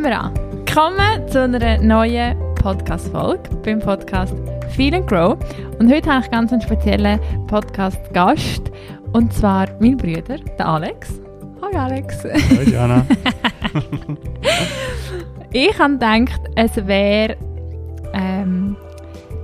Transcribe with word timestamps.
Fangen 0.00 0.12
wir 0.12 0.20
an. 0.20 0.34
Willkommen 0.52 1.28
zu 1.28 1.42
einer 1.42 1.76
neuen 1.82 2.54
Podcast-Folge 2.54 3.50
beim 3.62 3.80
Podcast 3.80 4.34
Feel 4.70 4.94
and 4.94 5.06
Grow. 5.06 5.36
Und 5.78 5.92
heute 5.92 6.10
habe 6.10 6.24
ich 6.24 6.30
ganz 6.30 6.50
einen 6.52 6.62
speziellen 6.62 7.20
Podcast-Gast. 7.48 8.70
Und 9.12 9.30
zwar 9.34 9.68
mein 9.78 9.98
Bruder, 9.98 10.38
der 10.58 10.66
Alex. 10.66 11.20
Hallo 11.60 11.76
Alex. 11.76 12.24
Hallo 12.24 12.64
Diana. 12.64 13.06
ich 15.52 15.78
habe 15.78 15.92
gedacht, 15.92 16.40
es 16.54 16.76
wäre 16.86 17.36
ähm, 18.14 18.76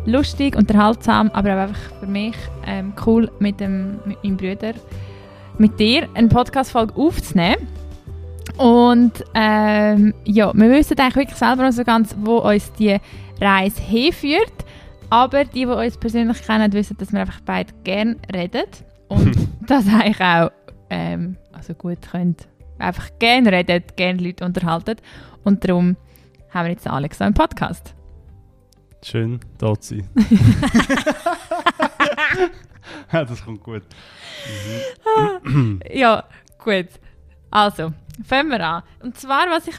lustig, 0.07 0.57
unterhaltsam, 0.57 1.31
aber 1.35 1.53
auch 1.53 1.69
einfach 1.69 1.81
für 2.01 2.07
mich 2.07 2.37
ähm, 2.67 2.95
cool, 3.05 3.31
mit, 3.41 3.61
dem, 3.61 3.99
mit 4.07 4.25
meinem 4.25 4.37
Bruder, 4.39 4.73
mit 5.59 5.79
dir 5.79 6.09
eine 6.15 6.29
Podcast-Folge 6.29 6.95
aufzunehmen. 6.97 7.76
Und 8.57 9.25
ähm, 9.35 10.15
ja, 10.25 10.53
wir 10.55 10.71
wissen 10.71 10.99
eigentlich 10.99 11.17
wirklich 11.17 11.39
selber 11.39 11.65
noch 11.65 11.73
so 11.73 11.85
ganz, 11.85 12.17
wo 12.21 12.39
uns 12.39 12.73
die 12.73 12.97
Reise 13.41 13.83
hinführt. 13.83 14.53
Aber 15.11 15.45
die, 15.45 15.61
die 15.61 15.67
uns 15.67 15.99
persönlich 15.99 16.43
kennen, 16.43 16.73
wissen, 16.73 16.97
dass 16.99 17.13
wir 17.13 17.21
einfach 17.21 17.41
beide 17.45 17.73
gerne 17.85 18.17
reden. 18.35 18.65
Und 19.09 19.37
das 19.67 19.87
eigentlich 19.87 20.21
auch 20.21 20.51
ähm, 20.91 21.37
also 21.53 21.75
gut 21.75 21.99
können. 22.11 22.37
Einfach 22.79 23.11
gerne 23.19 23.53
reden, 23.53 23.85
gerne 23.97 24.23
Leute 24.23 24.45
unterhalten. 24.45 24.97
Und 25.45 25.67
darum 25.67 25.97
haben 26.51 26.65
wir 26.65 26.73
jetzt 26.73 26.87
Alex 26.87 27.21
im 27.21 27.35
Podcast. 27.35 27.95
Schön, 29.03 29.41
da 29.59 29.79
zu 29.79 29.97
sein. 29.97 30.09
ja, 33.13 33.25
das 33.25 33.45
kommt 33.45 33.63
gut. 33.63 33.83
Mhm. 35.45 35.81
ja, 35.93 36.25
gut. 36.59 36.89
Also, 37.51 37.93
fangen 38.25 38.51
wir 38.51 38.67
an. 38.67 38.83
Und 39.03 39.19
zwar, 39.19 39.47
was 39.51 39.67
ich 39.69 39.77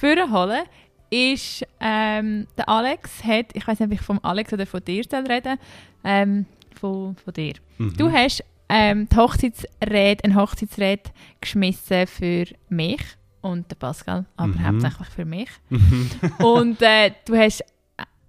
vorholen 0.00 0.62
ist, 1.10 1.66
ähm, 1.80 2.46
der 2.56 2.68
Alex 2.68 3.24
hat, 3.24 3.46
ich 3.54 3.66
weiß 3.66 3.80
nicht, 3.80 3.88
ob 3.88 3.92
ich 3.92 4.00
vom 4.00 4.20
Alex 4.22 4.52
oder 4.52 4.66
von 4.66 4.84
dir 4.84 5.04
reden 5.28 5.58
ähm, 6.04 6.46
von, 6.78 7.16
von 7.16 7.34
dir. 7.34 7.54
Mhm. 7.78 7.96
Du 7.96 8.10
hast 8.10 8.44
ähm, 8.68 9.08
die 9.08 9.16
Hochzeitsrede, 9.16 10.24
eine 10.24 10.34
Hochzeitsrede 10.36 11.10
geschmissen 11.40 12.06
für 12.06 12.44
mich 12.68 13.02
und 13.40 13.70
den 13.70 13.78
Pascal, 13.78 14.26
aber 14.36 14.52
mhm. 14.52 14.66
hauptsächlich 14.66 15.08
für 15.08 15.24
mich. 15.24 15.48
Mhm. 15.68 16.10
und 16.44 16.82
äh, 16.82 17.12
du 17.24 17.36
hast 17.36 17.64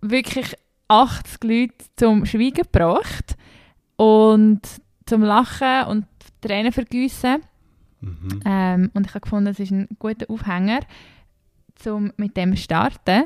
wirklich 0.02 0.56
80 0.88 1.44
Leute 1.44 1.86
zum 1.95 2.26
Schweigen 2.26 2.64
gebracht 2.64 3.38
und 3.95 4.62
zum 5.06 5.22
Lachen 5.22 5.86
und 5.88 6.06
Tränen 6.42 6.72
vergüssen. 6.72 7.44
Mhm. 8.02 8.41
Ähm, 8.45 8.91
und 8.94 9.07
ich 9.07 9.13
habe 9.13 9.21
gefunden, 9.21 9.47
es 9.47 9.59
ist 9.59 9.71
ein 9.71 9.88
guter 9.99 10.30
Aufhänger, 10.30 10.81
um 11.85 12.11
mit 12.17 12.35
dem 12.35 12.55
zu 12.55 12.63
starten. 12.63 13.23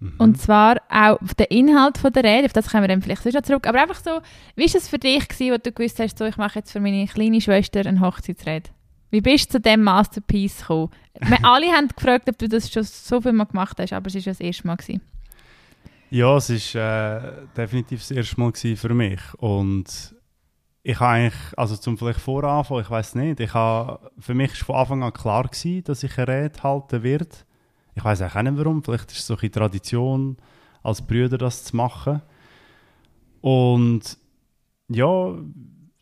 Mhm. 0.00 0.14
Und 0.18 0.40
zwar 0.40 0.80
auch 0.88 1.18
der 1.38 1.50
Inhalt 1.50 1.98
von 1.98 2.12
der 2.12 2.24
Rede, 2.24 2.46
auf 2.46 2.52
das 2.52 2.70
kommen 2.70 2.84
wir 2.84 2.88
dann 2.88 3.02
vielleicht 3.02 3.24
noch 3.24 3.42
zurück. 3.42 3.66
Aber 3.66 3.82
einfach 3.82 4.00
so, 4.00 4.20
wie 4.56 4.66
war 4.66 4.74
es 4.74 4.88
für 4.88 4.98
dich, 4.98 5.28
gewesen, 5.28 5.52
wo 5.52 5.58
du 5.58 5.72
gewusst 5.72 5.98
hast, 5.98 6.18
so, 6.18 6.24
ich 6.24 6.36
mache 6.36 6.60
jetzt 6.60 6.72
für 6.72 6.80
meine 6.80 7.06
kleine 7.06 7.40
Schwester 7.40 7.80
eine 7.80 8.00
Hochzeitsrede? 8.00 8.70
Wie 9.10 9.20
bist 9.20 9.50
du 9.50 9.58
zu 9.58 9.60
diesem 9.60 9.82
Masterpiece 9.82 10.60
gekommen? 10.60 10.90
wir 11.20 11.38
alle 11.44 11.66
haben 11.66 11.88
gefragt, 11.88 12.28
ob 12.28 12.38
du 12.38 12.48
das 12.48 12.72
schon 12.72 12.82
so 12.82 13.20
viel 13.20 13.32
mal 13.32 13.44
gemacht 13.44 13.78
hast, 13.78 13.92
aber 13.92 14.08
es 14.08 14.14
war 14.14 14.20
ja 14.22 14.32
das 14.32 14.40
erste 14.40 14.66
Mal. 14.66 14.76
Gewesen. 14.76 15.00
Ja, 16.10 16.36
es 16.36 16.74
war 16.74 17.24
äh, 17.24 17.32
definitiv 17.56 18.00
das 18.00 18.10
erste 18.10 18.40
Mal 18.40 18.52
für 18.52 18.94
mich. 18.94 19.20
Und 19.38 20.14
ich 20.86 21.00
habe 21.00 21.12
eigentlich, 21.12 21.58
also 21.58 21.76
zum 21.76 21.96
vielleicht 21.96 22.20
voranfangen, 22.20 22.82
ich 22.82 22.90
weiß 22.90 23.14
nicht, 23.14 23.40
ich 23.40 23.54
habe, 23.54 24.10
für 24.18 24.34
mich 24.34 24.50
war 24.60 24.66
von 24.66 24.76
Anfang 24.76 25.02
an 25.02 25.12
klar 25.14 25.44
gewesen, 25.44 25.82
dass 25.84 26.02
ich 26.02 26.18
eine 26.18 26.28
Rede 26.28 26.62
halten 26.62 27.02
werde. 27.02 27.36
Ich 27.94 28.04
weiß 28.04 28.20
auch 28.20 28.42
nicht 28.42 28.58
warum, 28.58 28.84
vielleicht 28.84 29.10
ist 29.10 29.20
es 29.20 29.26
so 29.26 29.36
eine 29.38 29.50
Tradition, 29.50 30.36
als 30.82 31.00
Brüder 31.00 31.38
das 31.38 31.64
zu 31.64 31.74
machen. 31.74 32.20
Und 33.40 34.18
ja, 34.88 35.34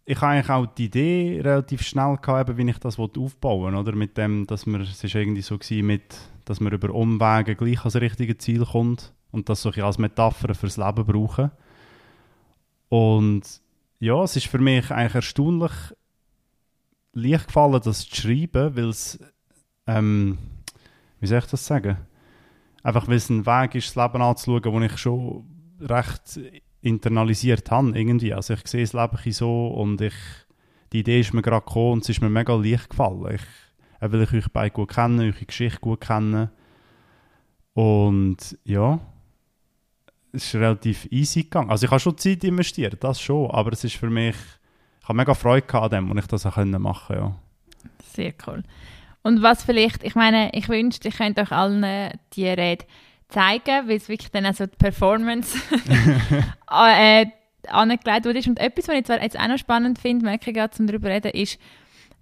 ich 0.04 0.20
habe 0.20 0.32
eigentlich 0.32 0.50
auch 0.50 0.66
die 0.66 0.86
Idee 0.86 1.40
relativ 1.44 1.82
schnell 1.82 2.16
gehabt, 2.20 2.56
wie 2.56 2.68
ich 2.68 2.78
das 2.78 2.98
aufbauen 2.98 3.76
oder 3.76 3.92
mit 3.94 4.18
dem, 4.18 4.48
dass 4.48 4.66
man, 4.66 4.80
es 4.80 5.04
ist 5.04 5.14
irgendwie 5.14 5.42
so 5.42 5.58
gewesen, 5.58 5.86
mit, 5.86 6.16
dass 6.44 6.58
man 6.58 6.72
über 6.72 6.92
Umwege 6.92 7.54
gleich 7.54 7.78
ans 7.78 7.94
richtige 7.94 8.36
Ziel 8.36 8.66
kommt 8.66 9.12
und 9.30 9.48
das 9.48 9.62
so 9.62 9.70
als 9.70 9.98
Metapher 9.98 10.56
fürs 10.56 10.76
Leben 10.76 11.06
brauchen. 11.06 11.52
Und 12.88 13.62
ja, 14.02 14.20
es 14.24 14.34
ist 14.34 14.48
für 14.48 14.58
mich 14.58 14.90
eigentlich 14.90 15.14
erstaunlich 15.14 15.70
leicht 17.12 17.46
gefallen, 17.46 17.80
das 17.84 18.08
zu 18.08 18.16
schreiben, 18.16 18.74
weil 18.74 18.88
es, 18.88 19.20
ähm, 19.86 20.38
wie 21.20 21.28
soll 21.28 21.38
ich 21.38 21.46
das 21.46 21.64
sagen? 21.64 21.98
Einfach 22.82 23.06
weil 23.06 23.14
es 23.14 23.30
ein 23.30 23.46
Weg 23.46 23.76
ist, 23.76 23.96
das 23.96 24.04
Leben 24.04 24.20
anzuschauen, 24.20 24.60
den 24.60 24.82
ich 24.82 24.98
schon 24.98 25.44
recht 25.78 26.40
internalisiert 26.80 27.70
habe, 27.70 27.96
irgendwie. 27.96 28.34
Also 28.34 28.54
ich 28.54 28.66
sehe 28.66 28.82
das 28.82 28.92
Leben 28.92 29.32
so 29.32 29.68
und 29.68 30.00
ich, 30.00 30.14
die 30.92 30.98
Idee 30.98 31.20
ist 31.20 31.32
mir 31.32 31.42
gerade 31.42 31.64
gekommen 31.64 31.92
und 31.92 32.02
es 32.02 32.08
ist 32.08 32.20
mir 32.20 32.28
mega 32.28 32.56
leicht 32.56 32.90
gefallen. 32.90 33.36
Ich, 33.36 33.46
weil 34.00 34.22
ich 34.22 34.32
euch 34.32 34.52
beide 34.52 34.74
gut 34.74 34.90
kenne, 34.90 35.26
eure 35.26 35.46
Geschichte 35.46 35.78
gut 35.78 36.00
kenne. 36.00 36.50
Und 37.72 38.58
ja, 38.64 38.98
es 40.32 40.46
ist 40.46 40.54
relativ 40.54 41.06
easy 41.10 41.44
gegangen. 41.44 41.70
Also 41.70 41.84
ich 41.84 41.90
habe 41.90 42.00
schon 42.00 42.16
Zeit 42.16 42.44
investiert, 42.44 43.02
das 43.02 43.20
schon, 43.20 43.50
aber 43.50 43.72
es 43.72 43.84
ist 43.84 43.96
für 43.96 44.10
mich, 44.10 44.36
ich 45.00 45.08
habe 45.08 45.16
mega 45.16 45.34
Freude 45.34 45.74
an 45.74 45.90
dem, 45.90 46.10
und 46.10 46.18
ich 46.18 46.26
das 46.26 46.46
auch 46.46 46.56
machen 46.56 47.16
ja. 47.16 47.34
Sehr 48.14 48.32
cool. 48.46 48.62
Und 49.22 49.42
was 49.42 49.62
vielleicht, 49.62 50.02
ich 50.02 50.14
meine, 50.14 50.50
ich 50.52 50.68
wünschte, 50.68 51.08
ich 51.08 51.16
könnte 51.16 51.42
euch 51.42 51.52
allen 51.52 52.10
die 52.34 52.48
Rede 52.48 52.84
zeigen, 53.28 53.88
weil 53.88 53.96
es 53.96 54.08
wirklich 54.08 54.30
dann 54.30 54.46
also 54.46 54.66
die 54.66 54.76
Performance 54.76 55.56
äh, 56.70 57.26
angelegt 57.68 58.24
wurde. 58.24 58.42
Und 58.46 58.58
etwas, 58.58 58.88
was 58.88 58.96
ich 58.96 59.04
zwar 59.04 59.22
jetzt 59.22 59.38
auch 59.38 59.48
noch 59.48 59.58
spannend 59.58 59.98
finde, 59.98 60.24
merke 60.24 60.50
ich 60.50 60.56
gerade, 60.56 60.74
um 60.78 60.86
darüber 60.86 61.08
zu 61.08 61.14
reden, 61.14 61.30
ist, 61.32 61.58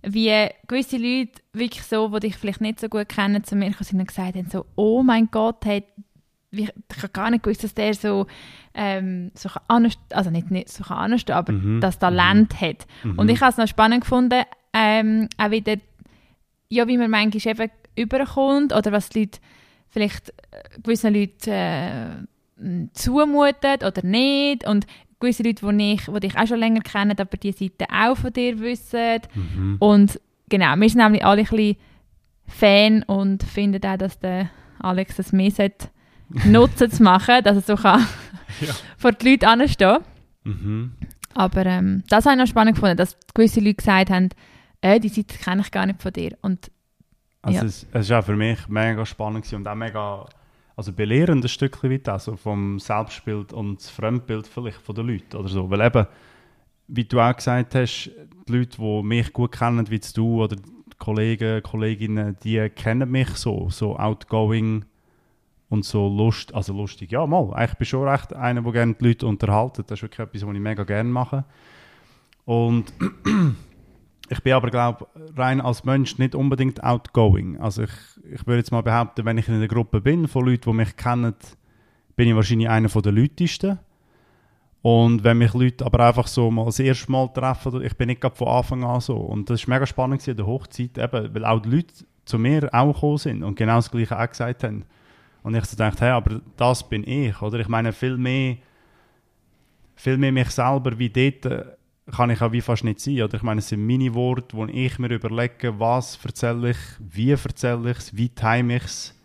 wie 0.02 0.48
gewisse 0.66 0.96
Leute 0.96 1.42
wirklich 1.52 1.82
so, 1.84 2.08
die 2.08 2.20
dich 2.20 2.36
vielleicht 2.36 2.60
nicht 2.60 2.80
so 2.80 2.88
gut 2.88 3.08
kennen, 3.08 3.44
zu 3.44 3.56
mir 3.56 3.72
sind 3.80 4.00
und 4.00 4.08
gesagt 4.08 4.36
haben, 4.36 4.48
so, 4.50 4.64
oh 4.76 5.02
mein 5.02 5.28
Gott, 5.30 5.64
hey, 5.64 5.84
ich 6.50 6.68
habe 6.68 7.08
gar 7.12 7.30
nicht 7.30 7.42
gewusst, 7.42 7.64
dass 7.64 7.74
der 7.74 7.94
so, 7.94 8.26
ähm, 8.74 9.30
so 9.34 9.48
anders, 9.68 9.94
also 10.10 10.30
nicht, 10.30 10.50
nicht 10.50 10.68
so 10.68 10.84
anders, 10.92 11.24
aber 11.28 11.52
mhm. 11.52 11.80
das 11.80 11.98
Talent 11.98 12.54
mhm. 12.54 12.66
hat. 12.66 12.86
Mhm. 13.04 13.18
Und 13.18 13.28
ich 13.28 13.40
habe 13.40 13.50
es 13.50 13.56
noch 13.56 13.68
spannend 13.68 14.02
gefunden, 14.02 14.42
ähm, 14.72 15.28
auch 15.38 15.50
wieder, 15.50 15.76
ja, 16.68 16.86
wie 16.88 16.98
man 16.98 17.10
manchmal 17.10 17.54
eben 17.54 17.70
überkommt 17.96 18.72
oder 18.74 18.92
was 18.92 19.08
die 19.08 19.20
Leute 19.20 19.38
vielleicht 19.88 20.30
äh, 20.30 20.80
gewissen 20.82 21.14
Leuten 21.14 21.50
äh, 21.50 22.88
zumutet 22.92 23.84
oder 23.84 24.04
nicht 24.04 24.66
und 24.66 24.86
gewisse 25.18 25.42
Leute, 25.42 25.66
die, 25.72 25.92
ich, 25.92 26.04
die 26.04 26.20
dich 26.20 26.36
auch 26.36 26.46
schon 26.46 26.58
länger 26.58 26.80
kennen, 26.80 27.18
aber 27.18 27.36
die 27.36 27.52
Seite 27.52 27.86
auch 27.92 28.16
von 28.16 28.32
dir 28.32 28.58
wissen. 28.60 29.20
Mhm. 29.34 29.76
Und 29.78 30.20
genau, 30.48 30.76
wir 30.76 30.88
sind 30.88 31.02
nämlich 31.02 31.24
alle 31.24 31.42
ein 31.42 31.46
bisschen 31.46 31.76
Fan 32.46 33.02
und 33.04 33.42
finden 33.42 33.84
auch, 33.84 33.96
dass 33.96 34.18
der 34.18 34.50
Alex 34.80 35.16
das 35.16 35.32
mehr 35.32 35.50
sollte 35.50 35.88
Nutzen 36.46 36.90
zu 36.90 37.02
machen, 37.02 37.42
dass 37.44 37.56
er 37.56 37.62
so 37.62 37.82
kann 37.82 38.06
ja. 38.60 38.72
vor 38.96 39.12
die 39.12 39.30
Leute 39.30 39.48
anstehen 39.48 39.98
mhm. 40.44 40.92
Aber 41.34 41.64
ähm, 41.66 42.02
das 42.08 42.26
habe 42.26 42.34
ich 42.34 42.40
noch 42.40 42.46
spannend 42.48 42.74
gefunden, 42.74 42.96
dass 42.96 43.16
gewisse 43.34 43.60
Leute 43.60 43.74
gesagt 43.74 44.10
haben, 44.10 44.30
äh, 44.80 44.98
die 44.98 45.08
Seite 45.08 45.38
kenne 45.38 45.62
ich 45.62 45.70
gar 45.70 45.86
nicht 45.86 46.02
von 46.02 46.12
dir. 46.12 46.36
Und, 46.42 46.70
also 47.42 47.58
ja. 47.58 47.64
es, 47.64 47.86
es 47.92 48.06
ist 48.06 48.12
auch 48.12 48.24
für 48.24 48.36
mich 48.36 48.66
mega 48.68 49.06
spannend 49.06 49.50
und 49.52 49.66
auch 49.68 49.74
mega 49.74 50.26
also 50.80 50.94
belehrend 50.94 51.44
ein 51.44 51.48
Stückchen 51.50 51.90
weit, 51.90 52.08
also 52.08 52.36
vom 52.36 52.78
Selbstbild 52.78 53.52
und 53.52 53.80
das 53.80 53.90
Fremdbild 53.90 54.46
vielleicht 54.46 54.78
von 54.78 54.94
den 54.94 55.08
Leuten 55.08 55.36
oder 55.36 55.48
so. 55.48 55.68
Weil 55.68 55.82
eben, 55.82 56.06
wie 56.88 57.04
du 57.04 57.20
auch 57.20 57.36
gesagt 57.36 57.74
hast, 57.74 58.10
die 58.48 58.52
Leute, 58.52 58.78
die 58.78 59.02
mich 59.02 59.30
gut 59.34 59.52
kennen, 59.52 59.90
wie 59.90 60.00
du 60.14 60.42
oder 60.42 60.56
Kollegen, 60.98 61.62
Kolleginnen, 61.62 62.36
die 62.42 62.66
kennen 62.70 63.10
mich 63.10 63.28
so, 63.28 63.68
so 63.68 63.98
outgoing, 63.98 64.86
und 65.70 65.84
so 65.84 66.08
Lust, 66.08 66.52
also 66.52 66.74
lustig, 66.74 67.12
ja 67.12 67.26
mal, 67.26 67.54
ich 67.64 67.74
bin 67.74 67.86
schon 67.86 68.06
recht 68.06 68.34
einer, 68.34 68.60
der 68.60 68.72
gerne 68.72 68.94
die 68.94 69.06
Leute 69.06 69.26
unterhalten, 69.26 69.84
das 69.86 69.98
ist 69.98 70.02
wirklich 70.02 70.18
etwas, 70.18 70.46
was 70.46 70.54
ich 70.54 70.60
mega 70.60 70.82
gerne 70.82 71.08
mache. 71.08 71.44
Und 72.44 72.92
ich 74.28 74.42
bin 74.42 74.52
aber, 74.52 74.70
glaube 74.70 75.06
rein 75.36 75.60
als 75.60 75.84
Mensch 75.84 76.18
nicht 76.18 76.34
unbedingt 76.34 76.82
outgoing. 76.82 77.60
Also 77.60 77.84
ich, 77.84 77.90
ich 78.32 78.46
würde 78.48 78.58
jetzt 78.58 78.72
mal 78.72 78.82
behaupten, 78.82 79.24
wenn 79.24 79.38
ich 79.38 79.46
in 79.46 79.54
einer 79.54 79.68
Gruppe 79.68 80.00
bin 80.00 80.26
von 80.26 80.44
Leuten, 80.44 80.70
die 80.70 80.76
mich 80.76 80.96
kennen, 80.96 81.34
bin 82.16 82.28
ich 82.28 82.34
wahrscheinlich 82.34 82.68
einer 82.68 82.88
der 82.88 83.12
Leutesten. 83.12 83.78
Und 84.82 85.22
wenn 85.22 85.38
mich 85.38 85.54
Leute 85.54 85.86
aber 85.86 86.04
einfach 86.04 86.26
so 86.26 86.50
mal 86.50 86.64
das 86.64 86.80
erste 86.80 87.12
Mal 87.12 87.28
treffen, 87.28 87.80
ich 87.82 87.96
bin 87.96 88.08
nicht 88.08 88.20
gerade 88.20 88.34
von 88.34 88.48
Anfang 88.48 88.82
an 88.82 89.00
so. 89.00 89.14
Und 89.14 89.48
das 89.50 89.68
war 89.68 89.74
mega 89.76 89.86
spannend 89.86 90.26
in 90.26 90.36
der 90.36 90.46
Hochzeit, 90.46 90.98
eben, 90.98 91.32
weil 91.32 91.44
auch 91.44 91.60
die 91.60 91.68
Leute 91.68 91.94
zu 92.24 92.38
mir 92.40 92.68
auch 92.72 92.94
gekommen 92.94 93.18
sind 93.18 93.44
und 93.44 93.54
genau 93.54 93.76
das 93.76 93.90
Gleiche 93.90 94.18
auch 94.18 94.28
gesagt 94.28 94.64
haben 94.64 94.84
und 95.42 95.54
ich 95.54 95.64
so 95.64 95.76
dachte, 95.76 96.02
hey, 96.02 96.10
aber 96.10 96.40
das 96.56 96.88
bin 96.88 97.06
ich, 97.06 97.40
oder? 97.40 97.58
Ich 97.60 97.68
meine, 97.68 97.92
viel 97.92 98.16
mehr, 98.16 98.56
viel 99.94 100.18
mehr 100.18 100.32
mich 100.32 100.50
selber 100.50 100.98
wie 100.98 101.10
dort 101.10 101.46
äh, 101.46 101.64
kann 102.10 102.30
ich 102.30 102.42
auch 102.42 102.52
wie 102.52 102.60
fast 102.60 102.84
nicht 102.84 103.00
sein. 103.00 103.22
Oder 103.22 103.34
ich 103.34 103.42
meine, 103.42 103.60
es 103.60 103.68
sind 103.68 103.86
meine 103.86 104.14
Worte, 104.14 104.56
wo 104.56 104.66
ich 104.66 104.98
mir 104.98 105.08
überlege, 105.08 105.78
was 105.78 106.18
erzähle 106.24 106.70
ich, 106.70 106.78
wie 106.98 107.30
erzähle 107.30 107.90
ich 107.90 107.98
es, 107.98 108.16
wie 108.16 108.28
time 108.28 108.76
ich 108.76 108.84
es. 108.84 109.16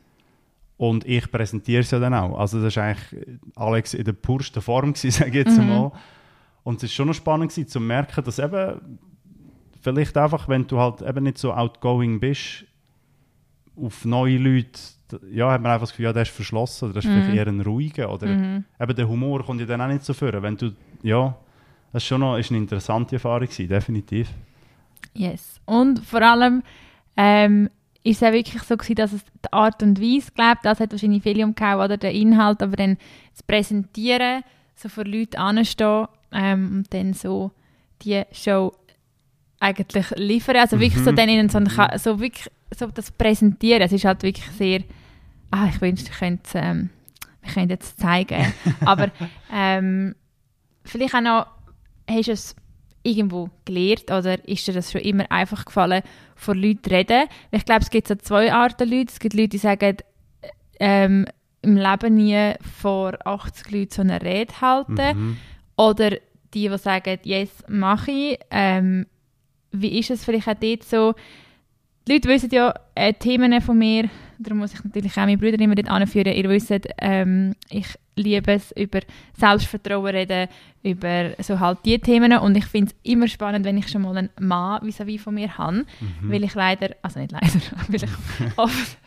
Und 0.78 1.06
ich 1.06 1.32
präsentiere 1.32 1.82
es 1.82 1.92
ja 1.92 2.00
dann 2.00 2.14
auch. 2.14 2.38
Also 2.38 2.62
das 2.62 2.76
war 2.76 2.84
eigentlich 2.84 3.40
Alex 3.56 3.94
in 3.94 4.04
der 4.04 4.14
pursten 4.14 4.62
Form, 4.62 4.94
sage 4.96 5.30
ich 5.30 5.36
jetzt 5.36 5.58
mhm. 5.58 5.70
mal. 5.70 5.92
Und 6.64 6.78
es 6.78 6.84
war 6.84 6.90
schon 6.90 7.08
noch 7.08 7.14
spannend 7.14 7.52
gewesen, 7.52 7.68
zu 7.68 7.80
merken, 7.80 8.24
dass 8.24 8.40
eben 8.40 9.00
vielleicht 9.82 10.18
einfach, 10.18 10.48
wenn 10.50 10.68
du 10.68 10.80
halt 10.80 11.02
eben 11.02 11.24
nicht 11.24 11.38
so 11.38 11.54
outgoing 11.54 12.20
bist, 12.20 12.66
auf 13.82 14.06
neue 14.06 14.38
Leute, 14.38 14.80
ja, 15.32 15.52
hat 15.52 15.62
man 15.62 15.72
einfach 15.72 15.84
das 15.84 15.92
Gefühl, 15.92 16.06
ja, 16.06 16.14
der 16.14 16.24
ist 16.24 16.32
verschlossen 16.32 16.86
oder 16.86 16.94
der 16.94 17.04
ist 17.04 17.10
mhm. 17.10 17.24
vielleicht 17.24 17.38
eher 17.38 17.48
ein 17.48 17.62
ruhiger 17.62 18.12
oder 18.12 18.28
mhm. 18.28 18.66
eben 18.80 18.96
der 18.96 19.08
Humor 19.08 19.44
kommt 19.46 19.60
ja 19.60 19.66
dann 19.66 19.82
auch 19.82 19.88
nicht 19.88 20.04
so 20.04 20.14
vor. 20.14 20.32
Wenn 20.42 20.58
du, 20.58 20.72
ja, 21.04 21.36
das 21.94 22.04
ist 22.04 22.08
schon 22.08 22.22
noch 22.22 22.38
ist 22.38 22.52
eine 22.52 22.60
interessante 22.60 23.16
Erfahrung 23.16 23.48
gewesen, 23.48 23.68
definitiv. 23.68 24.30
Yes. 25.14 25.62
Und 25.66 26.00
vor 26.00 26.22
allem 26.22 26.64
ähm, 27.16 27.70
ist 28.04 28.22
es 28.22 28.28
auch 28.28 28.34
wirklich 28.34 28.62
so 28.64 28.78
gewesen, 28.78 28.96
dass 28.96 29.14
es 29.14 29.24
die 29.24 29.54
Art 29.54 29.82
und 29.82 30.02
Weise, 30.02 30.32
glaube 30.34 30.60
das 30.64 30.80
hat 30.80 30.92
wahrscheinlich 30.92 31.24
viel 31.24 31.44
umgehauen, 31.44 31.86
oder 31.86 31.98
der 31.98 32.12
Inhalt, 32.12 32.62
aber 32.62 32.76
dann 32.76 32.98
das 33.32 33.44
Präsentieren, 33.44 34.44
so 34.76 34.90
vor 34.90 35.06
Leuten 35.06 35.38
anstehen 35.38 36.08
ähm, 36.32 36.78
und 36.78 36.94
dann 36.94 37.14
so 37.14 37.52
die 38.02 38.24
Show 38.32 38.74
eigentlich 39.60 40.10
liefern. 40.18 40.58
Also 40.58 40.80
wirklich 40.80 41.02
mhm. 41.02 41.06
so 41.06 41.12
dann 41.14 41.30
ihnen 41.30 41.50
so, 41.50 41.58
ein, 41.58 41.70
so 41.98 42.20
wirklich 42.20 42.50
so 42.72 42.88
das 42.88 43.12
Präsentieren, 43.12 43.82
es 43.82 43.92
ist 43.92 44.06
halt 44.06 44.24
wirklich 44.24 44.46
sehr, 44.52 44.84
ah, 45.52 45.68
ich 45.68 45.82
wünschte, 45.82 46.12
ich 46.12 46.18
könnte 46.18 46.50
ähm, 46.56 46.90
wir 47.46 47.54
können 47.54 47.70
jetzt 47.70 48.00
zeigen. 48.00 48.54
Aber 48.86 49.12
ähm, 49.54 50.16
vielleicht 50.84 51.16
auch 51.16 51.22
noch, 51.22 51.48
hast 52.10 52.28
du 52.28 52.32
es 52.32 52.56
irgendwo 53.04 53.50
gelernt 53.66 54.12
oder 54.12 54.48
ist 54.48 54.68
dir 54.68 54.74
das 54.74 54.92
schon 54.92 55.02
immer 55.02 55.32
einfach 55.32 55.66
gefallen, 55.66 56.02
vor 56.36 56.56
Leuten 56.56 56.84
zu 56.84 56.90
reden? 56.90 57.28
Ich 57.52 57.66
glaube, 57.66 57.82
es 57.82 57.90
gibt 57.90 58.08
so 58.08 58.16
zwei 58.16 58.52
Arten 58.52 58.90
Leute. 58.90 59.12
Es 59.12 59.20
gibt 59.20 59.36
Leute, 59.36 59.50
die 59.50 59.58
sagen, 59.60 59.98
ähm, 60.80 61.28
im 61.62 61.78
Leben 61.78 62.16
nie 62.16 62.54
vor 62.80 63.18
80 63.26 63.72
Leuten 63.72 63.92
so 63.92 64.02
eine 64.02 64.22
Rede 64.22 64.60
halten. 64.62 65.18
Mhm. 65.18 65.38
Oder 65.78 66.12
die, 66.54 66.70
die 66.70 66.78
sagen, 66.78 67.20
yes, 67.24 67.50
mache 67.68 68.12
ich. 68.12 68.40
Ähm, 68.50 69.08
wie 69.72 70.00
ist 70.00 70.10
es 70.10 70.24
vielleicht 70.24 70.48
auch 70.48 70.56
dort 70.60 70.84
so? 70.84 71.16
Die 72.08 72.14
Leute 72.14 72.30
wissen 72.30 72.50
ja 72.52 72.74
äh, 72.94 73.14
Themen 73.14 73.60
von 73.62 73.78
mir, 73.78 74.10
darum 74.38 74.60
muss 74.60 74.74
ich 74.74 74.84
natürlich 74.84 75.14
auch 75.14 75.26
meine 75.26 75.38
Brüder 75.38 75.60
immer 75.60 75.74
dort 75.74 75.90
anführen. 75.90 76.34
Ihr 76.34 76.48
wisst, 76.50 76.72
ähm, 77.00 77.56
ich 77.70 77.88
liebe 78.16 78.54
es, 78.54 78.72
über 78.74 79.00
Selbstvertrauen 79.38 80.14
reden, 80.14 80.48
über 80.84 81.32
so 81.40 81.60
halt 81.60 81.80
die 81.84 81.98
Themen. 81.98 82.38
Und 82.38 82.56
ich 82.56 82.66
finde 82.66 82.92
es 82.92 83.12
immer 83.12 83.28
spannend, 83.28 83.66
wenn 83.66 83.78
ich 83.78 83.88
schon 83.88 84.04
mal 84.04 84.16
einen 84.16 84.30
Mann 84.40 84.84
vis-à-vis 84.84 85.22
von 85.22 85.34
mir 85.34 85.58
habe, 85.58 85.78
mhm. 85.78 85.86
weil 86.32 86.44
ich 86.44 86.54
leider, 86.54 86.96
also 87.02 87.20
nicht 87.20 87.32
leider, 87.32 87.48
weil 87.88 88.04
ich 88.04 88.58
oft, 88.58 88.98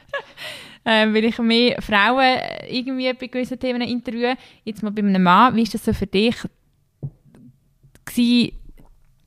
äh, 0.85 1.07
weil 1.13 1.25
ich 1.25 1.39
mehr 1.39 1.81
Frauen 1.81 2.39
irgendwie 2.69 3.13
bei 3.13 3.27
gewissen 3.29 3.61
Themen 3.61 3.83
interviewe. 3.83 4.35
Jetzt 4.65 4.83
mal 4.83 4.91
bei 4.91 5.03
einem 5.03 5.23
Mann, 5.23 5.55
wie 5.55 5.63
ist 5.63 5.75
das 5.75 5.85
so 5.85 5.93
für 5.93 6.07
dich 6.07 6.37
gewesen, 8.05 8.53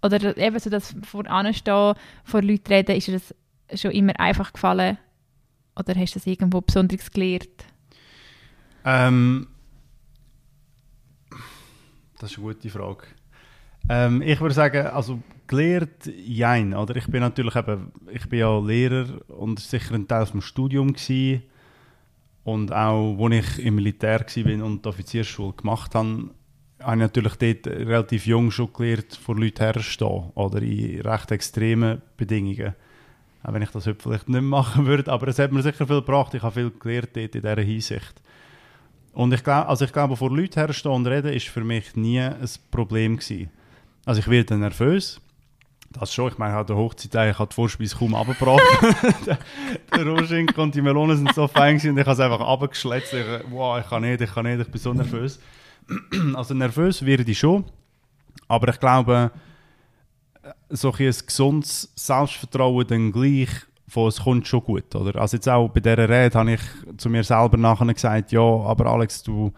oder 0.04 0.36
eben 0.36 0.60
so 0.60 0.70
das 0.70 0.96
vor 1.04 1.28
anstehen, 1.28 1.94
vor 2.24 2.42
Leuten 2.42 2.74
reden, 2.74 2.96
ist 2.96 3.08
das 3.08 3.36
schon 3.76 3.92
immer 3.92 4.20
einfach 4.20 4.54
gefallen 4.54 4.98
oder 5.76 5.96
hast 5.96 6.16
du 6.16 6.20
das 6.20 6.28
irgendwo 6.28 6.62
besonders 6.62 7.12
gelernt? 7.12 7.66
Ähm, 8.84 9.48
das 12.20 12.32
ist 12.32 12.38
eine 12.38 12.48
gute 12.48 12.70
Frage. 12.70 13.04
Ähm, 13.90 14.22
ich 14.22 14.40
würde 14.40 14.54
sagen, 14.54 14.88
also 14.88 15.22
gelernt, 15.48 16.06
jein, 16.06 16.74
oder? 16.74 16.96
Ich 16.96 17.08
bin 17.08 17.22
natürlich 17.22 17.56
eben, 17.56 17.92
ich 18.12 18.28
bin 18.30 18.40
ja 18.40 18.60
Lehrer 18.60 19.08
und 19.30 19.60
sicher 19.60 19.96
ein 19.96 20.08
Teil 20.08 20.26
vom 20.26 20.42
Studium 20.42 20.94
gewesen. 20.94 21.44
Und 22.44 22.72
auch, 22.72 23.18
als 23.20 23.34
ich 23.34 23.66
im 23.66 23.76
Militär 23.76 24.22
war 24.22 24.66
und 24.66 24.84
die 24.84 24.90
Offiziersschule 24.90 25.54
gemacht 25.54 25.94
habe, 25.94 26.32
habe 26.80 26.96
ich 26.96 27.00
natürlich 27.00 27.36
dort 27.36 27.68
relativ 27.68 28.26
jung 28.26 28.50
schon 28.50 28.74
gelernt, 28.74 29.14
vor 29.16 29.36
Leuten 29.36 29.64
herzustehen 29.64 30.32
oder 30.34 30.62
in 30.62 31.02
recht 31.02 31.32
extremen 31.32 32.02
Bedingungen. 32.18 32.74
Auch 33.44 33.54
wenn 33.54 33.62
ich 33.62 33.72
das 33.72 33.88
heute 33.88 34.02
vielleicht 34.02 34.30
nicht 34.30 34.42
machen 34.42 34.86
würde, 34.86 35.12
aber 35.12 35.28
es 35.28 35.40
hat 35.40 35.52
mir 35.52 35.64
sicher 35.64 35.88
viel 35.88 36.02
gebracht. 36.02 36.34
Ich 36.34 36.44
habe 36.44 36.54
viel 36.54 36.72
gelernt 36.72 37.10
dort 37.14 37.36
in 37.36 37.42
dieser 37.42 37.62
Hinsicht. 37.62 38.22
Und 39.14 39.34
ich 39.34 39.44
glaube, 39.44 39.68
also 39.68 39.86
ich 39.86 39.92
glaube, 39.92 40.16
vor 40.16 40.30
Leuten 40.30 40.60
herstehen 40.60 40.92
und 40.92 41.08
reden, 41.08 41.34
ist 41.34 41.48
für 41.48 41.64
mich 41.64 41.96
nie 41.96 42.20
ein 42.20 42.50
Problem 42.70 43.18
gewesen. 43.18 43.50
Also 44.06 44.20
ich 44.20 44.28
werde 44.28 44.58
nervös. 44.58 45.20
Das 45.90 46.14
schon, 46.14 46.30
ich 46.30 46.38
meine, 46.38 46.56
an 46.56 46.66
der 46.66 46.78
Hochzeit 46.78 47.30
ich 47.30 47.38
habe 47.38 47.50
die 47.50 47.56
Vorspeise 47.56 47.98
kaum 47.98 48.16
abgebracht. 48.16 48.62
der, 49.26 49.38
der 49.94 50.58
und 50.58 50.74
die 50.74 50.82
Melonen 50.82 51.18
sind 51.18 51.34
so 51.34 51.48
fein 51.50 51.76
gewesen 51.76 51.92
und 51.92 51.98
ich 51.98 52.06
habe 52.06 52.14
es 52.14 52.20
einfach 52.22 52.40
abgeschletzt. 52.40 53.14
Ich, 53.14 53.26
wow, 53.50 53.78
ich 53.78 53.90
kann 53.90 54.04
nicht, 54.04 54.22
ich 54.22 54.34
kann 54.34 54.46
nicht, 54.46 54.62
ich 54.62 54.72
bin 54.72 54.80
so 54.80 54.94
nervös. 54.94 55.40
also 56.36 56.54
nervös 56.54 57.06
werde 57.06 57.30
ich 57.30 57.38
schon, 57.38 57.66
aber 58.48 58.70
ich 58.70 58.80
glaube, 58.80 59.32
so 60.69 60.92
ein 60.92 61.13
gesundes 61.25 61.92
Selbstvertrauen 61.95 62.88
dann 62.88 63.12
gleich 63.12 63.50
von 63.88 64.07
es 64.07 64.21
kommt 64.21 64.48
schon 64.48 64.63
gut, 64.63 64.95
oder? 64.95 65.19
Also 65.19 65.36
jetzt 65.36 65.50
auch 65.50 65.68
bei 65.68 65.81
dieser 65.81 66.07
Rede 66.07 66.39
habe 66.39 66.53
ich 66.53 66.62
zu 66.98 67.09
mir 67.09 67.24
selber 67.24 67.57
nachher 67.57 67.94
gesagt, 67.94 68.31
ja, 68.31 68.42
aber 68.42 68.86
Alex, 68.86 69.21
du, 69.21 69.51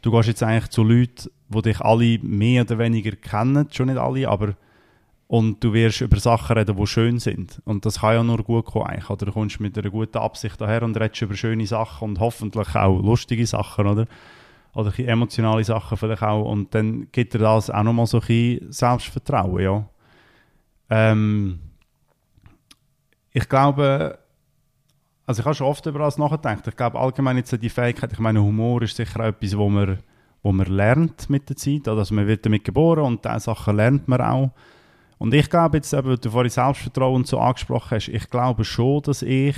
du 0.00 0.12
gehst 0.12 0.28
jetzt 0.28 0.42
eigentlich 0.44 0.70
zu 0.70 0.84
Leuten, 0.84 1.28
die 1.48 1.62
dich 1.62 1.80
alle 1.80 2.18
mehr 2.22 2.62
oder 2.62 2.78
weniger 2.78 3.12
kennen, 3.16 3.66
schon 3.72 3.86
nicht 3.86 3.98
alle, 3.98 4.28
aber 4.28 4.54
und 5.26 5.64
du 5.64 5.72
wirst 5.72 6.02
über 6.02 6.20
Sachen 6.20 6.56
reden, 6.56 6.76
die 6.76 6.86
schön 6.86 7.18
sind. 7.18 7.60
Und 7.64 7.84
das 7.86 8.00
kann 8.00 8.14
ja 8.14 8.22
nur 8.22 8.44
gut 8.44 8.66
kommen 8.66 8.86
eigentlich, 8.86 9.10
oder? 9.10 9.26
Du 9.26 9.32
kommst 9.32 9.58
mit 9.58 9.76
einer 9.76 9.90
guten 9.90 10.18
Absicht 10.18 10.60
daher 10.60 10.82
und 10.82 10.96
redest 10.96 11.22
über 11.22 11.34
schöne 11.34 11.66
Sachen 11.66 12.10
und 12.10 12.20
hoffentlich 12.20 12.74
auch 12.76 13.00
lustige 13.00 13.46
Sachen, 13.46 13.86
oder? 13.86 14.06
Oder 14.74 14.92
ein 14.96 15.06
emotionale 15.06 15.64
Sachen 15.64 15.96
vielleicht 15.96 16.22
auch. 16.22 16.44
Und 16.44 16.74
dann 16.74 17.08
gibt 17.10 17.34
dir 17.34 17.38
das 17.38 17.70
auch 17.70 17.82
nochmal 17.82 18.06
so 18.06 18.20
ein 18.28 18.60
Selbstvertrauen, 18.68 19.62
ja. 19.62 19.88
Ähm, 20.90 21.60
ich 23.32 23.48
glaube, 23.48 24.18
also 25.26 25.40
ich 25.40 25.46
habe 25.46 25.54
schon 25.54 25.66
oft 25.66 25.86
über 25.86 26.00
das 26.00 26.18
nachgedacht. 26.18 26.66
Ich 26.68 26.76
glaube 26.76 26.98
allgemein 26.98 27.36
jetzt 27.36 27.52
die 27.60 27.68
Fähigkeit, 27.68 28.12
ich 28.12 28.18
meine, 28.18 28.42
Humor 28.42 28.82
ist 28.82 28.96
sicher 28.96 29.20
etwas, 29.20 29.56
wo 29.56 29.68
man, 29.68 29.98
wo 30.42 30.52
man 30.52 30.66
lernt 30.66 31.30
mit 31.30 31.48
der 31.48 31.56
Zeit. 31.56 31.88
Also 31.88 32.14
man 32.14 32.26
wird 32.26 32.44
damit 32.44 32.64
geboren 32.64 33.04
und 33.04 33.24
diese 33.24 33.40
Sachen 33.40 33.76
lernt 33.76 34.06
man 34.08 34.20
auch. 34.20 34.50
Und 35.18 35.32
ich 35.32 35.48
glaube 35.48 35.78
jetzt, 35.78 35.92
eben, 35.94 36.20
du 36.20 36.30
vorhin 36.30 36.50
Selbstvertrauen 36.50 37.24
so 37.24 37.38
angesprochen 37.38 37.96
hast, 37.96 38.08
ich 38.08 38.28
glaube 38.28 38.64
schon, 38.64 39.02
dass 39.02 39.22
ich 39.22 39.56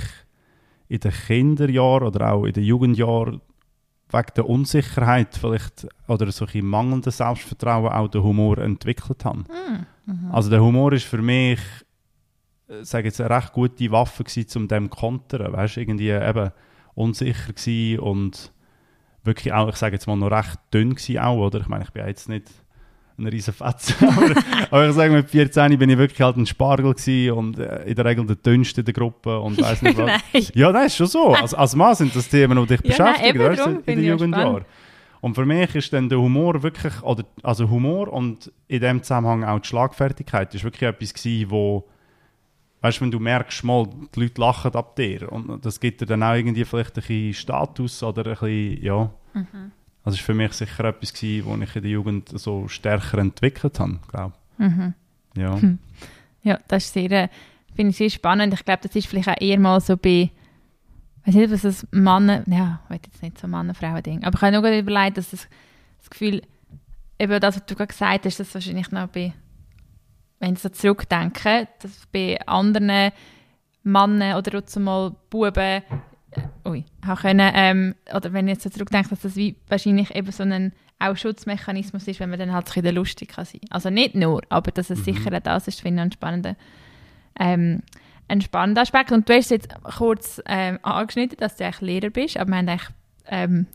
in 0.87 0.99
den 0.99 1.11
Kinderjahren 1.11 2.07
oder 2.07 2.31
auch 2.31 2.45
in 2.45 2.53
den 2.53 2.63
Jugendjahren 2.63 3.41
wegen 4.09 4.33
der 4.35 4.47
Unsicherheit 4.47 5.35
vielleicht 5.35 5.87
oder 6.07 6.31
so 6.31 6.45
ein 6.45 6.65
mangelnden 6.65 7.11
Selbstvertrauen 7.11 7.91
auch 7.91 8.07
den 8.07 8.23
Humor 8.23 8.57
entwickelt 8.59 9.25
habe. 9.25 9.39
Mm, 9.39 9.85
mhm. 10.07 10.31
Also 10.31 10.49
der 10.49 10.61
Humor 10.61 10.91
ist 10.93 11.05
für 11.05 11.21
mich, 11.21 11.59
äh, 12.67 12.83
sage 12.83 13.07
jetzt, 13.07 13.21
eine 13.21 13.29
recht 13.29 13.53
gute 13.53 13.91
Waffe 13.91 14.23
gewesen, 14.23 14.57
um 14.57 14.67
dem 14.67 14.89
zu 14.91 14.97
kontern. 14.97 15.53
Weißt 15.53 15.75
du, 15.75 15.81
irgendwie 15.81 16.09
eben 16.09 16.51
unsicher 16.95 17.53
gewesen 17.53 17.99
und 17.99 18.51
wirklich 19.23 19.53
auch, 19.53 19.69
ich 19.69 19.75
sage 19.75 19.95
jetzt 19.95 20.07
mal, 20.07 20.15
noch 20.15 20.31
recht 20.31 20.57
dünn 20.73 20.95
gewesen 20.95 21.19
auch, 21.19 21.37
oder? 21.37 21.59
Ich 21.59 21.67
meine, 21.67 21.83
ich 21.83 21.91
bin 21.91 22.07
jetzt 22.07 22.27
nicht 22.27 22.47
ein 23.19 23.27
riesen 23.27 23.53
aber, 23.59 23.75
aber 24.69 24.89
ich 24.89 24.95
sage, 24.95 25.11
mit 25.11 25.29
14 25.29 25.77
bin 25.77 25.89
ich 25.89 25.97
wirklich 25.97 26.21
halt 26.21 26.37
ein 26.37 26.45
Spargel 26.45 26.93
und 27.31 27.57
äh, 27.57 27.83
in 27.85 27.95
der 27.95 28.05
Regel 28.05 28.25
der 28.25 28.35
dünnste 28.35 28.83
der 28.83 28.93
Gruppe 28.93 29.39
und 29.39 29.61
weiß 29.61 29.81
nicht 29.81 29.97
was. 29.97 30.05
nein. 30.05 30.43
Ja, 30.53 30.71
das 30.71 30.87
ist 30.87 30.97
schon 30.97 31.07
so. 31.07 31.33
Als, 31.33 31.53
als 31.53 31.75
Mann 31.75 31.95
sind 31.95 32.15
das 32.15 32.29
Themen, 32.29 32.57
die 32.59 32.77
dich 32.77 32.81
ja, 32.83 33.05
beschäftigen, 33.05 33.37
nein, 33.39 33.57
weißt, 33.57 33.67
in 33.67 33.95
den 33.99 34.03
Jugendjahren. 34.05 34.65
Und 35.21 35.35
für 35.35 35.45
mich 35.45 35.75
ist 35.75 35.93
dann 35.93 36.09
der 36.09 36.19
Humor 36.19 36.61
wirklich, 36.63 37.01
oder, 37.03 37.23
also 37.43 37.69
Humor 37.69 38.11
und 38.11 38.51
in 38.67 38.81
dem 38.81 39.03
Zusammenhang 39.03 39.43
auch 39.43 39.59
die 39.59 39.67
Schlagfertigkeit, 39.67 40.53
ist 40.53 40.63
wirklich 40.63 40.89
etwas 40.89 41.13
gewesen, 41.13 41.51
wo, 41.51 41.87
weißt 42.81 42.99
du, 42.99 43.01
wenn 43.03 43.11
du 43.11 43.19
merkst, 43.19 43.63
mal, 43.63 43.87
die 44.15 44.19
Leute 44.21 44.41
lachen 44.41 44.73
ab 44.75 44.95
dir 44.95 45.31
und 45.31 45.65
das 45.65 45.79
gibt 45.79 46.01
dir 46.01 46.05
dann 46.05 46.23
auch 46.23 46.35
irgendwie 46.35 46.65
vielleicht 46.65 46.97
ein 46.97 47.01
bisschen 47.01 47.33
Status 47.33 48.03
oder 48.03 48.25
ein 48.25 48.31
bisschen, 48.31 48.83
ja. 48.83 49.09
Mhm. 49.33 49.71
Also 50.03 50.19
war 50.19 50.25
für 50.25 50.33
mich 50.33 50.53
sicher 50.53 50.85
etwas, 50.85 51.13
gewesen, 51.13 51.61
ich 51.63 51.75
in 51.75 51.81
der 51.81 51.91
Jugend 51.91 52.29
so 52.39 52.67
stärker 52.67 53.17
entwickelt 53.17 53.79
habe, 53.79 53.99
glaube 54.07 54.33
mhm. 54.57 54.93
Ja. 55.35 55.59
Hm. 55.59 55.79
Ja, 56.43 56.59
das 56.67 56.85
ist 56.85 56.93
sehr, 56.93 57.11
äh, 57.11 57.27
finde 57.75 57.91
ich 57.91 57.97
sehr 57.97 58.09
spannend. 58.09 58.53
Ich 58.53 58.65
glaube, 58.65 58.81
das 58.83 58.95
ist 58.95 59.07
vielleicht 59.07 59.29
auch 59.29 59.39
eher 59.39 59.59
mal 59.59 59.79
so 59.79 59.95
bei, 59.97 60.09
ich 60.09 60.31
weiß 61.27 61.35
nicht, 61.35 61.51
was 61.51 61.61
das 61.61 61.87
Mann, 61.91 62.43
ja, 62.47 62.79
ich 62.85 62.89
weiß 62.89 63.01
jetzt 63.05 63.21
nicht 63.21 63.39
so 63.39 63.47
Mann-Frauen-Ding, 63.47 64.23
aber 64.23 64.35
ich 64.35 64.41
habe 64.41 64.61
nur 64.61 64.71
überlegt, 64.71 65.17
dass 65.17 65.31
das, 65.31 65.47
das 65.99 66.09
Gefühl, 66.09 66.41
eben 67.19 67.39
das, 67.39 67.55
was 67.55 67.65
du 67.65 67.75
gerade 67.75 67.87
gesagt 67.87 68.25
hast, 68.25 68.39
dass 68.39 68.53
wahrscheinlich 68.53 68.91
noch 68.91 69.07
bei, 69.07 69.33
wenn 70.39 70.53
ich 70.53 70.59
so 70.59 70.69
zurückdenke, 70.69 71.67
dass 71.81 72.07
bei 72.11 72.39
anderen 72.47 73.11
Männern 73.83 74.37
oder 74.37 74.59
auch 74.59 74.65
zumal 74.65 75.15
Buben 75.29 75.81
ui, 76.65 76.85
haben 77.05 77.21
können, 77.21 77.51
ähm, 77.55 77.95
oder 78.13 78.33
wenn 78.33 78.47
ich 78.47 78.53
jetzt 78.55 78.63
so 78.63 78.69
zurückdenke, 78.69 79.09
dass 79.09 79.21
das 79.21 79.35
wie 79.35 79.55
wahrscheinlich 79.67 80.15
eben 80.15 80.31
so 80.31 80.43
ein 80.43 80.73
auch 80.99 81.15
Schutzmechanismus 81.15 82.07
ist, 82.07 82.19
wenn 82.19 82.29
man 82.29 82.39
dann 82.39 82.53
halt 82.53 82.67
ein 82.69 82.81
bisschen 82.81 82.95
lustig 82.95 83.29
kann 83.29 83.45
sein. 83.45 83.61
Also 83.69 83.89
nicht 83.89 84.15
nur, 84.15 84.41
aber 84.49 84.71
dass 84.71 84.89
es 84.89 84.99
Mhm. 84.99 85.03
sicher 85.03 85.33
auch 85.33 85.39
das 85.39 85.67
ist, 85.67 85.81
finde 85.81 86.01
ich 86.01 86.05
ein 86.05 86.11
spannender, 86.11 86.55
ähm, 87.39 87.83
ein 88.27 88.41
spannender 88.41 88.81
Aspekt. 88.81 89.11
Und 89.11 89.27
du 89.27 89.33
hast 89.33 89.51
jetzt 89.51 89.69
kurz 89.97 90.41
ähm, 90.45 90.79
angeschnitten, 90.81 91.37
dass 91.37 91.55
du 91.55 91.65
eigentlich 91.65 91.81
Lehrer 91.81 92.09
bist, 92.09 92.37
aber 92.37 92.49
wir 92.51 92.57
haben 92.57 92.69
eigentlich 92.69 92.89
ähm, 93.27 93.67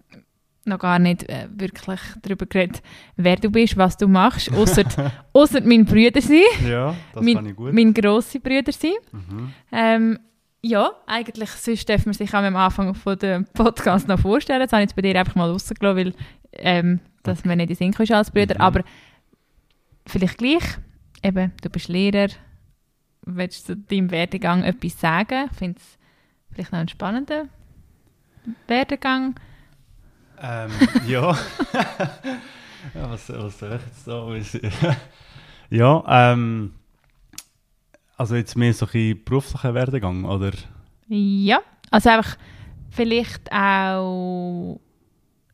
noch 0.65 0.79
gar 0.79 0.99
nicht 0.99 1.29
äh, 1.29 1.49
wirklich 1.51 2.01
darüber 2.23 2.47
geredet, 2.47 2.83
wer 3.17 3.37
du 3.37 3.51
bist, 3.51 3.77
was 3.77 3.97
du 3.97 4.07
machst, 4.09 4.53
außer 4.53 4.85
außer 5.33 5.61
mein 5.65 5.85
Brüder 5.85 6.21
sein, 6.21 6.43
Ja, 6.67 6.95
das 7.13 7.25
mein, 7.25 7.47
ich 7.47 7.57
gut. 7.57 7.73
mein 7.73 7.93
grosser 7.93 8.39
Brüder 8.39 8.73
sein. 8.73 8.93
Mhm. 9.11 9.53
Ähm, 9.73 10.19
ja, 10.65 10.93
eigentlich, 11.07 11.51
sonst 11.51 11.89
dürfen 11.89 12.07
wir 12.07 12.15
sich 12.15 12.33
auch 12.33 12.43
am 12.43 12.55
Anfang 12.55 12.95
von 12.95 13.19
dem 13.19 13.47
Podcast 13.47 14.07
noch 14.07 14.21
vorstellen. 14.21 14.61
Das 14.61 14.73
habe 14.73 14.83
ich 14.83 14.91
jetzt 14.91 14.97
bei 14.97 15.03
dir 15.03 15.19
einfach 15.19 15.35
mal 15.35 15.51
rausgelassen, 15.51 15.97
weil 15.97 16.15
ähm, 16.53 17.01
dass 17.25 17.45
wir 17.45 17.57
nicht 17.57 17.71
in 17.71 17.93
Sinn 17.93 18.15
als 18.15 18.31
Brüder. 18.31 18.55
Mhm. 18.55 18.61
Aber 18.61 18.85
vielleicht 20.07 20.39
gleich, 20.39 20.63
eben, 21.23 21.53
du 21.63 21.69
bist 21.71 21.89
Lehrer. 21.89 22.29
Willst 23.25 23.69
du 23.69 23.75
zu 23.75 23.81
deinem 23.81 24.11
Werdegang 24.11 24.63
etwas 24.65 25.01
sagen? 25.01 25.49
Ich 25.53 25.57
finde 25.59 25.79
es 25.79 25.99
vielleicht 26.53 26.73
noch 26.73 26.79
einen 26.81 26.89
spannenden 26.89 27.49
Werdegang. 28.67 29.37
Ähm, 30.41 30.71
ja. 31.07 31.29
was, 32.95 33.29
was 33.29 33.59
soll 34.05 34.37
ich 34.37 34.53
jetzt 34.53 34.63
wissen? 34.63 34.97
ja, 35.71 36.33
ähm, 36.33 36.75
also 38.17 38.35
jetzt 38.35 38.57
mehr 38.57 38.75
so 38.75 38.87
ein 38.93 39.23
beruflicher 39.25 39.73
Werdegang, 39.75 40.25
oder? 40.25 40.51
Ja, 41.09 41.61
also 41.91 42.11
einfach 42.11 42.37
vielleicht 42.91 43.53
auch, 43.53 44.81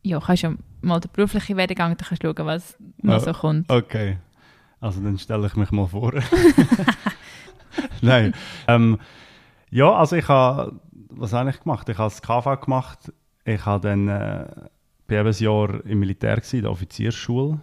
ja, 0.03 0.21
kannst 0.21 0.43
du 0.45 0.57
mal 0.81 1.01
den 1.01 1.11
beruflichen 1.13 1.57
Werdegang, 1.59 1.97
dann 1.97 2.07
kannst 2.09 2.23
du 2.25 2.33
schauen, 2.35 2.47
was 2.47 2.77
noch 3.03 3.15
Ja. 3.15 3.21
so 3.21 3.33
kommt. 3.33 3.71
Okay. 3.71 4.17
Also 4.81 5.01
dann 5.03 5.19
stelle 5.19 5.47
ich 5.47 5.57
mich 5.57 5.71
mal 5.71 5.87
vor. 5.87 6.15
Nein. 8.03 8.35
Ähm, 8.67 8.99
ja, 9.71 9.93
also 9.93 10.17
ich 10.17 10.29
habe, 10.29 10.81
was 11.11 11.33
habe 11.33 11.51
ich 11.51 11.61
gemacht? 11.61 11.89
Ich 11.89 11.99
habe 11.99 12.11
das 12.11 12.23
KV 12.23 12.61
gemacht. 12.61 13.13
Ich 13.45 13.65
habe 13.65 13.89
dann, 13.89 14.09
äh, 14.09 14.47
bin 15.07 15.19
ein 15.19 15.33
Jahr 15.33 15.85
im 15.85 16.01
Militär 16.01 16.37
gewesen, 16.37 16.57
in 16.57 16.63
der 16.63 16.71
Offiziersschule. 16.71 17.61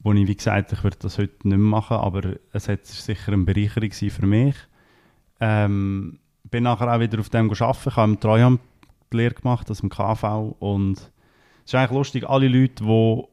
Wo 0.00 0.12
ich, 0.12 0.26
wie 0.26 0.36
gesagt, 0.36 0.72
ich 0.72 0.84
würde 0.84 0.98
das 1.00 1.18
heute 1.18 1.48
nicht 1.48 1.58
mehr 1.58 1.58
machen, 1.58 1.96
aber 1.96 2.34
es 2.52 2.68
hat 2.68 2.86
sicher 2.86 3.32
eine 3.32 3.44
Bereicherung 3.44 3.90
für 3.90 4.26
mich. 4.26 4.56
Ähm, 5.40 6.18
bin 6.44 6.62
nachher 6.62 6.94
auch 6.94 7.00
wieder 7.00 7.18
auf 7.18 7.28
dem 7.28 7.48
gearbeitet. 7.48 7.86
Ich 7.86 7.96
habe 7.96 8.12
im 8.12 8.20
Treuhand 8.20 8.60
die 9.12 9.16
Lehre 9.16 9.34
gemacht, 9.34 9.68
das 9.68 9.80
im 9.80 9.88
KV. 9.88 10.54
Und 10.58 10.98
es 10.98 11.64
ist 11.64 11.74
eigentlich 11.74 11.90
lustig, 11.90 12.28
alle 12.28 12.48
Leute, 12.48 12.84
die 12.84 13.24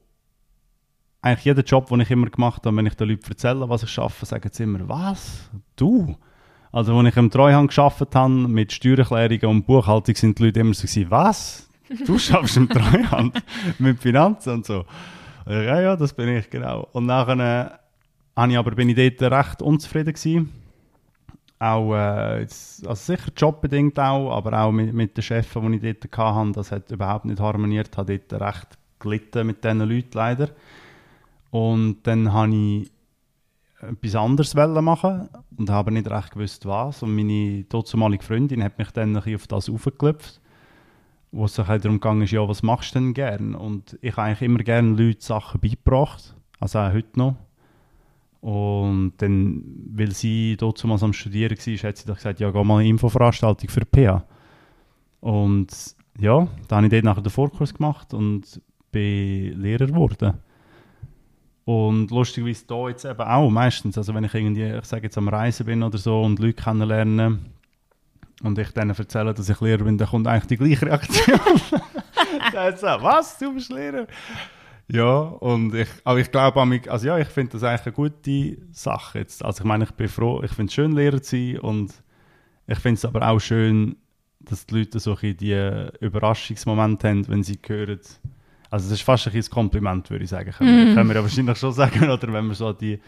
eigentlich 1.24 1.46
jeden 1.46 1.66
Job, 1.66 1.88
den 1.88 2.02
ich 2.02 2.12
immer 2.12 2.30
gemacht 2.30 2.66
habe, 2.66 2.76
wenn 2.76 2.86
ich 2.86 2.96
den 2.96 3.10
Leuten 3.10 3.30
erzähle, 3.30 3.68
was 3.70 3.82
ich 3.82 3.90
schaffe, 3.90 4.26
sagen 4.26 4.50
sie 4.52 4.64
immer, 4.64 4.88
was? 4.88 5.50
Du? 5.76 6.16
Also, 6.72 6.98
als 6.98 7.08
ich 7.08 7.18
im 7.18 7.32
Treuhand 7.32 7.70
geschafft 7.70 8.14
habe, 8.14 8.30
mit 8.30 8.74
Steuererklärungen 8.74 9.58
und 9.58 9.66
Buchhaltung, 9.66 10.16
sind 10.16 10.38
die 10.38 10.46
Leute 10.46 10.60
immer 10.60 10.74
so 10.74 10.88
was? 11.10 11.70
Du 12.06 12.18
schaffst 12.18 12.58
im 12.58 12.68
Treuhand 12.68 13.42
mit 13.80 14.00
Finanzen 14.00 14.54
und 14.54 14.66
so. 14.66 14.84
Ja, 15.48 15.80
ja, 15.80 15.96
das 15.96 16.14
bin 16.14 16.30
ich, 16.30 16.50
genau. 16.50 16.88
Und 16.92 17.06
nachher 17.06 17.80
äh, 18.36 18.50
ich 18.50 18.58
aber, 18.58 18.72
bin 18.72 18.90
ich 18.90 19.18
dort 19.18 19.32
recht 19.32 19.62
unzufrieden 19.62 20.14
gewesen. 20.14 20.50
Auch, 21.60 21.94
äh, 21.94 22.42
also 22.86 22.94
sicher 22.96 23.32
jobbedingt 23.38 23.98
auch, 24.00 24.36
aber 24.36 24.60
auch 24.60 24.72
mit, 24.72 24.94
mit 24.94 25.16
den 25.16 25.22
Chefs, 25.22 25.54
die 25.54 25.76
ich 25.76 26.00
dort 26.02 26.18
hatte, 26.18 26.52
das 26.54 26.72
hat 26.72 26.92
überhaupt 26.92 27.26
nicht 27.26 27.40
harmoniert. 27.40 27.96
Habe 27.96 28.20
dort 28.20 28.42
recht 28.42 28.78
gelitten 29.00 29.48
mit 29.48 29.64
diesen 29.64 29.80
Leuten 29.80 30.18
leider. 30.18 30.50
Und 31.54 31.98
dann 32.08 32.34
habe 32.34 32.56
ich 32.56 32.92
etwas 33.80 34.16
anderes 34.16 34.56
machen 34.56 35.30
und 35.56 35.70
habe 35.70 35.92
nicht 35.92 36.10
recht 36.10 36.32
gewusst, 36.32 36.66
was. 36.66 37.04
Und 37.04 37.16
meine 37.16 37.64
damalige 37.66 38.24
Freundin 38.24 38.64
hat 38.64 38.80
mich 38.80 38.90
dann 38.90 39.10
ein 39.10 39.22
bisschen 39.22 39.36
auf 39.36 39.46
das 39.46 39.70
aufgeklopft, 39.70 40.42
wo 41.32 41.46
es 41.46 41.54
darum 41.54 42.00
ging, 42.00 42.24
ja, 42.24 42.48
was 42.50 42.64
machst 42.64 42.96
du 42.96 43.00
denn 43.00 43.14
gern? 43.14 43.54
Und 43.54 44.00
ich 44.02 44.18
habe 44.18 44.30
eigentlich 44.30 44.42
immer 44.42 44.64
gerne 44.64 44.96
Leuten 44.96 45.22
Sachen 45.22 45.62
beigebracht, 45.62 46.36
also 46.60 46.80
auch 46.80 46.92
heute 46.92 47.20
noch. 47.20 47.36
Und 48.42 49.14
dann, 49.18 49.64
weil 49.94 50.12
sie 50.12 50.58
damals 50.58 51.04
am 51.04 51.14
Studieren 51.14 51.56
war, 51.56 51.90
hat 51.90 51.98
sie 51.98 52.08
doch 52.08 52.16
gesagt, 52.16 52.40
ja, 52.40 52.50
geh 52.50 52.64
mal 52.64 52.80
eine 52.80 52.90
Infoveranstaltung 52.90 53.70
für 53.70 53.86
PA. 53.86 54.26
Und 55.20 55.68
ja, 56.18 56.48
da 56.68 56.78
habe 56.78 56.88
ich 56.88 56.92
dort 56.92 57.04
nachher 57.04 57.22
den 57.22 57.30
Vorkurs 57.30 57.76
gemacht 57.76 58.12
und 58.16 58.60
bin 58.92 59.62
Lehrer 59.62 59.86
geworden. 59.86 60.40
Und 61.66 62.12
lustigerweise 62.12 62.66
da 62.68 62.90
jetzt 62.90 63.06
eben 63.06 63.22
auch 63.22 63.50
meistens, 63.50 63.98
also 63.98 64.14
wenn 64.14 64.26
ich 64.26 64.34
irgendwie, 64.34 64.66
ich 64.66 64.86
sage 64.86 65.04
jetzt 65.04 65.18
am 65.18 65.30
Reisen 65.30 65.66
bin 65.66 65.82
oder 65.82 65.98
so 65.98 66.22
und 66.22 66.40
Leute 66.40 66.62
kennenlerne 66.62 67.40
und 68.44 68.60
ich 68.60 68.72
denen 68.72 68.90
erzähle, 68.90 69.34
dass 69.34 69.48
ich 69.48 69.62
Lehrer 69.62 69.86
bin, 69.86 69.98
dann 69.98 70.10
kommt 70.10 70.28
eigentlich 70.28 70.48
die 70.48 70.58
gleiche 70.58 70.86
Reaktion. 70.86 71.40
Dann 72.52 72.76
so, 72.76 72.88
was, 72.88 73.38
du 73.38 73.54
bist 73.54 73.72
Lehrer? 73.72 74.08
Ja, 74.90 75.20
und 75.20 75.74
ich, 75.74 75.88
aber 76.04 76.20
ich 76.20 76.30
glaube, 76.30 76.60
an 76.62 76.68
mich- 76.70 76.92
also 76.92 77.08
ja, 77.08 77.18
ich 77.18 77.30
finde 77.30 77.54
das 77.54 77.64
eigentlich 77.64 77.86
eine 77.86 77.94
gute 77.94 78.58
Sache 78.74 79.20
jetzt. 79.20 79.46
Also 79.46 79.62
ich 79.62 79.66
meine, 79.66 79.86
ich 79.86 79.92
bin 79.92 80.10
froh, 80.10 80.42
ich 80.44 80.52
finde 80.52 80.70
es 80.70 80.74
schön, 80.74 80.92
Lehrer 80.92 81.22
zu 81.22 81.38
sein 81.38 81.60
und 81.60 81.94
ich 82.68 82.80
finde 82.80 82.96
es 82.96 83.06
aber 83.06 83.26
auch 83.28 83.40
schön, 83.40 83.96
dass 84.42 84.66
die 84.66 84.80
Leute 84.80 85.00
so 85.00 85.12
ein 85.12 85.18
bisschen 85.18 85.38
die 85.38 86.06
Überraschungsmomente 86.06 87.08
haben, 87.08 87.28
wenn 87.30 87.44
sie 87.44 87.58
hören, 87.66 88.00
also 88.74 88.90
das 88.90 88.94
ist 89.00 89.04
fast 89.06 89.28
ein 89.28 89.44
Kompliment, 89.52 90.10
würde 90.10 90.24
ich 90.24 90.32
sagen. 90.32 90.52
Können, 90.52 90.88
wir, 90.88 90.96
können 90.96 91.08
wir 91.08 91.16
ja 91.16 91.22
wahrscheinlich 91.22 91.58
schon 91.60 91.74
sagen, 91.74 92.10
oder 92.10 92.34
wenn 92.34 92.48
wir 92.48 92.56
so 92.56 92.70
an 92.70 92.78
die 92.82 93.00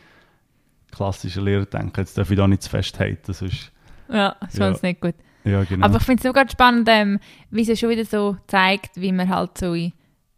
klassischen 0.91 1.43
Lehrer 1.43 1.65
denken, 1.65 1.99
jetzt 2.01 2.15
darf 2.15 2.29
ich 2.29 2.37
da 2.37 2.47
nicht 2.47 2.61
zu 2.61 2.69
fest 2.69 2.99
haten, 2.99 3.33
sonst, 3.33 3.71
Ja, 4.07 4.35
das 4.41 4.55
Ja. 4.57 4.69
ist 4.69 4.83
nicht 4.83 5.01
gut. 5.01 5.15
ja 5.43 5.63
genau. 5.63 5.87
Aber 5.87 5.97
ich 5.97 6.03
finde 6.03 6.21
es 6.21 6.29
auch 6.29 6.33
gerade 6.35 6.51
spannend, 6.51 6.87
ähm, 6.91 7.19
wie 7.49 7.67
es 7.67 7.79
schon 7.79 7.89
wieder 7.89 8.05
so 8.05 8.37
zeigt, 8.45 9.01
wie 9.01 9.11
man 9.11 9.27
halt 9.27 9.57
so 9.57 9.73
in 9.73 9.91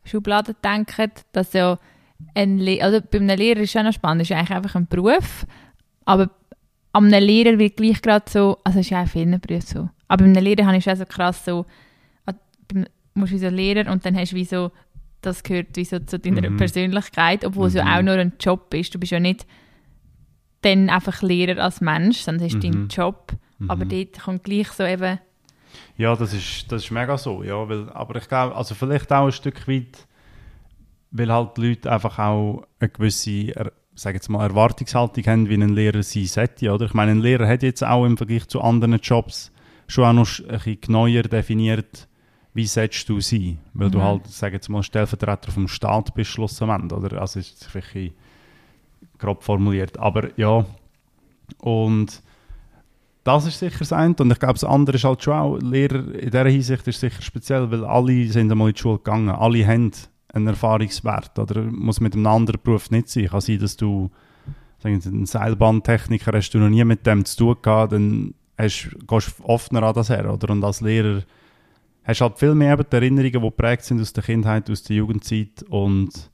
Schubladen 0.06 0.56
denkt, 0.64 1.26
dass 1.34 1.52
ja 1.52 1.78
ein 2.34 2.58
Le 2.58 2.82
also 2.82 3.02
bei 3.02 3.20
einem 3.20 3.38
Lehrer 3.38 3.60
ist 3.60 3.74
schon 3.74 3.84
noch 3.84 3.92
spannend, 3.94 4.22
ist 4.22 4.32
eigentlich 4.32 4.52
einfach 4.52 4.76
ein 4.76 4.88
Beruf, 4.88 5.46
aber 6.06 6.30
an 6.94 7.14
einem 7.14 7.22
Lehrer 7.28 7.60
wird 7.60 7.76
gleich 7.76 8.02
gerade 8.02 8.26
so, 8.30 8.60
also 8.64 8.80
es 8.80 8.86
ist 8.86 8.92
ja 8.92 9.04
auch 9.04 9.08
vielen 9.10 9.38
Berufen 9.42 9.68
so, 9.68 9.90
aber 10.08 10.24
bei 10.24 10.30
einem 10.30 10.42
Lehrer 10.42 10.66
habe 10.68 10.78
ich 10.78 10.86
schon 10.86 10.96
so 10.96 11.06
krass 11.06 11.44
so, 11.44 11.66
ah, 12.26 12.32
du 12.70 12.86
musst 13.14 13.34
wie 13.34 13.40
so 13.40 13.50
Lehrer 13.50 13.92
und 13.92 14.06
dann 14.06 14.16
hast 14.16 14.32
du 14.32 14.38
wie 14.38 14.46
so, 14.46 14.72
das 15.28 15.44
gehört 15.44 15.76
wie 15.76 15.86
so 15.86 16.00
zu 16.00 16.18
deiner 16.20 16.50
Mhm. 16.50 16.58
Persönlichkeit, 16.58 17.46
obwohl 17.46 17.68
es 17.68 17.74
ja 17.74 17.86
Mhm. 17.86 17.92
auch 17.92 18.02
nur 18.04 18.14
ein 18.16 18.34
Job 18.40 18.74
ist, 18.74 18.94
du 18.96 19.00
bist 19.00 19.12
ja 19.12 19.20
nicht 19.20 19.46
dann 20.62 20.90
einfach 20.90 21.22
Lehrer 21.22 21.64
als 21.64 21.82
Mensch, 21.82 22.18
sondern 22.18 22.48
es 22.48 22.54
ist 22.56 22.64
dein 22.64 22.84
Mhm. 22.84 22.88
Job, 22.90 23.34
aber 23.68 23.86
Mhm. 23.86 23.90
dort 23.90 24.20
kommt 24.24 24.44
gleich 24.44 24.70
so 24.70 24.84
eben 24.84 25.20
Ja, 25.98 26.16
das 26.16 26.34
ist, 26.34 26.72
das 26.72 26.86
ist 26.86 26.92
mega 26.92 27.18
so, 27.18 27.44
ja, 27.44 27.68
weil, 27.70 27.90
aber 27.92 28.16
ich 28.18 28.28
glaube, 28.28 28.56
also 28.56 28.74
vielleicht 28.76 29.12
auch 29.12 29.26
ein 29.26 29.32
Stück 29.32 29.68
weit, 29.68 30.08
weil 31.12 31.32
halt 31.32 31.58
die 31.58 31.68
Leute 31.70 31.92
einfach 31.92 32.18
auch 32.20 32.66
eine 32.80 32.90
gewisse, 32.90 33.52
er, 33.56 33.72
sag 33.96 34.14
jetzt 34.16 34.30
mal, 34.30 34.44
Erwartungshaltung 34.48 35.24
haben, 35.26 35.50
wie 35.50 35.56
ein 35.56 35.70
Lehrer 35.70 36.04
sein 36.04 36.26
sollte, 36.26 36.72
oder? 36.72 36.86
Ich 36.86 36.94
meine, 36.94 37.12
ein 37.12 37.20
Lehrer 37.22 37.48
hat 37.48 37.64
jetzt 37.64 37.84
auch 37.84 38.06
im 38.06 38.18
Vergleich 38.18 38.48
zu 38.48 38.62
anderen 38.62 39.00
Jobs 39.02 39.52
schon 39.88 40.04
auch 40.06 40.14
noch 40.14 40.40
ein 40.40 40.48
bisschen 40.58 40.82
genauer 40.82 41.24
definiert, 41.24 42.08
wie 42.58 42.66
sollst 42.68 43.08
du 43.08 43.22
sein, 43.22 43.60
weil 43.74 43.90
du 43.90 44.00
Mhm. 44.00 44.04
halt, 44.04 44.28
sag 44.28 44.52
jetzt 44.52 44.68
mal, 44.68 44.84
Stellvertreter 44.84 45.52
vom 45.52 45.68
Staat 45.68 46.14
bist 46.14 46.32
schlussendlich, 46.32 46.92
oder? 46.92 47.22
Also 47.22 47.40
ist 47.40 47.64
vielleicht 47.66 47.96
ein 47.96 48.02
bisschen 48.04 48.14
grob 49.20 49.44
formuliert, 49.44 49.98
aber 50.00 50.30
ja, 50.38 50.66
und 51.60 52.22
das 53.24 53.46
ist 53.46 53.60
sicher 53.60 53.80
das 53.80 53.92
eine. 53.94 54.16
Und 54.20 54.32
ich 54.32 54.40
glaube, 54.40 54.54
das 54.54 54.64
andere 54.64 54.96
ist 54.96 55.04
halt 55.04 55.22
schon 55.24 55.34
auch, 55.34 55.58
Lehrer 55.60 56.14
in 56.16 56.30
dieser 56.32 56.48
Hinsicht 56.48 56.88
ist 56.88 57.00
sicher 57.00 57.22
speziell, 57.22 57.70
weil 57.70 57.84
alle 57.86 58.26
sind 58.28 58.52
einmal 58.52 58.70
in 58.70 58.74
die 58.74 58.80
Schule 58.82 58.98
gegangen. 58.98 59.30
Alle 59.30 59.68
haben 59.68 59.92
einen 60.34 60.48
Erfahrungswert. 60.48 61.38
Oder 61.38 61.64
muss 61.64 62.00
mit 62.00 62.14
einem 62.14 62.26
anderen 62.28 62.62
Beruf 62.64 62.90
nicht 62.90 63.10
sein. 63.10 63.28
Kann 63.28 63.42
sein, 63.42 63.60
dass 63.60 63.76
du 63.76 64.10
sagen 64.80 65.04
wir, 65.04 65.12
einen 65.12 65.26
Seilbahntechniker 65.26 66.32
hast 66.34 66.52
du 66.52 66.60
noch 66.60 66.70
nie 66.70 66.86
mit 66.86 67.06
dem 67.06 67.26
zu 67.26 67.38
tun 67.38 67.58
gehabt, 67.62 67.92
dann 67.92 68.34
hast, 68.58 68.92
gehst 69.06 69.40
du 69.40 69.44
offener 69.44 69.84
an 69.84 69.94
das 69.94 70.10
her. 70.10 70.32
Oder? 70.32 70.50
Und 70.54 70.64
als 70.64 70.80
Lehrer 70.80 71.24
hast 72.08 72.22
halt 72.22 72.40
viel 72.40 72.56
mehr 72.56 72.74
eben 72.74 72.86
die 72.90 72.96
Erinnerungen, 72.96 73.34
die 73.34 73.40
geprägt 73.40 73.84
sind 73.84 74.02
aus 74.02 74.14
der 74.14 74.24
Kindheit, 74.24 74.70
aus 74.70 74.84
der 74.84 74.96
Jugendzeit. 74.96 75.64
Und 75.70 76.32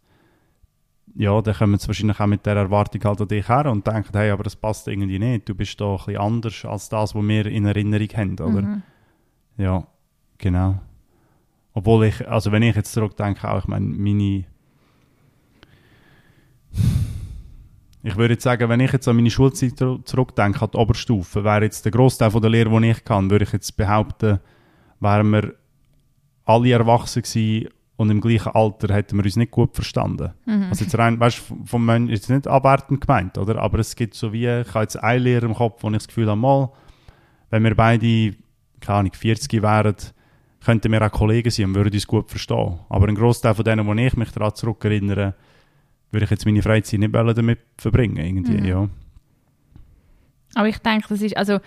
ja, 1.16 1.42
dann 1.42 1.56
kommen 1.56 1.80
sie 1.80 1.88
wahrscheinlich 1.88 2.20
auch 2.20 2.28
mit 2.28 2.46
der 2.46 2.56
Erwartung 2.56 3.04
halt 3.04 3.22
an 3.22 3.28
dich 3.28 3.48
her 3.50 3.66
und 3.66 3.86
denken, 3.86 4.10
hey, 4.14 4.32
aber 4.32 4.44
das 4.44 4.56
passt 4.56 4.88
irgendwie 4.88 5.20
nicht. 5.20 5.50
Du 5.50 5.56
bist 5.56 5.80
da 5.82 5.92
ein 5.92 5.98
bisschen 5.98 6.18
anders 6.18 6.66
als 6.66 6.90
das, 6.90 7.16
was 7.16 7.24
wir 7.24 7.46
in 7.48 7.66
Erinnerung 7.66 8.08
haben, 8.16 8.34
oder? 8.34 8.62
Mhm. 8.62 8.82
Ja, 9.58 9.88
genau. 10.38 10.80
Obwohl 11.74 12.06
ich, 12.06 12.28
also 12.28 12.52
wenn 12.52 12.64
ich 12.64 12.76
jetzt 12.76 12.94
zurückdenke, 12.94 13.50
auch, 13.50 13.60
ich 13.60 13.68
meine, 13.68 13.88
meine... 13.88 14.46
Ich 18.06 18.18
würde 18.18 18.34
jetzt 18.34 18.44
sagen, 18.44 18.68
wenn 18.68 18.80
ich 18.80 18.92
jetzt 18.92 19.08
an 19.08 19.16
meine 19.16 19.30
Schulzeit 19.32 19.78
zurück- 19.78 20.08
zurückdenke, 20.08 20.62
an 20.62 20.72
die 20.72 20.78
Oberstufe, 20.78 21.44
wäre 21.44 21.64
jetzt 21.64 21.86
der 21.86 21.92
Großteil 21.92 22.32
von 22.32 22.42
der 22.42 22.52
Lehre, 22.52 22.82
die 22.82 22.90
ich 22.90 23.06
kann, 23.06 23.30
würde 23.30 23.46
ich 23.46 23.54
jetzt 23.54 23.78
behaupten, 23.78 24.40
wären 25.00 25.30
wir 25.30 25.56
alle 26.46 26.72
erwachsen 26.72 27.22
gewesen 27.22 27.70
und 27.96 28.10
im 28.10 28.22
gleichen 28.22 28.50
Alter 28.54 28.94
hätten 28.94 29.18
wir 29.18 29.24
uns 29.24 29.36
nicht 29.36 29.52
gut 29.52 29.76
verstanden. 29.76 30.34
Mhm. 30.46 30.68
Also 30.70 30.84
jetzt 30.84 30.98
rein, 30.98 31.20
weißt 31.20 31.44
du, 31.50 31.64
vom 31.66 31.86
Mensch 31.86 32.12
ist 32.12 32.30
nicht 32.30 32.48
abwertend 32.48 33.02
gemeint, 33.02 33.38
oder? 33.38 33.62
Aber 33.62 33.80
es 33.80 33.96
gibt 33.96 34.16
so 34.16 34.34
wie, 34.34 34.48
ich 34.48 34.74
habe 34.74 34.82
jetzt 34.82 35.02
einen 35.02 35.24
Lehrer 35.24 35.44
im 35.44 35.54
Kopf, 35.54 35.84
wo 35.84 35.88
ich 35.90 35.94
das 35.98 36.08
Gefühl 36.08 36.28
habe, 36.28 36.40
mal, 36.40 36.72
wenn 37.50 37.64
wir 37.64 37.76
beide, 37.76 38.36
keine 38.82 39.00
Ahnung, 39.00 39.14
40 39.14 39.62
wären, 39.62 39.96
könnten 40.66 40.92
wir 40.92 41.02
auch 41.06 41.12
Kollegen 41.12 41.52
sein 41.52 41.68
und 41.68 41.76
würden 41.76 41.94
uns 41.94 42.08
gut 42.08 42.30
verstehen. 42.30 42.80
Aber 42.90 43.08
ein 43.08 43.16
Großteil 43.16 43.54
von 43.54 43.66
denen, 43.66 43.86
wo 43.86 43.94
ich 43.94 44.16
mich 44.16 44.32
daran 44.32 44.56
zurückerinnere, 44.56 45.36
würde 46.12 46.26
ich 46.26 46.32
jetzt 46.32 46.46
meine 46.46 46.62
Freizeit 46.62 47.00
nicht 47.00 47.14
damit 47.14 47.60
verbringen, 47.78 48.18
irgendwie, 48.18 48.62
Mhm. 48.62 48.66
ja. 48.66 48.90
Aber 50.56 50.68
ich 50.68 50.78
denke, 50.80 51.08
das 51.10 51.22
ist, 51.22 51.36
also, 51.36 51.60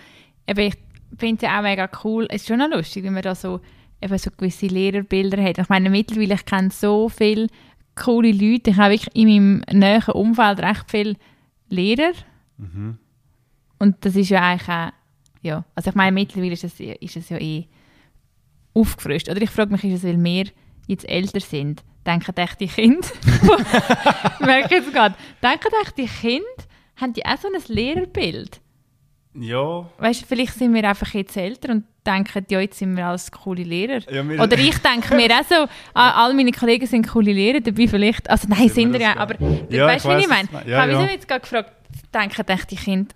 eben, 0.47 0.59
ich 0.59 0.75
finde 1.17 1.35
es 1.35 1.41
ja 1.41 1.59
auch 1.59 1.63
mega 1.63 1.89
cool. 2.03 2.25
Es 2.29 2.41
ist 2.41 2.47
schon 2.47 2.59
noch 2.59 2.69
lustig, 2.69 3.03
wenn 3.03 3.13
man 3.13 3.21
da 3.21 3.35
so, 3.35 3.59
eben 4.01 4.17
so 4.17 4.29
gewisse 4.31 4.67
Lehrerbilder 4.67 5.41
hat. 5.41 5.57
Ich 5.57 5.69
meine, 5.69 5.89
mittlerweile, 5.89 6.35
ich 6.35 6.45
kenne 6.45 6.69
so 6.71 7.09
viele 7.09 7.47
coole 7.95 8.31
Leute. 8.31 8.71
Ich 8.71 8.77
habe 8.77 8.93
wirklich 8.93 9.15
in 9.15 9.27
meinem 9.27 9.79
näheren 9.79 10.13
Umfeld 10.13 10.59
recht 10.59 10.85
viele 10.89 11.15
Lehrer. 11.69 12.13
Mhm. 12.57 12.97
Und 13.79 13.95
das 14.01 14.15
ist 14.15 14.29
ja 14.29 14.41
eigentlich 14.41 14.69
auch, 14.69 14.91
ja, 15.41 15.65
also 15.75 15.89
ich 15.89 15.95
meine, 15.95 16.13
mittlerweile 16.13 16.53
ist 16.53 16.63
es, 16.63 16.79
ist 16.79 17.17
es 17.17 17.29
ja 17.29 17.37
eh 17.37 17.67
aufgefrischt. 18.73 19.29
Oder 19.29 19.41
ich 19.41 19.49
frage 19.49 19.71
mich, 19.71 19.83
ist 19.83 20.03
es, 20.03 20.03
weil 20.03 20.23
wir 20.23 20.45
jetzt 20.87 21.07
älter 21.09 21.39
sind, 21.39 21.83
denken 22.05 22.35
echt 22.37 22.59
die 22.59 22.67
Kinder, 22.67 23.07
merke 24.39 24.75
jetzt 24.75 24.93
gerade, 24.93 25.15
denken 25.43 25.71
echt 25.83 25.97
die 25.97 26.07
Kinder, 26.07 26.45
haben 26.95 27.13
die 27.13 27.25
auch 27.25 27.37
so 27.37 27.47
ein 27.47 27.61
Lehrerbild? 27.67 28.61
Ja. 29.39 29.89
Weißt 29.97 30.21
du, 30.21 30.25
vielleicht 30.25 30.53
sind 30.53 30.73
wir 30.73 30.87
einfach 30.87 31.13
jetzt 31.13 31.37
älter 31.37 31.71
und 31.71 31.83
denken, 32.05 32.45
ja, 32.49 32.59
jetzt 32.59 32.79
sind 32.79 32.95
wir 32.95 33.05
als 33.05 33.31
coole 33.31 33.63
Lehrer. 33.63 33.99
ja 34.11 34.21
Oder 34.23 34.57
ich 34.57 34.77
denke 34.79 35.15
mir 35.15 35.29
auch 35.31 35.43
so, 35.43 35.67
all 35.93 36.33
meine 36.33 36.51
Kollegen 36.51 36.87
sind 36.87 37.07
coole 37.07 37.31
Lehrer, 37.33 37.59
dabei 37.59 37.87
vielleicht, 37.87 38.29
also 38.29 38.47
nein, 38.47 38.69
Sind 38.69 38.93
wir 38.93 39.01
ja, 39.01 39.17
aber 39.17 39.35
Ja, 39.69 39.87
weißt 39.87 40.05
du, 40.05 40.11
ich 40.11 40.17
wie 40.17 40.21
ich 40.21 40.27
meine? 40.27 40.47
du 40.51 40.57
Ich. 40.59 40.67
Ja, 40.67 40.81
habe 40.81 40.91
ja. 40.91 41.01
mich 41.01 41.11
jetzt 41.11 41.27
gerade 41.27 41.41
gefragt, 41.41 41.71
denken 42.13 42.47
echt 42.47 42.71
die 42.71 42.75
Kinder, 42.75 43.13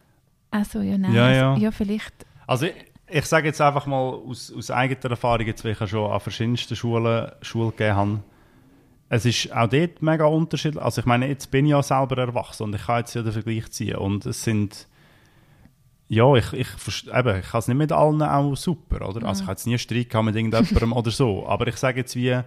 also 0.51 0.82
ja, 0.82 0.98
nein, 0.98 1.13
Ja, 1.13 1.51
also, 1.51 1.62
ja. 1.62 1.72
vielleicht. 1.72 2.13
Also 2.46 2.66
ich, 2.68 2.74
ich 3.10 3.25
sage 3.25 3.48
jetzt 3.48 3.62
einfach 3.62 3.86
mal 3.88 3.98
aus, 3.98 4.54
aus 4.56 4.70
eigener 4.70 5.12
Erfahrung, 5.12 5.48
jetzt, 5.48 5.63
weil 5.63 5.72
ich 5.72 5.80
ja 5.80 5.88
schon 5.88 6.12
an 6.12 6.20
verschiedensten 6.20 6.75
Schulen 6.75 7.32
Schule 7.42 7.72
gegeben 7.72 7.96
habe, 7.96 8.20
es 9.10 9.25
ist 9.25 9.51
auch 9.54 9.68
dort 9.68 10.01
mega 10.01 10.25
unterschiedlich. 10.25 10.82
Also 10.82 11.01
ich 11.01 11.06
meine, 11.06 11.28
jetzt 11.28 11.51
bin 11.51 11.66
ich 11.66 11.72
ja 11.72 11.84
selber 11.84 12.18
erwachsen 12.18 12.63
und 12.63 12.75
ich 12.75 12.86
kann 12.86 13.00
jetzt 13.00 13.13
ja 13.13 13.22
den 13.22 13.34
Vergleich 13.34 13.70
ziehen 13.72 13.98
und 13.98 14.25
es 14.25 14.44
sind 14.44 14.88
ja, 16.13 16.36
ich, 16.36 16.51
ich, 16.51 16.68
eben, 17.08 17.39
ich 17.39 17.48
kann 17.48 17.60
es 17.60 17.70
nicht 17.70 17.77
mit 17.77 17.94
allen 17.94 18.22
auch 18.22 18.53
super, 18.58 19.08
oder? 19.08 19.25
Also 19.25 19.44
ich 19.44 19.48
habe 19.48 19.53
jetzt 19.53 19.65
nie 19.65 19.77
Streit 19.77 20.10
gehabt 20.10 20.25
mit 20.25 20.36
irgendjemandem 20.36 20.91
oder 20.98 21.10
so, 21.10 21.48
aber 21.48 21.68
ich 21.68 21.77
sage 21.77 22.01
jetzt 22.01 22.18
wie, 22.18 22.38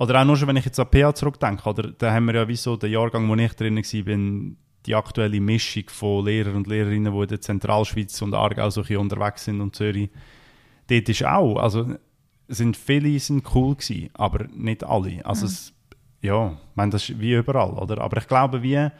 oder 0.00 0.20
auch 0.20 0.24
nur 0.24 0.36
schon, 0.36 0.48
wenn 0.48 0.56
ich 0.56 0.64
jetzt 0.64 0.80
an 0.80 0.90
PA 0.90 1.14
zurückdenke, 1.14 1.68
oder, 1.68 1.92
da 1.92 2.12
haben 2.12 2.24
wir 2.24 2.34
ja 2.34 2.48
wie 2.48 2.56
so 2.56 2.76
den 2.76 2.90
Jahrgang, 2.90 3.28
wo 3.28 3.36
ich 3.36 3.54
drin 3.54 3.76
war, 3.76 4.56
die 4.86 4.94
aktuelle 4.96 5.40
Mischung 5.40 5.84
von 5.86 6.24
Lehrern 6.24 6.56
und 6.56 6.66
Lehrerinnen, 6.66 7.12
die 7.12 7.20
in 7.20 7.28
der 7.28 7.40
Zentralschweiz 7.40 8.20
und 8.22 8.34
Aargau 8.34 8.68
so 8.70 8.82
ein 8.82 8.96
unterwegs 8.96 9.44
sind 9.44 9.60
und 9.60 9.76
Zürich, 9.76 10.10
dort 10.88 11.08
ist 11.08 11.24
auch, 11.24 11.58
also 11.58 11.94
sind 12.48 12.76
viele 12.76 13.20
sind 13.20 13.44
cool 13.54 13.76
gewesen, 13.76 14.10
aber 14.14 14.48
nicht 14.48 14.82
alle. 14.82 15.24
Also 15.24 15.46
es, 15.46 15.72
ja, 16.22 16.54
ich 16.54 16.76
meine, 16.76 16.90
das 16.90 17.08
ist 17.08 17.20
wie 17.20 17.34
überall, 17.34 17.70
oder? 17.70 18.00
Aber 18.00 18.16
ich 18.16 18.26
glaube, 18.26 18.64
wie, 18.64 18.90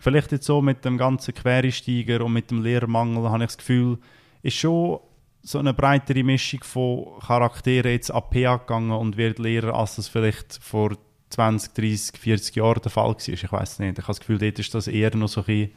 vielleicht 0.00 0.32
jetzt 0.32 0.46
so 0.46 0.60
mit 0.60 0.84
dem 0.84 0.98
ganzen 0.98 1.34
Quereinsteiger 1.34 2.24
und 2.24 2.32
mit 2.32 2.50
dem 2.50 2.62
Lehrermangel, 2.62 3.30
habe 3.30 3.44
ich 3.44 3.48
das 3.48 3.58
Gefühl, 3.58 3.98
ist 4.42 4.56
schon 4.56 4.98
so 5.42 5.58
eine 5.58 5.72
breitere 5.72 6.22
Mischung 6.22 6.64
von 6.64 7.20
Charakteren 7.20 7.92
jetzt 7.92 8.10
an 8.10 8.22
PA 8.30 8.56
gegangen 8.56 8.90
und 8.90 9.16
wird 9.16 9.38
Lehrer, 9.38 9.74
als 9.74 9.96
das 9.96 10.08
vielleicht 10.08 10.58
vor 10.62 10.96
20, 11.30 11.74
30, 11.74 12.18
40 12.18 12.56
Jahren 12.56 12.82
der 12.82 12.90
Fall 12.90 13.10
war. 13.10 13.28
Ich 13.28 13.52
weiß 13.52 13.78
nicht. 13.78 13.98
Ich 13.98 14.04
habe 14.04 14.06
das 14.08 14.20
Gefühl, 14.20 14.38
dort 14.38 14.58
ist 14.58 14.74
das 14.74 14.88
eher 14.88 15.14
noch 15.16 15.28
so 15.28 15.42
ein 15.42 15.46
bisschen, 15.46 15.70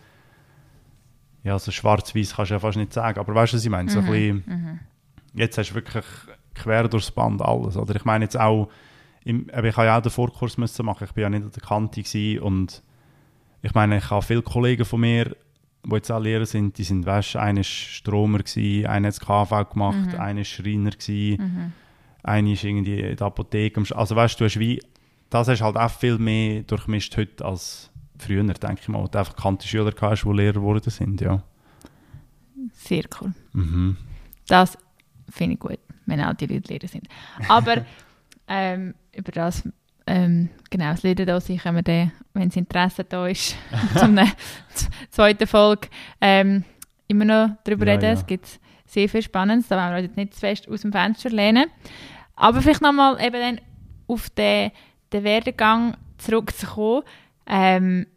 ja, 1.44 1.60
so 1.60 1.72
schwarz-weiß 1.72 2.36
kannst 2.36 2.52
du 2.52 2.56
ja 2.56 2.60
fast 2.60 2.78
nicht 2.78 2.94
sagen, 2.94 3.20
aber 3.20 3.36
weißt 3.36 3.54
du, 3.54 3.58
was 3.58 3.66
ich 3.66 3.70
meine? 3.70 3.90
So 3.90 4.00
ein 4.00 4.06
bisschen, 4.06 4.80
jetzt 5.34 5.58
hast 5.58 5.72
du 5.72 5.76
wirklich 5.76 6.06
quer 6.56 6.88
durchs 6.88 7.12
Band 7.12 7.42
alles. 7.42 7.78
Oder 7.78 7.96
ich 7.96 8.06
meine 8.06 8.26
jetzt 8.26 8.40
auch, 8.40 8.70
im, 9.26 9.48
ich 9.50 9.78
habe 9.78 9.86
ja 9.86 9.98
auch 9.98 10.02
den 10.02 10.12
Vorkurs 10.12 10.58
müssen 10.58 10.86
machen, 10.86 11.06
ich 11.06 11.14
bin 11.14 11.22
ja 11.22 11.30
nicht 11.30 11.44
an 11.44 11.52
der 11.52 11.62
Kante 11.62 12.42
und 12.42 12.82
ich 13.64 13.74
meine, 13.74 13.98
ich 13.98 14.10
habe 14.10 14.22
viele 14.22 14.42
Kollegen 14.42 14.86
von 14.86 15.00
mir, 15.00 15.36
die 15.86 15.96
jetzt 15.96 16.12
auch 16.12 16.20
Lehrer 16.20 16.46
sind, 16.46 16.78
die 16.78 16.84
sind, 16.84 17.06
weißt 17.06 17.36
du, 17.36 17.40
einer 17.40 17.60
war 17.60 17.64
Stromer, 17.64 18.40
gewesen, 18.40 18.86
einer 18.86 19.08
hat 19.08 19.16
das 19.16 19.20
KV 19.22 19.70
gemacht, 19.72 20.16
einer 20.16 20.38
war 20.40 20.44
Schreiner, 20.44 20.92
gewesen, 20.92 21.74
einer 22.24 22.52
ist 22.52 22.64
irgendwie 22.64 23.00
in 23.00 23.16
der 23.16 23.28
Apotheke. 23.28 23.84
Also 23.96 24.16
weißt 24.16 24.40
du, 24.40 24.46
hast 24.46 24.60
wie, 24.60 24.82
das 25.30 25.48
hast 25.48 25.62
halt 25.62 25.78
auch 25.78 25.92
viel 25.92 26.18
mehr 26.18 26.64
durchmischt 26.64 27.16
heute 27.16 27.44
als 27.44 27.90
früher, 28.18 28.44
denke 28.44 28.82
ich 28.82 28.88
mal. 28.90 29.02
wo 29.02 29.08
Du 29.08 29.18
einfach 29.18 29.34
bekannte 29.34 29.68
Schüler 29.68 29.94
hast, 30.00 30.24
die 30.24 30.30
Lehrer 30.30 30.54
geworden 30.54 30.90
sind, 30.90 31.22
ja. 31.22 31.42
Sehr 32.74 33.04
cool. 33.20 33.34
Mhm. 33.54 33.98
Das 34.48 34.78
finde 35.30 35.54
ich 35.54 35.60
gut, 35.60 35.80
wenn 36.06 36.22
auch 36.22 36.34
die 36.34 36.48
Leute 36.48 36.72
Lehrer 36.72 36.88
sind. 36.88 37.08
Aber 37.48 37.86
ähm, 38.48 38.94
über 39.14 39.32
das, 39.32 39.64
ähm, 40.08 40.50
genau, 40.70 40.92
das 40.92 41.04
Lieder 41.04 41.26
da 41.26 41.40
sein 41.40 41.58
können 41.58 41.78
wir 41.78 41.84
dann, 41.84 42.12
wenn 42.34 42.50
das 42.50 42.56
Interesse 42.58 43.04
da 43.04 43.28
ist, 43.28 43.56
zum 43.98 44.18
einer 44.18 44.32
zweiten 45.10 45.48
Folge 45.48 45.88
ähm, 46.22 46.64
immer 47.08 47.26
noch 47.26 47.50
darüber 47.64 47.86
Ja, 47.86 47.94
reden. 47.94 48.06
ja. 48.06 48.12
Es 48.14 48.26
gibt 48.26 48.60
sehr 48.86 49.08
viel 49.10 49.22
Spannendes, 49.22 49.68
da 49.70 49.78
wollen 49.78 49.96
wir 49.96 50.04
jetzt 50.04 50.18
nicht 50.18 50.34
zu 50.34 50.40
fest 50.42 50.68
aus 50.70 50.82
dem 50.82 50.92
Fenster 50.92 51.30
lehnen. 51.30 51.66
Aber 52.36 52.62
vielleicht 52.62 52.82
nochmal 52.82 53.24
eben 53.24 53.40
dann 53.40 53.62
auf 54.08 54.30
den, 54.32 54.72
den 55.12 55.24
Werdegang 55.24 55.96
zurückzukommen. 56.18 57.04
Ähm, 57.48 58.08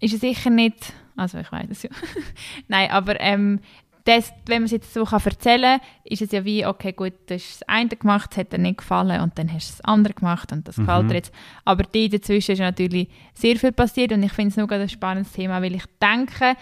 ist 0.00 0.14
es 0.14 0.20
sicher 0.20 0.50
nicht, 0.50 0.92
also 1.16 1.38
ich 1.38 1.50
weiß 1.50 1.66
es 1.70 1.82
ja, 1.82 1.90
nein, 2.68 2.90
aber 2.90 3.20
ähm, 3.20 3.60
das, 4.04 4.32
wenn 4.46 4.58
man 4.62 4.64
es 4.66 4.70
jetzt 4.72 4.92
so 4.92 5.04
kann 5.04 5.20
erzählen 5.24 5.80
kann, 5.80 5.88
ist 6.04 6.20
es 6.20 6.30
ja 6.32 6.44
wie, 6.44 6.66
okay, 6.66 6.92
gut, 6.92 7.14
du 7.26 7.34
hast 7.34 7.60
das 7.60 7.68
eine 7.68 7.88
gemacht, 7.88 8.30
es 8.32 8.36
hat 8.38 8.52
dir 8.52 8.58
nicht 8.58 8.78
gefallen 8.78 9.20
und 9.22 9.38
dann 9.38 9.50
hast 9.52 9.70
du 9.70 9.72
das 9.76 9.80
andere 9.84 10.12
gemacht 10.14 10.52
und 10.52 10.68
das 10.68 10.76
gefällt 10.76 11.04
Mhm. 11.04 11.08
dir 11.08 11.14
jetzt. 11.14 11.32
Aber 11.64 11.84
die 11.84 12.08
dazwischen 12.10 12.52
ist 12.52 12.58
natürlich 12.58 13.08
sehr 13.32 13.56
viel 13.56 13.72
passiert 13.72 14.12
und 14.12 14.22
ich 14.22 14.32
finde 14.32 14.50
es 14.50 14.56
nur 14.58 14.70
ein 14.70 14.88
spannendes 14.90 15.32
Thema, 15.32 15.62
weil 15.62 15.74
ich 15.74 15.84
denke, 16.02 16.54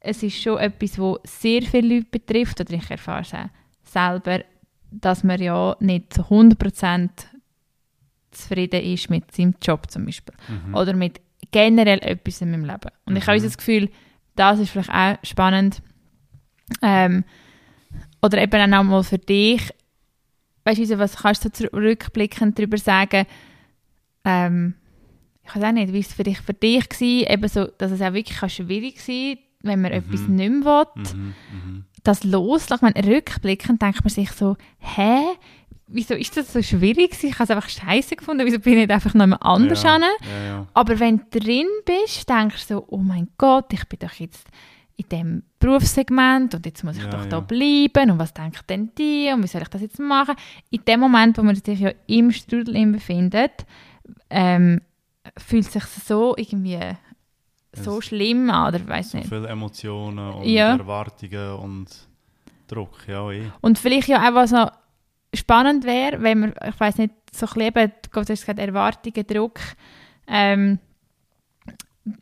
es 0.00 0.22
ist 0.24 0.42
schon 0.42 0.58
etwas, 0.58 0.98
wo 0.98 1.18
sehr 1.24 1.62
viele 1.62 1.96
Leute 1.96 2.08
betrifft 2.10 2.60
oder 2.60 2.72
ich 2.74 2.90
erfahre 2.90 3.22
es 3.22 3.32
auch 3.34 3.48
selber, 3.84 4.42
dass 4.90 5.22
man 5.22 5.40
ja 5.40 5.76
nicht 5.80 6.12
zu 6.14 6.22
100% 6.22 7.10
zufrieden 8.30 8.82
ist 8.82 9.10
mit 9.10 9.30
seinem 9.34 9.54
Job 9.62 9.90
zum 9.90 10.04
Beispiel 10.04 10.34
Mhm. 10.48 10.74
oder 10.74 10.94
mit 10.94 11.20
generell 11.50 11.98
etwas 12.02 12.40
in 12.40 12.50
meinem 12.50 12.64
Leben. 12.64 12.90
Und 13.06 13.16
ich 13.16 13.26
habe 13.26 13.38
Mhm. 13.38 13.42
das 13.44 13.56
Gefühl, 13.58 13.90
das 14.36 14.58
ist 14.58 14.70
vielleicht 14.70 14.90
auch 14.90 15.16
spannend. 15.22 15.80
Ähm, 16.82 17.24
oder 18.22 18.42
eben 18.42 18.60
auch 18.60 18.66
nochmal 18.66 19.02
für 19.04 19.18
dich. 19.18 19.62
Weißt 20.64 20.78
du, 20.90 20.98
was 20.98 21.16
kannst 21.16 21.44
du 21.60 21.72
rückblickend 21.72 22.58
darüber 22.58 22.78
sagen? 22.78 23.26
Ähm, 24.24 24.74
ich 25.44 25.54
weiß 25.56 25.64
auch 25.64 25.72
nicht, 25.72 25.92
wie 25.92 26.00
es 26.00 26.12
für 26.12 26.24
dich, 26.24 26.40
für 26.40 26.52
dich 26.52 26.84
war, 26.90 27.30
eben 27.32 27.48
so, 27.48 27.66
dass 27.78 27.90
es 27.92 28.02
auch 28.02 28.12
wirklich 28.12 28.52
schwierig 28.52 29.00
sein 29.00 29.38
wenn 29.62 29.80
man 29.80 29.90
Mhm. 29.90 29.98
etwas 29.98 30.20
nicht 30.28 30.50
mehr 30.52 30.64
will, 30.64 30.84
Mhm. 31.14 31.34
Mhm. 31.52 31.84
das 32.04 32.22
loslassen. 32.22 32.86
Ich 32.86 32.94
meine, 32.94 33.08
rückblickend 33.16 33.82
denkt 33.82 34.04
man 34.04 34.08
sich 34.10 34.30
so, 34.30 34.56
hä? 34.78 35.18
Wieso 35.88 36.14
ist 36.14 36.36
das 36.36 36.52
so 36.52 36.62
schwierig? 36.62 37.16
Ich 37.24 37.34
habe 37.34 37.44
es 37.44 37.50
einfach 37.50 37.68
scheiße 37.68 38.14
gefunden. 38.14 38.46
Wieso 38.46 38.60
bin 38.60 38.74
ich 38.74 38.78
nicht 38.80 38.90
einfach 38.92 39.14
noch 39.14 39.26
mal 39.26 39.36
anders 39.36 39.82
ja, 39.82 39.98
ja, 39.98 40.44
ja. 40.44 40.66
Aber 40.74 41.00
wenn 41.00 41.22
du 41.30 41.40
drin 41.40 41.66
bist, 41.84 42.28
denkst 42.28 42.68
du 42.68 42.74
so, 42.74 42.84
oh 42.88 42.98
mein 42.98 43.28
Gott, 43.36 43.72
ich 43.72 43.84
bin 43.88 43.98
doch 43.98 44.12
jetzt 44.12 44.46
in 45.00 45.08
diesem 45.08 45.42
Berufssegment 45.60 46.54
und 46.56 46.66
jetzt 46.66 46.82
muss 46.82 46.96
ich 46.96 47.04
Ja, 47.04 47.10
doch 47.10 47.20
ja. 47.22 47.26
da 47.28 47.40
bleiben 47.40 48.10
und 48.10 48.18
was 48.18 48.34
denken 48.34 48.58
denn 48.68 48.90
die 48.98 49.30
und 49.32 49.42
wie 49.44 49.46
soll 49.46 49.62
ich 49.62 49.68
das 49.68 49.80
jetzt 49.80 49.98
machen? 50.00 50.34
In 50.70 50.84
dem 50.84 50.98
Moment, 51.00 51.38
wo 51.38 51.42
man 51.42 51.54
sich 51.54 51.78
ja 51.78 51.92
im 52.08 52.32
Strudel 52.32 52.84
befindet, 52.92 53.64
ähm, 54.28 54.80
fühlt 55.36 55.66
es 55.66 55.72
sich 55.72 55.84
so 55.84 56.34
irgendwie 56.36 56.80
so 57.74 57.98
Es- 57.98 58.06
schlimm 58.06 58.50
an, 58.50 58.74
oder 58.74 58.86
weiß 58.88 59.12
So 59.12 59.18
nicht. 59.18 59.28
viele 59.28 59.46
Emotionen 59.48 60.32
und 60.34 60.44
Ja. 60.44 60.74
Erwartungen 60.76 61.52
und 61.58 61.86
Druck, 62.66 63.06
ja, 63.06 63.30
eh. 63.30 63.44
Und 63.60 63.78
vielleicht 63.78 64.08
ja 64.08 64.28
auch, 64.28 64.34
was 64.34 64.50
noch 64.50 64.72
spannend 65.32 65.84
wäre, 65.84 66.20
wenn 66.22 66.40
man, 66.40 66.54
ich 66.68 66.78
weiß 66.80 66.98
nicht, 66.98 67.14
so 67.32 67.46
ein 67.46 67.72
bisschen 67.72 67.92
du 68.10 68.20
hast 68.20 68.28
gesagt, 68.28 68.58
Erwartungen, 68.58 69.26
Druck, 69.28 69.60
ähm, 70.26 70.80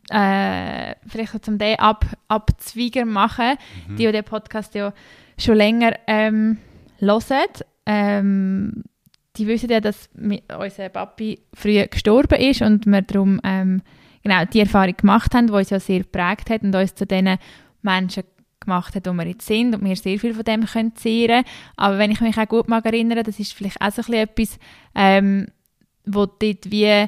äh, 0.09 0.95
vielleicht 1.07 1.43
zum 1.45 1.57
den 1.57 1.79
ab, 1.79 2.05
abzweigen 2.27 3.09
machen, 3.09 3.57
Mhm. 3.87 3.95
die, 3.95 4.05
die 4.05 4.11
den 4.11 4.23
Podcast 4.23 4.75
ja 4.75 4.93
schon 5.37 5.55
länger 5.55 5.93
ähm, 6.07 6.57
hören, 6.99 7.21
ähm, 7.85 8.83
die 9.37 9.47
wissen 9.47 9.69
ja, 9.69 9.79
dass 9.79 10.09
unser 10.59 10.89
Papi 10.89 11.39
früh 11.53 11.85
gestorben 11.87 12.39
ist 12.39 12.61
und 12.61 12.85
wir 12.87 13.01
darum 13.03 13.39
ähm, 13.43 13.81
genau 14.23 14.43
die 14.45 14.61
Erfahrung 14.61 14.97
gemacht 14.97 15.33
haben, 15.35 15.47
die 15.47 15.53
uns 15.53 15.69
ja 15.69 15.79
sehr 15.79 15.99
geprägt 15.99 16.49
hat 16.49 16.63
und 16.63 16.75
uns 16.75 16.95
zu 16.95 17.05
den 17.05 17.37
Menschen 17.83 18.23
gemacht 18.59 18.95
hat, 18.95 19.07
wo 19.07 19.13
wir 19.13 19.27
jetzt 19.27 19.45
sind 19.45 19.75
und 19.75 19.85
wir 19.85 19.95
sehr 19.95 20.19
viel 20.19 20.33
von 20.33 20.43
dem 20.43 20.65
können 20.65 20.95
zehren. 20.95 21.45
Aber 21.75 21.97
wenn 21.99 22.11
ich 22.11 22.19
mich 22.19 22.37
auch 22.37 22.47
gut 22.47 22.67
mag 22.67 22.85
erinnern, 22.85 23.23
das 23.23 23.39
ist 23.39 23.53
vielleicht 23.53 23.79
auch 23.79 23.91
so 23.91 24.01
ein 24.01 24.05
bisschen 24.05 24.13
etwas, 24.15 24.59
ähm, 24.95 25.47
wo 26.05 26.25
dort 26.25 26.71
wie 26.71 27.05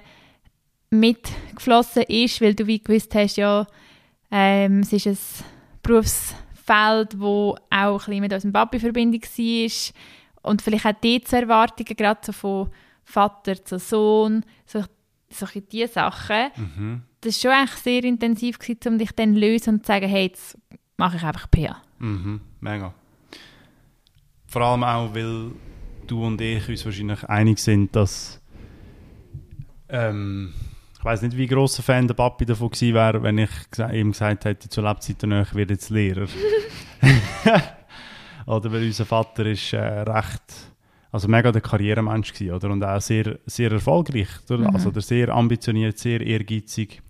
mitgeflossen 0.90 2.04
ist, 2.04 2.42
weil 2.42 2.56
du 2.56 2.68
wie 2.68 2.82
gewusst 2.82 3.14
hast, 3.16 3.38
ja, 3.38 3.66
ähm, 4.32 4.82
es 4.82 4.94
ist 4.94 5.08
ein 5.08 5.18
Berufsfeld, 5.84 7.20
wo 7.20 7.56
auch 7.70 7.92
ein 7.92 7.98
bisschen 7.98 8.22
mit 8.22 8.34
unserem 8.34 8.54
Papi 8.54 8.80
Verbindung 8.80 9.22
war 9.22 9.72
und 10.42 10.62
vielleicht 10.62 10.86
auch 10.86 10.94
diese 11.02 11.38
Erwartungen, 11.38 11.96
gerade 11.96 12.20
so 12.24 12.32
von 12.32 12.70
Vater 13.04 13.64
zu 13.64 13.80
Sohn, 13.80 14.46
so, 14.66 14.84
solche 15.30 15.62
diese 15.62 15.94
Sachen. 15.94 16.52
Mhm. 16.56 17.02
Das 17.22 17.44
war 17.44 17.52
schon 17.52 17.60
eigentlich 17.60 17.80
sehr 17.80 18.04
intensiv, 18.04 18.60
gewesen, 18.60 18.94
um 18.94 18.98
dich 18.98 19.12
dann 19.12 19.34
zu 19.34 19.40
lösen 19.40 19.76
und 19.76 19.86
zu 19.86 19.88
sagen, 19.88 20.08
hey, 20.08 20.28
jetzt 20.28 20.58
mache 20.98 21.18
ich 21.18 21.24
einfach 21.24 21.50
PA. 21.50 21.82
Mhm, 22.00 22.42
mega. 22.62 22.94
Vor 24.48 24.62
allem 24.62 24.84
auch, 24.84 25.14
weil 25.14 25.52
du 26.08 26.26
und 26.26 26.42
ich 26.42 26.68
uns 26.70 26.86
wahrscheinlich 26.86 27.24
einig 27.26 27.60
sind, 27.60 27.96
dass 27.96 28.42
ähm, 29.90 30.54
ich 31.00 31.06
weiß 31.06 31.22
nicht, 31.22 31.38
wie 31.38 31.48
großer 31.48 31.82
Fan 31.82 32.08
der 32.08 32.14
Papi 32.14 32.46
davon 32.46 32.70
gewesen 32.70 32.94
wäre, 32.94 33.24
wenn 33.24 33.38
ich 33.38 33.50
ihm 33.94 34.12
gesagt 34.12 34.44
hätte, 34.44 34.68
zu 34.68 34.82
Lebzeiten 34.82 35.32
ich 35.32 35.56
werde 35.56 35.74
jetzt 35.74 35.90
Lehrer. 35.90 36.28
oder 38.46 38.72
weil 38.72 38.86
unser 38.86 39.06
Vater 39.06 39.46
ist 39.46 39.72
äh, 39.72 39.80
recht, 39.80 40.44
also 41.12 41.30
mega 41.30 41.54
der 41.54 41.62
Karrieremensch 41.62 42.34
gewesen, 42.34 42.54
oder? 42.54 42.70
Und 42.70 42.84
auch 42.84 43.00
sehr, 43.00 43.40
sehr 43.46 43.72
erfolgreich, 43.72 44.28
oder? 44.50 44.70
Mhm. 44.70 44.76
Also 44.76 44.92
der 44.92 45.02
sehr 45.02 45.30
ambitioniert, 45.30 45.98
sehr 45.98 46.20
ehrgeizig 46.20 47.02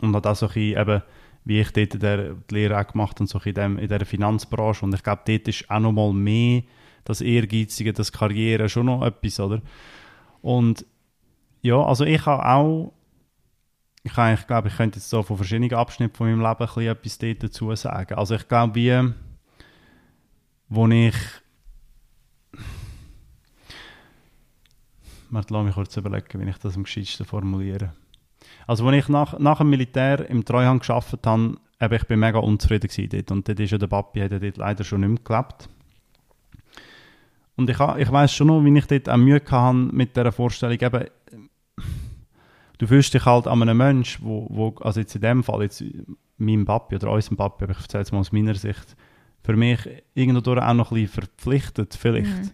und 0.00 0.14
hat 0.16 0.26
auch 0.26 0.34
so 0.34 0.46
ein 0.48 0.54
bisschen, 0.54 0.80
eben, 0.80 1.02
wie 1.44 1.60
ich 1.60 1.70
dort 1.70 2.02
der, 2.02 2.34
die 2.34 2.54
Lehre 2.54 2.80
auch 2.80 2.88
gemacht 2.88 3.20
und 3.20 3.28
so 3.28 3.38
in, 3.38 3.54
dem, 3.54 3.78
in 3.78 3.86
dieser 3.86 4.04
Finanzbranche 4.04 4.84
und 4.84 4.92
ich 4.92 5.02
glaube, 5.04 5.22
dort 5.24 5.46
ist 5.46 5.70
auch 5.70 5.78
noch 5.78 5.92
mal 5.92 6.12
mehr 6.12 6.62
das 7.04 7.20
Ehrgeizige, 7.20 7.92
das 7.92 8.10
Karriere 8.10 8.68
schon 8.68 8.86
noch 8.86 9.04
etwas, 9.04 9.38
oder? 9.38 9.62
Und 10.42 10.84
ja, 11.62 11.80
also 11.80 12.04
ich 12.04 12.24
habe 12.26 12.44
auch 12.44 12.92
ich, 14.06 14.16
ich 14.16 14.46
glaube, 14.46 14.68
ich 14.68 14.76
könnte 14.76 14.98
jetzt 14.98 15.10
so 15.10 15.22
von 15.22 15.36
verschiedenen 15.36 15.74
Abschnitten 15.74 16.14
von 16.14 16.28
meinem 16.28 16.40
Leben 16.40 16.68
ein 16.68 16.96
bisschen 17.02 17.28
etwas 17.30 17.38
dazu 17.40 17.74
sagen. 17.74 18.14
Also 18.14 18.36
ich 18.36 18.46
glaube, 18.46 18.74
wie, 18.76 19.12
wo 20.68 20.86
ich 20.88 21.14
Warte, 25.28 25.52
lass 25.52 25.64
mich 25.64 25.74
kurz 25.74 25.96
überlegen, 25.96 26.40
wie 26.40 26.48
ich 26.48 26.58
das 26.58 26.76
am 26.76 26.84
gescheitsten 26.84 27.26
formuliere. 27.26 27.92
Also, 28.68 28.86
als 28.86 28.96
ich 28.96 29.08
nach, 29.08 29.38
nach 29.40 29.58
dem 29.58 29.70
Militär 29.70 30.30
im 30.30 30.44
Treuhand 30.44 30.86
gearbeitet 30.86 31.26
habe, 31.26 31.56
eben, 31.80 31.94
ich 31.94 32.04
bin 32.04 32.20
mega 32.20 32.38
unzufrieden 32.38 33.08
dort. 33.10 33.30
Und 33.32 33.48
dort 33.48 33.58
ist 33.58 33.72
ja 33.72 33.78
der 33.78 33.88
Papi 33.88 34.20
hat 34.20 34.30
dort 34.30 34.56
leider 34.56 34.84
schon 34.84 35.00
nicht 35.00 35.08
mehr 35.08 35.18
gelebt. 35.24 35.68
Und 37.56 37.68
ich, 37.68 37.78
ich 37.80 38.12
weiß 38.12 38.32
schon 38.32 38.46
noch, 38.46 38.64
wie 38.64 38.78
ich 38.78 38.86
dort 38.86 39.08
auch 39.08 39.16
Mühe 39.16 39.42
hatte 39.44 39.74
mit 39.74 40.16
dieser 40.16 40.30
Vorstellung, 40.30 40.78
eben, 40.80 41.06
du 42.78 42.86
fühlst 42.86 43.14
dich 43.14 43.24
halt 43.24 43.46
an 43.46 43.62
einem 43.62 43.76
Menschen, 43.76 44.24
wo, 44.24 44.46
wo, 44.50 44.74
also 44.80 45.00
jetzt 45.00 45.14
in 45.14 45.22
dem 45.22 45.42
Fall, 45.42 45.62
jetzt 45.62 45.82
meinem 46.38 46.64
Papi 46.64 46.96
oder 46.96 47.10
unserem 47.10 47.36
Papi, 47.36 47.64
aber 47.64 47.72
ich 47.72 47.80
erzähle 47.80 48.02
es 48.02 48.12
mal 48.12 48.18
aus 48.18 48.32
meiner 48.32 48.54
Sicht, 48.54 48.96
für 49.42 49.56
mich 49.56 49.80
irgendwo 50.14 50.52
auch 50.52 50.74
noch 50.74 50.90
ein 50.90 50.94
bisschen 50.94 51.08
verpflichtet, 51.08 51.96
vielleicht. 51.98 52.26
Mhm. 52.26 52.50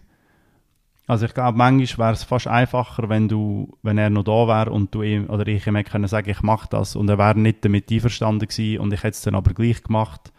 Also 1.05 1.25
ich 1.25 1.33
glaube, 1.33 1.57
manchmal 1.57 2.07
wäre 2.07 2.13
es 2.13 2.23
fast 2.23 2.47
einfacher, 2.47 3.09
wenn 3.09 3.27
du, 3.27 3.77
wenn 3.81 3.97
er 3.97 4.09
noch 4.09 4.23
da 4.23 4.47
wäre 4.47 4.71
und 4.71 4.95
du 4.95 5.01
ihm 5.01 5.29
oder 5.29 5.45
ich 5.47 5.67
ihm 5.67 5.75
hätte 5.75 6.07
sagen, 6.07 6.29
ich 6.29 6.41
mache 6.41 6.69
das 6.69 6.95
und 6.95 7.09
er 7.09 7.17
wäre 7.17 7.37
nicht 7.37 7.65
damit 7.65 7.91
einverstanden 7.91 8.47
gewesen 8.47 8.79
und 8.79 8.93
ich 8.93 9.03
hätte 9.03 9.15
es 9.15 9.21
dann 9.21 9.35
aber 9.35 9.53
gleich 9.53 9.83
gemacht, 9.83 10.31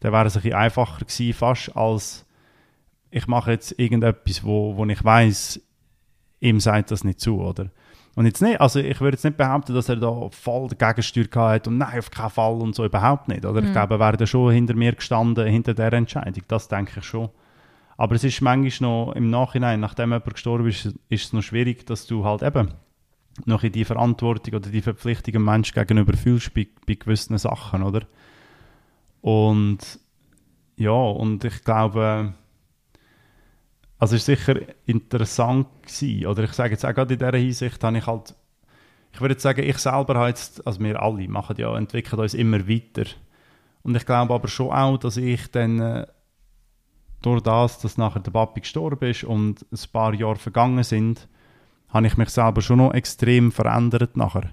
dann 0.00 0.12
wäre 0.12 0.26
es 0.26 0.36
ein 0.36 0.42
bisschen 0.42 0.58
einfacher 0.58 1.04
gewesen, 1.04 1.32
fast 1.32 1.76
als 1.76 2.24
ich 3.10 3.26
mache 3.26 3.52
jetzt 3.52 3.78
irgendetwas, 3.78 4.44
wo, 4.44 4.76
wo 4.76 4.84
ich 4.84 5.02
weiß, 5.02 5.60
ihm 6.40 6.60
sagt 6.60 6.90
das 6.90 7.02
nicht 7.02 7.20
zu, 7.20 7.40
oder? 7.40 7.70
Und 8.16 8.24
jetzt 8.24 8.40
nicht, 8.40 8.62
also 8.62 8.80
ich 8.80 8.98
würde 9.02 9.16
jetzt 9.16 9.24
nicht 9.24 9.36
behaupten, 9.36 9.74
dass 9.74 9.90
er 9.90 9.96
da 9.96 10.28
voll 10.30 10.68
Gegensteuer 10.68 11.50
hat 11.50 11.68
und 11.68 11.76
nein, 11.76 11.98
auf 11.98 12.10
keinen 12.10 12.30
Fall 12.30 12.54
und 12.54 12.74
so, 12.74 12.86
überhaupt 12.86 13.28
nicht. 13.28 13.44
Oder? 13.44 13.60
Mhm. 13.60 13.66
Ich 13.66 13.72
glaube, 13.74 13.94
er 13.96 14.00
wäre 14.00 14.26
schon 14.26 14.52
hinter 14.52 14.74
mir 14.74 14.94
gestanden, 14.94 15.46
hinter 15.46 15.74
der 15.74 15.92
Entscheidung. 15.92 16.42
Das 16.48 16.66
denke 16.66 17.00
ich 17.00 17.04
schon. 17.04 17.28
Aber 17.98 18.14
es 18.14 18.24
ist 18.24 18.40
manchmal 18.40 18.90
noch 18.90 19.12
im 19.14 19.28
Nachhinein, 19.28 19.80
nachdem 19.80 20.12
jemand 20.12 20.32
gestorben 20.32 20.66
ist, 20.66 20.86
ist 21.10 21.24
es 21.26 21.32
noch 21.34 21.42
schwierig, 21.42 21.86
dass 21.86 22.06
du 22.06 22.24
halt 22.24 22.42
eben 22.42 22.72
noch 23.44 23.62
in 23.62 23.72
die 23.72 23.84
Verantwortung 23.84 24.54
oder 24.54 24.70
die 24.70 24.80
Verpflichtung 24.80 25.32
dem 25.32 25.44
Menschen 25.44 25.74
gegenüber 25.74 26.16
fühlst 26.16 26.54
bei, 26.54 26.66
bei 26.86 26.94
gewissen 26.94 27.36
Sachen, 27.36 27.82
oder? 27.82 28.00
Und 29.20 29.78
ja, 30.76 30.90
und 30.90 31.44
ich 31.44 31.64
glaube, 31.64 32.32
also 33.98 34.12
war 34.14 34.20
sicher 34.20 34.56
interessant 34.84 35.66
gewesen. 35.82 36.26
Oder 36.26 36.44
ich 36.44 36.52
sage 36.52 36.72
jetzt 36.72 36.84
auch 36.84 36.94
gerade 36.94 37.14
in 37.14 37.18
dieser 37.18 37.36
Hinsicht, 37.36 37.82
habe 37.82 37.98
ich 37.98 38.06
halt, 38.06 38.34
ich 39.12 39.20
würde 39.20 39.38
sagen, 39.38 39.62
ich 39.62 39.78
selber 39.78 40.16
habe 40.16 40.28
jetzt, 40.28 40.66
also 40.66 40.80
wir 40.80 41.00
alle 41.00 41.28
machen 41.28 41.56
ja, 41.58 41.76
entwickeln 41.76 42.20
uns 42.20 42.34
immer 42.34 42.68
weiter. 42.68 43.04
Und 43.82 43.96
ich 43.96 44.04
glaube 44.04 44.34
aber 44.34 44.48
schon 44.48 44.70
auch, 44.70 44.98
dass 44.98 45.16
ich 45.16 45.50
dann 45.50 45.80
äh, 45.80 46.06
durch 47.22 47.40
das, 47.42 47.78
dass 47.78 47.96
nachher 47.96 48.20
der 48.20 48.30
Papi 48.30 48.60
gestorben 48.60 49.10
ist 49.10 49.24
und 49.24 49.64
ein 49.72 49.90
paar 49.92 50.12
Jahre 50.14 50.36
vergangen 50.36 50.84
sind, 50.84 51.28
habe 51.88 52.06
ich 52.06 52.16
mich 52.16 52.30
selber 52.30 52.60
schon 52.60 52.78
noch 52.78 52.92
extrem 52.92 53.52
verändert 53.52 54.16
nachher. 54.16 54.52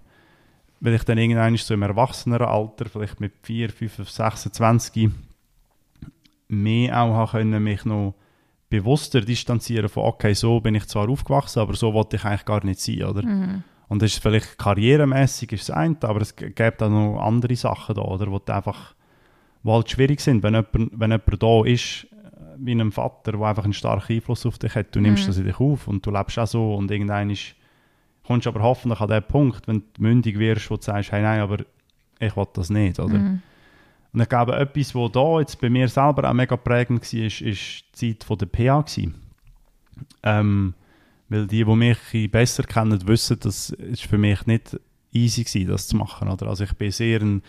Weil 0.80 0.94
ich 0.94 1.04
dann 1.04 1.18
irgendwann 1.18 1.58
so 1.58 1.74
im 1.74 1.82
erwachseneren 1.82 2.48
Alter, 2.48 2.86
vielleicht 2.86 3.20
mit 3.20 3.34
4, 3.42 3.70
5, 3.70 4.10
26, 4.10 5.10
mehr 6.48 7.02
auch 7.02 7.32
können, 7.32 7.64
mich 7.64 7.86
noch 7.86 8.16
bewusster 8.74 9.22
distanzieren 9.22 9.88
von, 9.88 10.06
okay, 10.06 10.34
so 10.34 10.60
bin 10.60 10.74
ich 10.74 10.88
zwar 10.88 11.08
aufgewachsen, 11.08 11.60
aber 11.60 11.76
so 11.76 11.94
wollte 11.94 12.16
ich 12.16 12.26
eigentlich 12.26 12.46
gar 12.46 12.66
nicht 12.66 12.80
sein, 12.80 13.04
oder? 13.04 13.24
Mhm. 13.24 13.64
Und 13.88 14.02
das 14.02 14.14
ist 14.14 14.24
vielleicht 14.24 14.58
karrieremäßig 14.58 15.52
ist 15.52 15.70
das 15.70 15.76
eine, 15.76 15.96
aber 16.02 16.22
es 16.22 16.36
gibt 16.36 16.82
auch 16.82 16.90
noch 16.90 17.20
andere 17.20 17.56
Sachen 17.56 17.94
da, 17.94 18.02
oder, 18.02 18.32
wo 18.32 18.42
einfach 18.52 18.96
wo 19.62 19.74
halt 19.74 19.92
schwierig 19.92 20.20
sind, 20.20 20.42
wenn 20.42 20.56
jemand, 20.56 20.74
wenn 20.74 21.12
jemand 21.12 21.44
da 21.44 21.64
ist, 21.66 22.06
äh, 22.06 22.08
wie 22.58 22.74
ein 22.74 22.92
Vater, 22.92 23.34
der 23.34 23.42
einfach 23.42 23.64
einen 23.64 23.74
starken 23.74 24.14
Einfluss 24.14 24.46
auf 24.48 24.58
dich 24.58 24.74
hat, 24.74 24.96
du 24.96 25.00
nimmst 25.00 25.24
mhm. 25.24 25.28
das 25.28 25.38
in 25.38 25.46
dich 25.46 25.60
auf 25.60 25.88
und 25.88 26.04
du 26.06 26.10
lebst 26.10 26.40
auch 26.40 26.48
so 26.48 26.74
und 26.74 26.90
irgendwann 26.90 27.30
ist, 27.30 27.56
kommst 28.26 28.48
du 28.48 28.50
aber 28.50 28.62
hoffentlich 28.64 29.00
an 29.00 29.10
den 29.10 29.24
Punkt, 29.24 29.68
wenn 29.68 29.84
du 29.94 30.02
mündig 30.02 30.40
wirst, 30.40 30.72
wo 30.72 30.76
du 30.78 30.82
sagst, 30.82 31.12
hey, 31.12 31.22
nein, 31.22 31.42
aber 31.42 31.60
ich 32.20 32.36
will 32.36 32.48
das 32.54 32.72
nicht, 32.72 33.00
oder? 33.00 33.20
Mhm. 33.20 33.42
Und 34.14 34.22
ich 34.22 34.30
glaube, 34.30 34.56
etwas, 34.56 34.94
was 34.94 35.12
da 35.12 35.40
jetzt 35.40 35.60
bei 35.60 35.70
mir 35.70 35.88
selber 35.88 36.30
auch 36.30 36.34
mega 36.34 36.56
prägend 36.56 37.02
war, 37.02 37.20
ist, 37.20 37.42
ist 37.42 37.84
die 38.00 38.18
Zeit 38.18 38.42
der 38.42 38.46
PA. 38.46 38.86
Ähm, 40.22 40.74
weil 41.30 41.48
die, 41.48 41.66
die 41.66 41.76
mich 41.76 42.32
besser 42.32 42.64
kennen, 42.64 43.08
wissen, 43.08 43.40
dass 43.40 43.72
es 43.72 44.02
für 44.02 44.20
mich 44.20 44.46
nicht 44.46 44.80
easy 45.12 45.46
war, 45.68 45.74
das 45.74 45.88
zu 45.88 45.98
machen. 45.98 46.30
Oder? 46.30 46.48
Also 46.48 46.64
ich 46.64 46.74
bin 46.74 46.92
sehr 46.92 47.22
ein, 47.22 47.42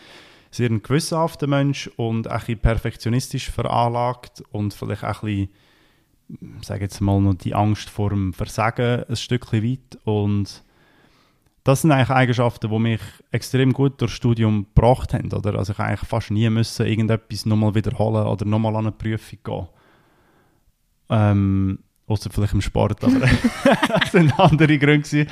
sehr 0.51 0.71
ein 0.71 0.83
gewissenhafter 0.83 1.47
Mensch 1.47 1.89
und 1.97 2.29
ein 2.29 2.39
bisschen 2.39 2.59
perfektionistisch 2.59 3.51
veranlagt 3.51 4.43
und 4.51 4.73
vielleicht 4.73 5.05
auch 5.05 5.23
ein 5.23 5.49
bisschen, 6.31 6.63
sage 6.63 6.85
jetzt 6.85 7.01
mal, 7.01 7.21
noch 7.21 7.35
die 7.35 7.55
Angst 7.55 7.91
vor 7.91 8.09
dem 8.11 8.33
Versagen 8.33 9.05
ein 9.05 9.17
Stückchen 9.17 9.63
weit 9.63 9.99
und 10.05 10.65
das 11.65 11.81
sind 11.81 11.93
eigentlich 11.93 12.11
Eigenschaften, 12.11 12.71
die 12.71 12.79
mich 12.79 13.01
extrem 13.31 13.73
gut 13.73 14.01
durchs 14.01 14.15
Studium 14.15 14.67
gebracht 14.75 15.15
haben. 15.15 15.33
Oder? 15.33 15.55
Also 15.59 15.73
ich 15.73 15.79
eigentlich 15.79 16.09
fast 16.09 16.31
nie 16.31 16.49
müssen 16.51 16.87
irgendetwas 16.87 17.47
nochmal 17.47 17.75
wiederholen 17.75 18.27
oder 18.27 18.45
nochmal 18.45 18.77
an 18.77 18.87
eine 18.87 18.93
Prüfung 18.93 19.39
gehen. 19.43 19.69
Ähm, 21.09 21.79
außer 22.07 22.31
vielleicht 22.31 22.53
im 22.53 22.61
Sport, 22.61 23.03
aber 23.03 23.19
das 23.19 24.11
sind 24.13 24.39
andere 24.39 24.79
Gründe 24.79 25.01
gewesen. 25.01 25.27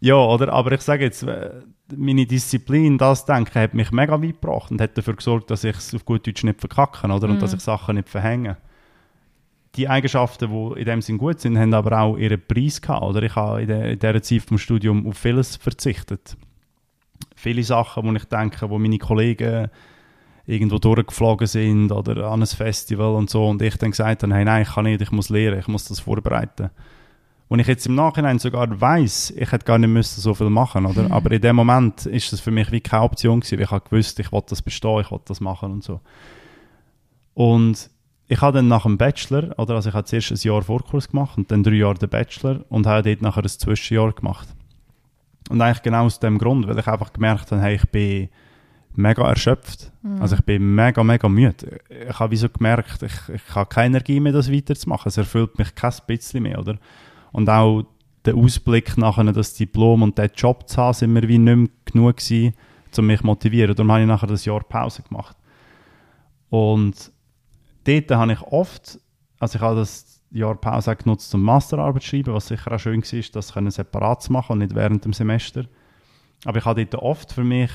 Ja, 0.00 0.16
oder? 0.16 0.52
Aber 0.52 0.72
ich 0.72 0.80
sage 0.80 1.04
jetzt, 1.04 1.22
äh, 1.22 1.62
meine 1.94 2.26
Disziplin, 2.26 2.98
das 2.98 3.24
Denken, 3.24 3.60
hat 3.60 3.74
mich 3.74 3.92
mega 3.92 4.20
weit 4.20 4.40
gebracht 4.40 4.72
und 4.72 4.80
hat 4.80 4.98
dafür 4.98 5.14
gesorgt, 5.14 5.48
dass 5.50 5.62
ich 5.62 5.76
es 5.76 5.94
auf 5.94 6.04
gut 6.04 6.26
Deutsch 6.26 6.42
nicht 6.42 6.58
verkacke, 6.58 7.06
oder? 7.06 7.28
Und 7.28 7.36
mm. 7.36 7.40
dass 7.40 7.54
ich 7.54 7.60
Sachen 7.60 7.94
nicht 7.96 8.08
verhänge 8.08 8.56
die 9.76 9.88
Eigenschaften, 9.88 10.50
die 10.50 10.80
in 10.80 10.86
dem 10.86 11.02
Sinn 11.02 11.18
gut 11.18 11.40
sind, 11.40 11.58
haben 11.58 11.72
aber 11.72 11.98
auch 11.98 12.16
ihren 12.16 12.40
Preis 12.46 12.80
gehabt. 12.80 13.02
Oder 13.02 13.22
ich 13.22 13.34
habe 13.34 13.62
in, 13.62 13.68
der, 13.68 13.92
in 13.92 13.98
dieser 13.98 14.22
Zeit 14.22 14.42
vom 14.42 14.58
Studium 14.58 15.06
auf 15.06 15.16
vieles 15.16 15.56
verzichtet. 15.56 16.36
Viele 17.34 17.62
Sachen, 17.62 18.04
wo 18.04 18.12
ich 18.12 18.24
denke, 18.24 18.68
wo 18.68 18.78
meine 18.78 18.98
Kollegen 18.98 19.68
irgendwo 20.46 20.78
durchgeflogen 20.78 21.46
sind 21.46 21.92
oder 21.92 22.26
an 22.30 22.42
ein 22.42 22.46
Festival 22.46 23.14
und 23.14 23.30
so 23.30 23.48
und 23.48 23.62
ich 23.62 23.76
dann 23.76 23.92
gesagt 23.92 24.22
habe, 24.22 24.34
hey, 24.34 24.44
nein, 24.44 24.62
ich 24.62 24.74
kann 24.74 24.84
nicht, 24.84 25.00
ich 25.00 25.12
muss 25.12 25.28
lernen, 25.28 25.60
ich 25.60 25.68
muss 25.68 25.84
das 25.84 26.00
vorbereiten. 26.00 26.70
Und 27.48 27.58
ich 27.58 27.66
jetzt 27.66 27.86
im 27.86 27.94
Nachhinein 27.94 28.38
sogar 28.38 28.80
weiß, 28.80 29.34
ich 29.36 29.52
hätte 29.52 29.64
gar 29.64 29.78
nicht 29.78 29.90
müssen 29.90 30.20
so 30.20 30.34
viel 30.34 30.48
machen, 30.50 30.86
oder? 30.86 31.02
Mhm. 31.04 31.12
Aber 31.12 31.30
in 31.32 31.40
dem 31.40 31.54
Moment 31.54 32.06
ist 32.06 32.32
das 32.32 32.40
für 32.40 32.50
mich 32.50 32.72
wie 32.72 32.80
keine 32.80 33.02
Option 33.02 33.40
gewesen, 33.40 33.58
weil 33.58 33.64
ich 33.64 33.70
habe 33.70 33.88
gewusst, 33.88 34.18
ich 34.18 34.32
wollte 34.32 34.50
das 34.50 34.62
bestehen, 34.62 35.00
ich 35.00 35.10
wollte 35.10 35.26
das 35.28 35.40
machen 35.40 35.70
und 35.70 35.84
so. 35.84 36.00
Und 37.34 37.90
ich 38.32 38.40
habe 38.40 38.56
dann 38.56 38.68
nach 38.68 38.84
dem 38.84 38.96
Bachelor, 38.96 39.58
oder 39.58 39.74
also 39.74 39.90
ich 39.90 39.94
habe 39.94 40.06
zuerst 40.06 40.30
ein 40.30 40.38
Jahr 40.40 40.62
Vorkurs 40.62 41.10
gemacht 41.10 41.36
und 41.36 41.50
dann 41.50 41.62
drei 41.62 41.74
Jahre 41.74 41.98
den 41.98 42.08
Bachelor 42.08 42.64
und 42.70 42.86
habe 42.86 43.02
dort 43.02 43.20
nachher 43.20 43.42
ein 43.42 43.48
Zwischenjahr 43.48 44.12
gemacht. 44.12 44.48
Und 45.50 45.60
eigentlich 45.60 45.82
genau 45.82 46.06
aus 46.06 46.18
dem 46.18 46.38
Grund, 46.38 46.66
weil 46.66 46.78
ich 46.78 46.86
einfach 46.86 47.12
gemerkt 47.12 47.52
habe, 47.52 47.60
hey, 47.60 47.74
ich 47.74 47.86
bin 47.90 48.30
mega 48.94 49.28
erschöpft. 49.28 49.92
Mhm. 50.02 50.22
Also 50.22 50.36
ich 50.36 50.40
bin 50.44 50.74
mega, 50.74 51.04
mega 51.04 51.28
müde. 51.28 51.80
Ich 52.08 52.18
habe 52.18 52.30
wie 52.30 52.36
so 52.36 52.48
gemerkt, 52.48 53.02
ich, 53.02 53.12
ich 53.28 53.54
habe 53.54 53.68
keine 53.68 53.96
Energie 53.96 54.18
mehr, 54.18 54.32
das 54.32 54.50
weiterzumachen. 54.50 55.10
Es 55.10 55.18
erfüllt 55.18 55.58
mich 55.58 55.74
kein 55.74 55.92
bisschen 56.06 56.42
mehr, 56.42 56.58
oder? 56.58 56.78
Und 57.32 57.50
auch 57.50 57.84
der 58.24 58.34
Ausblick 58.34 58.96
nachher, 58.96 59.30
das 59.30 59.52
Diplom 59.52 60.00
und 60.00 60.16
den 60.16 60.30
Job 60.34 60.70
zu 60.70 60.80
haben, 60.80 60.94
sind 60.94 61.12
mir 61.12 61.28
wie 61.28 61.36
nicht 61.36 61.56
mehr 61.56 61.68
genug 61.84 62.16
gewesen, 62.16 62.54
um 62.96 63.06
mich 63.06 63.20
zu 63.20 63.26
motivieren. 63.26 63.76
Darum 63.76 63.92
habe 63.92 64.00
ich 64.00 64.08
nachher 64.08 64.28
das 64.28 64.46
Jahr 64.46 64.64
Pause 64.64 65.02
gemacht. 65.02 65.36
Und 66.48 67.11
dort 67.84 68.10
habe 68.10 68.32
ich 68.32 68.42
oft, 68.42 68.98
also 69.38 69.56
ich 69.56 69.62
habe 69.62 69.76
das 69.76 70.20
Jahr 70.30 70.54
Pause 70.54 70.96
genutzt, 70.96 71.34
um 71.34 71.42
Masterarbeit 71.42 72.02
zu 72.02 72.08
schreiben, 72.08 72.34
was 72.34 72.48
sicher 72.48 72.72
auch 72.72 72.78
schön 72.78 73.02
war, 73.02 73.22
das 73.32 73.52
können 73.52 73.70
separat 73.70 74.22
zu 74.22 74.32
machen 74.32 74.52
und 74.52 74.58
nicht 74.58 74.74
während 74.74 75.04
dem 75.04 75.12
Semester. 75.12 75.66
Aber 76.44 76.58
ich 76.58 76.64
habe 76.64 76.84
dort 76.84 77.02
oft 77.02 77.32
für 77.32 77.44
mich 77.44 77.70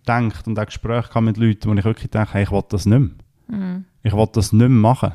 gedacht 0.00 0.46
und 0.46 0.58
auch 0.58 0.66
Gespräche 0.66 1.20
mit 1.20 1.36
Leuten, 1.36 1.68
wo 1.68 1.74
ich 1.74 1.84
wirklich 1.84 2.10
denke, 2.10 2.34
hey, 2.34 2.44
ich 2.44 2.50
will 2.50 2.64
das 2.68 2.86
nicht 2.86 2.98
mehr. 2.98 3.58
Mhm. 3.58 3.84
Ich 4.02 4.12
will 4.12 4.28
das 4.32 4.52
nicht 4.52 4.60
mehr 4.60 4.68
machen. 4.68 5.12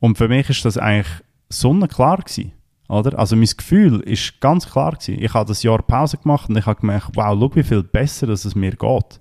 Und 0.00 0.16
für 0.16 0.28
mich 0.28 0.48
ist 0.48 0.64
das 0.64 0.78
eigentlich 0.78 1.12
sonnenklar 1.48 2.18
gewesen. 2.18 2.52
Oder? 2.88 3.18
Also 3.18 3.36
mein 3.36 3.46
Gefühl 3.46 4.00
ist 4.00 4.40
ganz 4.40 4.68
klar 4.68 4.92
gewesen. 4.92 5.22
Ich 5.22 5.32
habe 5.34 5.46
das 5.46 5.62
Jahr 5.62 5.82
Pause 5.82 6.16
gemacht 6.16 6.48
und 6.48 6.56
ich 6.56 6.66
habe 6.66 6.80
gemerkt, 6.80 7.10
wow, 7.14 7.36
schau, 7.38 7.54
wie 7.54 7.62
viel 7.62 7.82
besser 7.82 8.26
dass 8.26 8.44
es 8.44 8.56
mir 8.56 8.72
geht. 8.72 9.20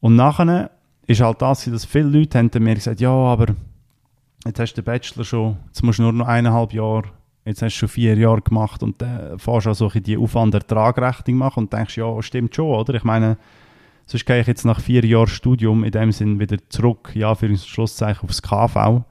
Und 0.00 0.16
nachher 0.16 0.70
ist 1.10 1.20
halt 1.20 1.42
das, 1.42 1.64
dass 1.64 1.84
viele 1.84 2.08
Leute 2.08 2.38
haben 2.38 2.50
mir 2.62 2.76
gesagt, 2.76 3.00
ja, 3.00 3.10
aber 3.10 3.46
jetzt 4.46 4.60
hast 4.60 4.74
du 4.74 4.82
den 4.82 4.84
Bachelor 4.84 5.24
schon, 5.24 5.56
jetzt 5.66 5.82
musst 5.82 5.98
du 5.98 6.04
nur 6.04 6.12
noch 6.12 6.28
eineinhalb 6.28 6.72
Jahre, 6.72 7.10
jetzt 7.44 7.62
hast 7.62 7.74
du 7.74 7.78
schon 7.80 7.88
vier 7.88 8.16
Jahre 8.16 8.40
gemacht 8.40 8.82
und 8.84 9.02
dann 9.02 9.36
fährst 9.38 9.66
du 9.66 9.70
also 9.70 9.88
die 9.88 10.16
Aufwand-Ertragrechnung 10.16 11.36
machen 11.36 11.64
und 11.64 11.72
denkst, 11.72 11.96
ja, 11.96 12.22
stimmt 12.22 12.54
schon, 12.54 12.72
oder? 12.72 12.94
Ich 12.94 13.02
meine, 13.02 13.38
sonst 14.06 14.24
gehe 14.24 14.40
ich 14.40 14.46
jetzt 14.46 14.64
nach 14.64 14.80
vier 14.80 15.04
Jahren 15.04 15.26
Studium 15.26 15.82
in 15.82 15.90
dem 15.90 16.12
Sinn 16.12 16.38
wieder 16.38 16.58
zurück, 16.68 17.10
ja, 17.14 17.34
für 17.34 17.46
ein 17.46 17.58
Schlusszeichen 17.58 18.28
aufs 18.28 18.40
KV, 18.40 19.02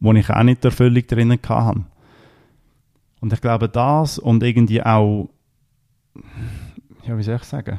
wo 0.00 0.12
ich 0.14 0.30
auch 0.30 0.42
nicht 0.42 0.64
die 0.64 0.68
Erfüllung 0.68 1.06
drinnen 1.06 1.38
hatte. 1.46 1.84
Und 3.20 3.32
ich 3.34 3.42
glaube, 3.42 3.68
das 3.68 4.18
und 4.18 4.42
irgendwie 4.42 4.82
auch, 4.82 5.28
ja, 7.06 7.18
wie 7.18 7.22
soll 7.22 7.36
ich 7.36 7.44
sagen, 7.44 7.78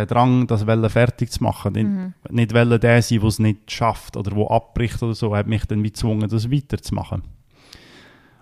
der 0.00 0.14
Drang, 0.14 0.46
das 0.46 0.66
Welle 0.66 0.90
fertig 0.90 1.30
zu 1.30 1.42
machen, 1.42 1.72
nicht, 1.72 1.86
mhm. 1.86 2.14
nicht 2.30 2.52
Welle 2.52 2.78
der 2.78 3.02
sein, 3.02 3.20
der 3.20 3.28
es 3.28 3.38
nicht 3.38 3.70
schafft 3.70 4.16
oder 4.16 4.32
wo 4.34 4.48
abbricht 4.48 5.02
oder 5.02 5.14
so, 5.14 5.34
hat 5.36 5.46
mich 5.46 5.64
dann 5.66 5.82
wie 5.82 5.90
gezwungen, 5.90 6.28
das 6.28 6.50
weiterzumachen. 6.50 7.22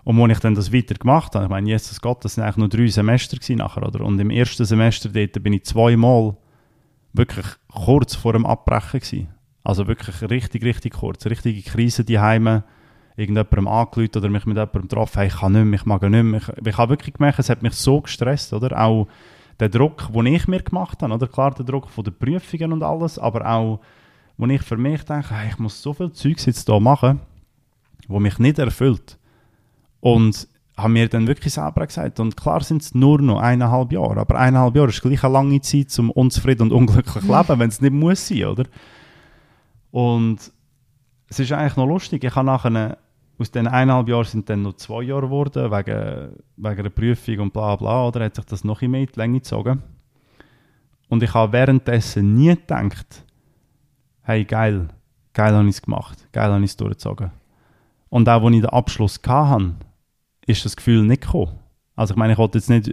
Und 0.04 0.22
als 0.22 0.32
ich 0.32 0.38
dann 0.38 0.54
das 0.54 0.72
weiter 0.72 0.94
gemacht 0.94 1.34
habe, 1.34 1.44
ich 1.44 1.50
meine, 1.50 1.68
Jesus 1.68 2.00
Gott, 2.00 2.24
das 2.24 2.34
sind 2.34 2.44
eigentlich 2.44 2.56
nur 2.56 2.68
drei 2.68 2.86
Semester 2.86 3.36
nachher, 3.56 3.86
oder? 3.86 4.04
Und 4.04 4.18
im 4.18 4.30
ersten 4.30 4.64
Semester 4.64 5.10
dort 5.10 5.42
bin 5.42 5.52
ich 5.52 5.64
zweimal 5.64 6.36
wirklich 7.12 7.46
kurz 7.70 8.14
vor 8.14 8.32
dem 8.32 8.46
Abbrechen 8.46 9.00
gewesen. 9.00 9.28
Also 9.64 9.86
wirklich 9.86 10.22
richtig, 10.22 10.64
richtig 10.64 10.94
kurz. 10.94 11.26
Richtige 11.26 11.60
Krise 11.60 12.04
die 12.04 12.18
Heime 12.18 12.64
irgendjemandem 13.16 13.68
angelüht 13.68 14.16
oder 14.16 14.30
mich 14.30 14.46
mit 14.46 14.56
jemandem 14.56 14.82
getroffen, 14.82 15.18
hey, 15.18 15.26
ich 15.26 15.36
kann 15.36 15.52
nicht 15.52 15.64
mehr, 15.64 15.80
ich 15.80 15.86
mag 15.86 16.00
nicht 16.02 16.22
mehr. 16.22 16.40
Ich, 16.40 16.66
ich 16.66 16.78
habe 16.78 16.90
wirklich 16.90 17.14
gemerkt, 17.14 17.38
es 17.40 17.50
hat 17.50 17.62
mich 17.62 17.74
so 17.74 18.00
gestresst, 18.00 18.54
oder? 18.54 18.80
Auch 18.80 19.08
der 19.60 19.68
Druck, 19.68 20.12
den 20.12 20.26
ich 20.26 20.46
mir 20.46 20.62
gemacht 20.62 21.02
habe, 21.02 21.12
oder? 21.12 21.26
Klar, 21.26 21.52
der 21.54 21.64
Druck 21.64 21.88
von 21.90 22.04
den 22.04 22.16
Prüfungen 22.16 22.72
und 22.72 22.82
alles, 22.82 23.18
aber 23.18 23.46
auch, 23.46 23.80
wo 24.36 24.46
ich 24.46 24.62
für 24.62 24.76
mich 24.76 25.02
denke, 25.04 25.34
hey, 25.34 25.48
ich 25.50 25.58
muss 25.58 25.82
so 25.82 25.92
viel 25.92 26.12
Zeugs 26.12 26.46
jetzt 26.46 26.68
hier 26.68 26.80
machen, 26.80 27.20
wo 28.06 28.20
mich 28.20 28.38
nicht 28.38 28.58
erfüllt. 28.58 29.18
Und 30.00 30.46
habe 30.76 30.92
mir 30.92 31.08
dann 31.08 31.26
wirklich 31.26 31.52
selber 31.52 31.86
gesagt, 31.86 32.20
und 32.20 32.36
klar 32.36 32.62
sind 32.62 32.82
es 32.82 32.94
nur 32.94 33.20
noch 33.20 33.40
eineinhalb 33.40 33.90
Jahre, 33.90 34.20
aber 34.20 34.38
eineinhalb 34.38 34.76
Jahre 34.76 34.90
ist 34.90 35.02
gleich 35.02 35.24
eine 35.24 35.32
lange 35.32 35.60
Zeit 35.60 35.90
zum 35.90 36.10
unzufrieden 36.10 36.62
und 36.62 36.72
unglücklich 36.72 37.24
leben, 37.24 37.58
wenn 37.58 37.68
es 37.68 37.80
nicht 37.80 37.92
muss 37.92 38.28
sein, 38.28 38.44
oder? 38.44 38.64
Und 39.90 40.52
es 41.28 41.40
ist 41.40 41.50
eigentlich 41.50 41.76
noch 41.76 41.86
lustig, 41.86 42.22
ich 42.22 42.34
habe 42.34 42.46
nachher 42.46 42.98
aus 43.38 43.50
den 43.52 43.68
eineinhalb 43.68 44.08
Jahren 44.08 44.24
sind 44.24 44.50
dann 44.50 44.62
noch 44.62 44.74
zwei 44.74 45.02
Jahre 45.02 45.22
geworden, 45.22 45.70
wegen, 45.70 46.42
wegen 46.56 46.82
der 46.82 46.90
Prüfung 46.90 47.38
und 47.38 47.52
bla 47.52 47.76
bla, 47.76 48.08
oder 48.08 48.24
hat 48.24 48.34
sich 48.34 48.44
das 48.44 48.64
noch 48.64 48.82
in 48.82 48.92
die 48.92 49.08
Länge 49.14 49.38
gezogen. 49.38 49.82
Und 51.08 51.22
ich 51.22 51.32
habe 51.32 51.52
währenddessen 51.52 52.34
nie 52.34 52.54
gedacht, 52.54 53.24
hey, 54.22 54.44
geil, 54.44 54.88
geil 55.32 55.54
habe 55.54 55.68
ich 55.68 55.76
es 55.76 55.82
gemacht, 55.82 56.28
geil 56.32 56.50
habe 56.50 56.64
ich 56.64 56.70
es 56.70 56.76
durchgezogen. 56.76 57.30
Und 58.08 58.28
auch, 58.28 58.42
als 58.42 58.54
ich 58.54 58.60
den 58.60 58.70
Abschluss 58.70 59.20
hatte, 59.26 59.74
ist 60.46 60.64
das 60.64 60.76
Gefühl 60.76 61.04
nicht 61.04 61.22
gekommen. 61.22 61.60
Also 61.94 62.14
ich 62.14 62.18
meine, 62.18 62.32
ich 62.32 62.38
wollte 62.38 62.58
jetzt 62.58 62.70
nicht 62.70 62.88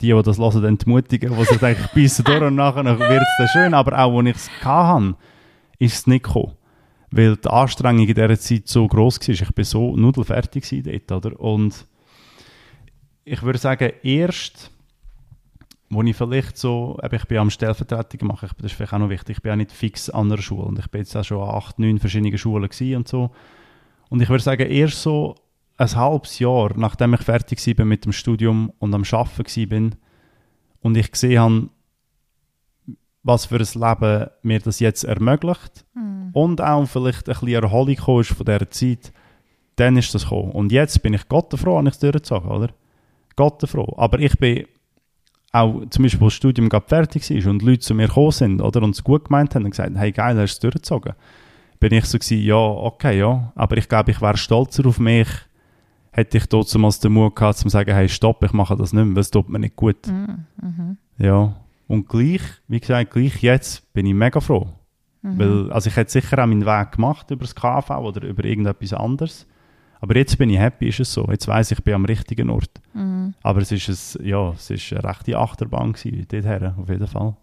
die, 0.00 0.12
die 0.12 0.22
das 0.22 0.38
hören, 0.38 0.64
entmutigen, 0.64 1.34
die 1.34 1.44
sich 1.44 1.58
denken, 1.58 1.88
beißen 1.94 2.24
durch 2.24 2.42
und 2.42 2.56
nachher 2.56 2.84
wird 2.84 3.22
es 3.22 3.28
dann 3.38 3.48
schön, 3.48 3.74
aber 3.74 3.98
auch, 3.98 4.18
als 4.18 4.28
ich 4.28 4.36
es 4.36 4.64
hatte, 4.64 5.16
ist 5.78 5.94
es 5.94 6.06
nicht 6.06 6.24
gekommen 6.24 6.57
weil 7.10 7.36
die 7.36 7.48
Anstrengung 7.48 8.06
in 8.06 8.14
dieser 8.14 8.38
Zeit 8.38 8.68
so 8.68 8.86
groß 8.86 9.20
war. 9.20 9.28
Ich 9.28 9.56
war 9.56 9.64
so 9.64 9.96
nudelfertig 9.96 10.84
dort, 11.06 11.26
oder? 11.26 11.40
Und 11.40 11.86
ich 13.24 13.42
würde 13.42 13.58
sagen, 13.58 13.92
erst, 14.02 14.70
wo 15.90 16.02
ich 16.02 16.16
vielleicht 16.16 16.56
so, 16.56 16.98
ich 17.10 17.24
bin 17.24 17.38
am 17.38 17.50
Stellvertretung 17.50 18.28
machen, 18.28 18.48
das 18.58 18.72
ist 18.72 18.76
vielleicht 18.76 18.92
auch 18.92 18.98
noch 18.98 19.08
wichtig, 19.08 19.36
ich 19.36 19.42
bin 19.42 19.52
auch 19.52 19.56
nicht 19.56 19.72
fix 19.72 20.10
an 20.10 20.30
einer 20.30 20.40
Schule 20.40 20.64
und 20.64 20.78
ich 20.78 20.88
bin 20.88 21.00
jetzt 21.00 21.16
auch 21.16 21.24
schon 21.24 21.42
an 21.42 21.54
acht, 21.54 21.78
neun 21.78 21.98
verschiedenen 21.98 22.36
Schulen 22.36 22.68
und 22.96 23.08
so. 23.08 23.30
Und 24.10 24.22
ich 24.22 24.28
würde 24.28 24.42
sagen, 24.42 24.70
erst 24.70 25.02
so 25.02 25.34
ein 25.76 25.94
halbes 25.94 26.38
Jahr, 26.38 26.72
nachdem 26.76 27.14
ich 27.14 27.20
fertig 27.22 27.78
war 27.78 27.84
mit 27.84 28.04
dem 28.04 28.12
Studium 28.12 28.72
und 28.78 28.94
am 28.94 29.04
Arbeiten 29.10 29.92
war 29.92 29.98
und 30.80 30.96
ich 30.96 31.10
gesehen 31.10 31.40
habe, 31.40 31.68
was 33.22 33.46
für 33.46 33.56
ein 33.56 33.60
Leben 33.74 34.30
mir 34.42 34.60
das 34.60 34.80
jetzt 34.80 35.04
ermöglicht 35.04 35.84
mm. 35.94 36.17
Und 36.32 36.60
auch 36.60 36.86
vielleicht 36.86 37.28
ein 37.28 37.34
bisschen 37.34 37.62
Erholung 37.62 38.20
ist 38.20 38.32
von 38.32 38.46
dieser 38.46 38.70
Zeit, 38.70 39.12
dann 39.76 39.96
ist 39.96 40.14
das 40.14 40.24
gekommen. 40.24 40.52
Und 40.52 40.72
jetzt 40.72 41.02
bin 41.02 41.14
ich 41.14 41.28
Gott 41.28 41.52
froh, 41.58 41.78
habe 41.78 41.88
ich 41.88 41.94
es 41.94 42.00
durchgezogen, 42.00 42.50
oder? 42.50 42.70
Gott 43.36 43.62
froh. 43.68 43.94
Aber 43.96 44.18
ich 44.18 44.36
bin 44.38 44.64
auch, 45.52 45.82
zum 45.90 46.02
Beispiel, 46.02 46.24
als 46.24 46.32
das 46.32 46.34
Studium 46.34 46.68
gerade 46.68 46.86
fertig 46.86 47.30
war 47.30 47.50
und 47.50 47.62
Leute 47.62 47.80
zu 47.80 47.94
mir 47.94 48.08
gekommen 48.08 48.32
sind, 48.32 48.60
oder, 48.60 48.82
und 48.82 48.94
es 48.94 49.04
gut 49.04 49.26
gemeint 49.26 49.54
haben 49.54 49.64
und 49.64 49.70
gesagt, 49.70 49.92
hey, 49.96 50.12
geil, 50.12 50.36
hast 50.38 50.62
du 50.62 50.68
es 50.68 50.72
durchgezogen? 50.72 51.14
Bin 51.80 51.92
ich 51.92 52.04
so 52.06 52.18
gewesen, 52.18 52.42
ja, 52.42 52.56
okay, 52.56 53.18
ja, 53.18 53.52
aber 53.54 53.76
ich 53.76 53.88
glaube, 53.88 54.10
ich 54.10 54.20
wäre 54.20 54.36
stolzer 54.36 54.84
auf 54.86 54.98
mich, 54.98 55.28
hätte 56.10 56.38
ich 56.38 56.46
damals 56.46 57.00
den 57.00 57.12
Mut 57.12 57.36
gehabt, 57.36 57.58
zu 57.58 57.68
sagen, 57.68 57.94
hey, 57.94 58.08
stopp, 58.08 58.42
ich 58.42 58.52
mache 58.52 58.76
das 58.76 58.92
nicht 58.92 59.04
mehr, 59.04 59.14
weil 59.14 59.20
es 59.20 59.30
tut 59.30 59.48
mir 59.48 59.60
nicht 59.60 59.76
gut. 59.76 60.06
Mm, 60.06 60.66
mhm. 60.66 60.96
Ja, 61.18 61.54
und 61.86 62.08
gleich, 62.08 62.42
wie 62.66 62.80
gesagt, 62.80 63.12
gleich 63.12 63.42
jetzt 63.42 63.92
bin 63.92 64.06
ich 64.06 64.14
mega 64.14 64.40
froh. 64.40 64.68
Mhm. 65.22 65.38
Weil, 65.38 65.72
also 65.72 65.88
ich 65.88 65.96
hätte 65.96 66.10
sicher 66.10 66.42
auch 66.42 66.46
meinen 66.46 66.66
Weg 66.66 66.92
gemacht 66.92 67.30
über 67.30 67.44
das 67.44 67.54
KV 67.54 67.90
oder 67.90 68.26
über 68.26 68.44
irgendetwas 68.44 68.92
anderes. 68.92 69.46
Aber 70.00 70.16
jetzt 70.16 70.38
bin 70.38 70.50
ich 70.50 70.58
happy, 70.58 70.88
ist 70.88 71.00
es 71.00 71.12
so. 71.12 71.26
Jetzt 71.28 71.48
weiß 71.48 71.72
ich, 71.72 71.78
ich 71.78 71.84
bin 71.84 71.94
am 71.94 72.04
richtigen 72.04 72.50
Ort. 72.50 72.70
Mhm. 72.94 73.34
Aber 73.42 73.60
es 73.60 73.72
ist, 73.72 73.88
ein, 74.16 74.26
ja, 74.26 74.50
es 74.50 74.70
ist 74.70 74.92
eine 74.92 75.02
rechte 75.04 75.36
Achterbahn 75.36 75.92
gewesen, 75.92 76.26
dorthin, 76.28 76.72
auf 76.76 76.88
jeden 76.88 77.06
Fall. 77.06 77.36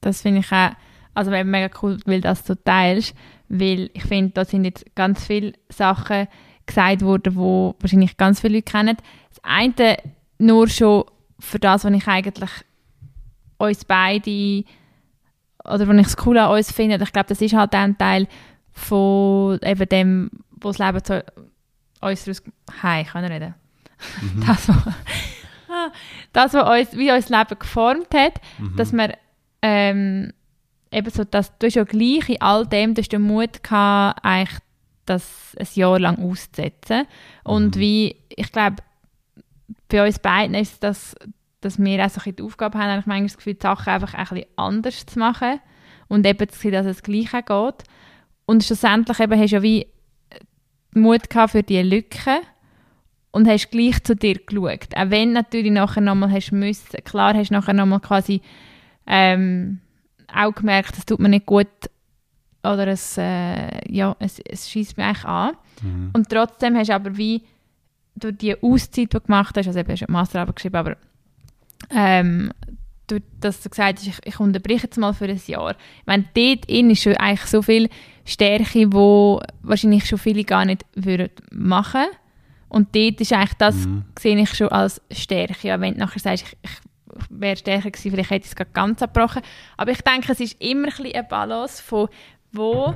Das 0.00 0.22
finde 0.22 0.40
ich 0.40 0.52
auch, 0.52 0.70
also 1.14 1.30
mega 1.30 1.68
cool, 1.82 1.98
weil 2.06 2.20
das 2.20 2.44
du 2.44 2.54
teilst, 2.54 3.14
weil 3.48 3.90
ich 3.92 4.04
finde, 4.04 4.30
da 4.32 4.44
sind 4.44 4.64
jetzt 4.64 4.84
ganz 4.94 5.26
viele 5.26 5.52
Sachen 5.68 6.28
gesagt 6.64 7.02
worden, 7.02 7.34
die 7.34 7.82
wahrscheinlich 7.82 8.16
ganz 8.16 8.40
viele 8.40 8.58
Leute 8.58 8.70
kennen. 8.70 8.96
Das 9.30 9.40
eine 9.42 9.96
nur 10.38 10.68
schon 10.68 11.04
für 11.38 11.58
das, 11.58 11.84
was 11.84 11.92
ich 11.92 12.06
eigentlich 12.06 12.50
uns 13.58 13.84
beide, 13.84 14.64
oder 15.68 15.88
wenn 15.88 15.98
ich 15.98 16.08
es 16.08 16.16
cool 16.24 16.38
an 16.38 16.50
uns 16.50 16.72
finde, 16.72 17.02
ich 17.02 17.12
glaube, 17.12 17.28
das 17.28 17.40
ist 17.40 17.54
halt 17.54 17.74
ein 17.74 17.96
Teil 17.98 18.26
von 18.72 19.58
eben 19.62 19.88
dem, 19.88 20.30
wo 20.60 20.68
das 20.68 20.78
Leben 20.78 21.02
zu 21.02 21.24
uns 22.00 22.28
raus... 22.28 22.42
Hi, 22.82 23.02
ich 23.02 23.08
kann 23.08 23.24
reden. 23.24 23.54
Mhm. 24.20 24.44
Das, 24.46 24.68
was, 24.68 24.94
das, 26.32 26.54
was 26.54 26.80
uns, 26.80 26.98
wie 26.98 27.10
uns 27.10 27.26
das 27.26 27.38
Leben 27.38 27.58
geformt 27.58 28.14
hat, 28.14 28.40
mhm. 28.58 28.76
dass 28.76 28.92
wir 28.92 29.14
ähm, 29.62 30.32
eben 30.90 31.10
so, 31.10 31.24
dass 31.24 31.56
du 31.58 31.68
ja 31.68 31.84
gleich 31.84 32.28
in 32.28 32.40
all 32.40 32.66
dem, 32.66 32.94
du 32.94 33.02
hast 33.02 33.12
den 33.12 33.22
Mut 33.22 33.62
gehabt, 33.62 34.24
eigentlich 34.24 34.58
das 35.06 35.56
ein 35.58 35.66
Jahr 35.74 35.98
lang 35.98 36.18
auszusetzen. 36.18 37.06
Und 37.44 37.76
mhm. 37.76 37.80
wie, 37.80 38.16
ich 38.28 38.52
glaube, 38.52 38.76
bei 39.88 40.06
uns 40.06 40.18
beiden 40.18 40.54
ist 40.54 40.82
das 40.82 41.14
dass 41.60 41.78
wir 41.78 42.04
auch 42.04 42.10
so 42.10 42.30
die 42.30 42.42
Aufgabe 42.42 42.78
haben, 42.78 43.00
ich 43.00 43.06
manchmal 43.06 43.26
das 43.26 43.36
Gefühl, 43.36 43.54
die 43.54 43.62
Sachen 43.62 43.92
einfach 43.92 44.14
ein 44.14 44.24
bisschen 44.24 44.46
anders 44.56 45.06
zu 45.06 45.18
machen 45.18 45.60
und 46.08 46.26
eben 46.26 46.48
zu 46.48 46.58
sehen, 46.58 46.72
dass 46.72 46.86
es 46.86 47.02
gleich 47.02 47.32
geht. 47.32 47.84
Und 48.46 48.64
schlussendlich 48.64 49.20
eben 49.20 49.38
hast 49.38 49.50
du 49.50 49.56
ja 49.56 49.62
wie 49.62 49.86
Mut 50.94 51.28
gehabt 51.28 51.52
für 51.52 51.62
diese 51.62 51.82
Lücke 51.82 52.40
und 53.30 53.46
hast 53.48 53.70
gleich 53.70 54.02
zu 54.04 54.16
dir 54.16 54.34
geschaut. 54.34 54.96
Auch 54.96 55.10
wenn 55.10 55.32
natürlich 55.32 55.72
nachher 55.72 56.00
nochmal 56.00 56.32
hast 56.32 56.52
müssen, 56.52 57.04
klar 57.04 57.34
hast 57.34 57.50
du 57.50 57.54
nachher 57.54 57.74
nochmal 57.74 58.00
quasi 58.00 58.40
ähm, 59.06 59.80
auch 60.32 60.54
gemerkt, 60.54 60.96
es 60.96 61.06
tut 61.06 61.20
mir 61.20 61.28
nicht 61.28 61.46
gut 61.46 61.68
oder 62.62 62.86
es, 62.88 63.16
äh, 63.18 63.92
ja, 63.92 64.16
es, 64.18 64.40
es 64.40 64.68
schießt 64.68 64.96
mich 64.96 65.06
eigentlich 65.06 65.24
an. 65.24 65.52
Mhm. 65.82 66.10
Und 66.12 66.28
trotzdem 66.28 66.76
hast 66.76 66.88
du 66.88 66.94
aber 66.94 67.16
wie 67.16 67.42
durch 68.16 68.36
die 68.36 68.60
Auszeit, 68.62 68.96
die 68.96 69.08
du 69.08 69.20
gemacht 69.20 69.56
hast, 69.56 69.66
also 69.66 69.78
eben 69.78 69.90
hast 69.90 70.00
du 70.00 70.12
Masterarbeit 70.12 70.56
geschrieben, 70.56 70.76
aber 70.76 70.96
ähm, 71.90 72.52
durch, 73.06 73.22
dass 73.40 73.62
du 73.62 73.70
gesagt 73.70 73.98
hast, 73.98 74.06
ich, 74.06 74.18
ich 74.24 74.40
unterbreche 74.40 74.84
jetzt 74.84 74.98
mal 74.98 75.14
für 75.14 75.24
ein 75.24 75.40
Jahr. 75.46 75.70
Ich 75.70 76.06
meine, 76.06 76.24
dort 76.34 76.66
in 76.66 76.90
ist 76.90 77.02
schon 77.02 77.16
eigentlich 77.16 77.48
so 77.48 77.62
viel 77.62 77.88
Stärke, 78.24 78.92
wo 78.92 79.40
wahrscheinlich 79.62 80.06
schon 80.06 80.18
viele 80.18 80.44
gar 80.44 80.64
nicht 80.64 80.84
würden 80.94 81.30
machen 81.50 82.04
Und 82.68 82.94
dort 82.94 83.20
ist 83.20 83.32
eigentlich 83.32 83.54
das, 83.54 83.74
mhm. 83.86 84.04
sehe 84.18 84.38
ich 84.38 84.54
schon 84.54 84.68
als 84.68 85.00
Stärke. 85.10 85.68
Ja, 85.68 85.80
wenn 85.80 85.94
du 85.94 86.00
nachher 86.00 86.20
sagst, 86.20 86.44
ich, 86.44 86.58
ich 86.62 86.70
wäre 87.30 87.56
stärker 87.56 87.90
gewesen, 87.90 88.10
vielleicht 88.10 88.30
hätte 88.30 88.46
ich 88.46 88.54
es 88.58 88.72
ganz 88.72 89.02
abgebrochen. 89.02 89.42
Aber 89.76 89.90
ich 89.90 90.02
denke, 90.02 90.32
es 90.32 90.40
ist 90.40 90.60
immer 90.60 90.88
ein 90.88 91.06
eine 91.06 91.24
Balance 91.24 91.82
von 91.82 92.08
wo, 92.52 92.94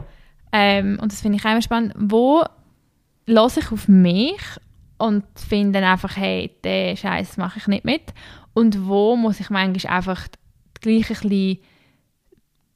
ähm, 0.53 0.99
und 1.01 1.11
das 1.11 1.23
finde 1.23 1.38
ich 1.38 1.45
auch 1.45 1.51
immer 1.51 1.62
spannend, 1.62 1.95
wo 1.97 2.45
lasse 3.27 3.61
ich 3.61 3.73
auf 3.73 3.88
mich 3.88 4.40
und 4.99 5.25
finde 5.35 5.81
dann 5.81 5.90
einfach, 5.90 6.16
hey, 6.16 6.55
den 6.62 6.97
Scheiß 6.97 7.38
mache 7.38 7.59
ich 7.59 7.66
nicht 7.66 7.85
mit. 7.85 8.03
Und 8.54 8.86
wo 8.86 9.16
muss 9.16 9.40
ich 9.40 9.50
manchmal 9.50 9.96
einfach 9.96 10.26
gleich 10.80 11.10
ein 11.10 11.28
bisschen 11.28 11.58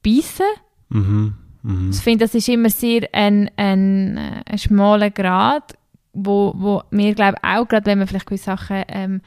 beißen. 0.03 0.47
Mhm. 0.89 1.35
Mhm. 1.63 1.91
Ich 1.91 1.99
finde, 1.99 2.25
das 2.25 2.35
ist 2.35 2.49
immer 2.49 2.71
sehr 2.71 3.09
ein, 3.13 3.51
ein, 3.57 4.17
äh, 4.17 4.43
ein 4.47 4.59
schmaler 4.59 5.11
Grad, 5.11 5.77
wo, 6.13 6.55
wo 6.57 6.83
mir 6.91 7.15
glaube 7.15 7.39
auch, 7.43 7.67
gerade 7.67 7.87
wenn 7.87 7.99
man 7.99 8.07
vielleicht 8.07 8.27
gewisse 8.27 8.45
Sachen 8.45 8.85
ähm, 8.89 9.21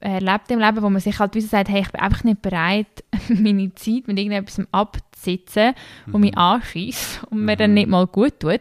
erlebt 0.00 0.50
im 0.50 0.60
Leben, 0.60 0.82
wo 0.82 0.90
man 0.90 1.00
sich 1.00 1.18
halt 1.18 1.34
wie 1.34 1.40
sagt, 1.40 1.68
hey, 1.68 1.80
ich 1.80 1.90
bin 1.90 2.00
einfach 2.00 2.24
nicht 2.24 2.42
bereit, 2.42 3.04
meine 3.28 3.74
Zeit 3.74 4.06
mit 4.06 4.18
irgendetwas 4.18 4.60
abzusitzen, 4.70 5.74
wo 6.06 6.18
mhm. 6.18 6.24
mich 6.24 6.38
anschießt 6.38 7.24
und 7.30 7.44
mir 7.44 7.56
dann 7.56 7.70
mhm. 7.70 7.74
nicht 7.74 7.88
mal 7.88 8.06
gut 8.06 8.40
tut. 8.40 8.60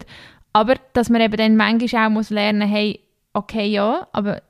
Aber 0.53 0.75
dass 0.93 1.09
man 1.09 1.21
eben 1.21 1.37
dann 1.37 1.55
manchmal 1.55 2.07
auch 2.07 2.11
muss 2.11 2.29
lernen, 2.29 2.67
hey, 2.67 2.99
okay, 3.33 3.67
ja, 3.67 4.07
aber 4.11 4.41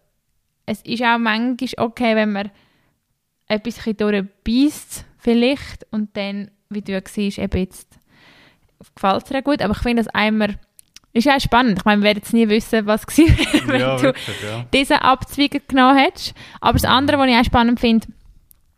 es 0.66 0.82
ist 0.84 1.04
auch 1.04 1.18
manchmal 1.18 1.86
okay, 1.86 2.16
wenn 2.16 2.32
man 2.32 2.52
etwas 3.54 3.84
durchbeißt 3.84 5.06
vielleicht 5.18 5.86
und 5.92 6.16
dann, 6.18 6.52
wie 6.70 6.82
du 6.82 6.92
ja 6.92 7.02
siehst, 7.08 7.40
eben 7.40 7.60
jetzt 7.60 7.98
gefällt 8.96 9.24
es 9.24 9.30
dir 9.30 9.42
gut, 9.42 9.62
aber 9.62 9.74
ich 9.74 9.82
finde 9.82 10.04
das 10.04 10.14
einmal 10.14 10.60
ist 11.14 11.26
ja 11.26 11.40
spannend. 11.40 11.78
Ich 11.80 11.86
meine, 11.86 12.02
wir 12.02 12.08
werden 12.08 12.18
jetzt 12.18 12.34
nie 12.34 12.50
wissen, 12.50 12.88
was 12.88 13.06
war, 13.06 13.68
wenn 13.68 13.82
ja, 13.82 13.96
du 13.98 14.04
wirklich, 14.04 14.42
ja. 14.42 14.66
diesen 14.74 14.98
Abzweig 14.98 15.68
genommen 15.68 15.98
hättest. 15.98 16.34
Aber 16.60 16.74
das 16.74 16.86
andere, 16.86 17.20
was 17.20 17.28
ich 17.28 17.36
auch 17.36 17.44
spannend 17.46 17.80
finde, 17.80 18.08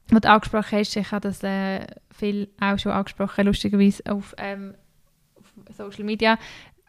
was 0.09 0.21
du 0.21 0.29
angesprochen 0.29 0.79
hast, 0.79 0.95
ich 0.97 1.11
habe 1.11 1.21
das 1.21 1.41
äh, 1.43 1.87
viel 2.11 2.49
auch 2.59 2.77
schon 2.77 2.91
angesprochen, 2.91 3.45
lustigerweise 3.45 4.03
auf, 4.07 4.35
ähm, 4.37 4.75
auf 5.35 5.45
Social 5.75 6.03
Media, 6.03 6.37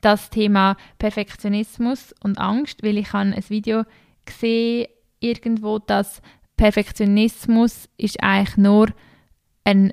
das 0.01 0.31
Thema 0.31 0.77
Perfektionismus 0.99 2.13
und 2.23 2.39
Angst, 2.39 2.83
weil 2.83 2.99
ich 2.99 3.13
habe 3.13 3.31
ein 3.31 3.45
Video 3.49 3.85
gesehen 4.25 4.89
irgendwo, 5.21 5.79
dass 5.79 6.21
Perfektionismus 6.57 7.89
ist 7.97 8.23
eigentlich 8.23 8.57
nur 8.57 8.89
ein 9.65 9.93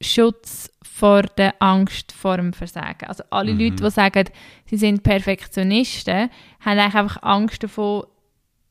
Schutz 0.00 0.70
vor 0.82 1.22
der 1.22 1.54
Angst 1.60 2.12
vor 2.12 2.36
dem 2.36 2.52
Versagen. 2.52 3.06
Also 3.06 3.24
alle 3.30 3.52
mhm. 3.52 3.60
Leute, 3.60 3.82
die 3.82 3.90
sagen, 3.90 4.24
sie 4.66 4.76
sind 4.76 5.02
Perfektionisten, 5.02 6.30
haben 6.60 6.78
eigentlich 6.78 6.94
einfach 6.94 7.22
Angst 7.22 7.62
davon, 7.62 8.04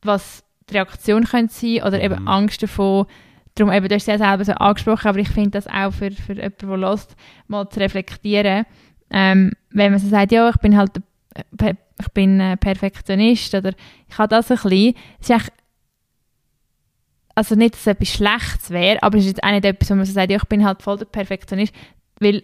was 0.02 0.44
die 0.70 0.74
Reaktion 0.74 1.24
könnte 1.24 1.52
sein 1.52 1.82
oder 1.82 1.98
mhm. 1.98 2.04
eben 2.04 2.28
Angst 2.28 2.62
davon, 2.62 3.06
darum 3.54 3.72
eben, 3.72 3.88
du 3.88 3.94
hast 3.94 4.02
es 4.02 4.06
ja 4.06 4.18
selber 4.18 4.44
so 4.44 4.52
angesprochen, 4.52 5.08
aber 5.08 5.18
ich 5.18 5.28
finde 5.28 5.50
das 5.50 5.66
auch 5.66 5.92
für, 5.92 6.10
für 6.10 6.34
jemanden, 6.34 6.68
der 6.68 6.76
lässt, 6.76 7.16
mal 7.46 7.68
zu 7.68 7.80
reflektieren, 7.80 8.64
ähm, 9.10 9.52
wenn 9.70 9.92
man 9.92 10.00
so 10.00 10.08
sagt, 10.08 10.32
ja, 10.32 10.48
ich 10.48 10.56
bin 10.56 10.76
halt 10.76 10.90
ich 12.00 12.08
bin 12.12 12.56
Perfektionist 12.60 13.54
oder 13.54 13.72
ich 14.08 14.18
habe 14.18 14.28
das 14.28 14.50
ein 14.50 14.56
bisschen, 14.56 14.94
es 15.20 15.30
ist 15.30 15.52
also 17.34 17.54
nicht, 17.54 17.74
dass 17.74 17.80
es 17.80 17.86
etwas 17.88 18.08
Schlechtes 18.08 18.70
wäre, 18.70 19.02
aber 19.02 19.18
es 19.18 19.24
ist 19.24 19.36
jetzt 19.36 19.44
auch 19.44 19.50
nicht 19.50 19.64
etwas, 19.64 19.90
wo 19.90 19.94
man 19.94 20.04
so 20.04 20.12
sagt, 20.12 20.30
ja, 20.30 20.36
ich 20.36 20.44
bin 20.44 20.64
halt 20.64 20.82
voll 20.82 20.98
der 20.98 21.06
Perfektionist, 21.06 21.74
weil 22.20 22.42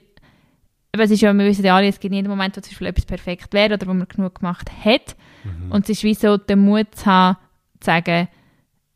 es 0.92 1.10
ist 1.10 1.20
ja, 1.20 1.32
wir 1.32 1.44
wissen 1.44 1.64
ja 1.64 1.76
alle, 1.76 1.88
es 1.88 2.00
gibt 2.00 2.12
nie 2.12 2.18
einen 2.18 2.28
Moment, 2.28 2.56
wo 2.56 2.60
zum 2.60 2.70
Beispiel 2.70 2.86
etwas 2.88 3.04
perfekt 3.06 3.52
wäre 3.54 3.74
oder 3.74 3.86
wo 3.86 3.94
man 3.94 4.08
genug 4.08 4.36
gemacht 4.36 4.70
hat. 4.84 5.16
Mhm. 5.44 5.70
Und 5.70 5.84
es 5.84 5.90
ist 5.90 6.02
wie 6.02 6.14
so, 6.14 6.36
den 6.36 6.60
Mut 6.60 6.94
zu 6.94 7.06
haben, 7.06 7.38
zu 7.78 7.86
sagen, 7.86 8.28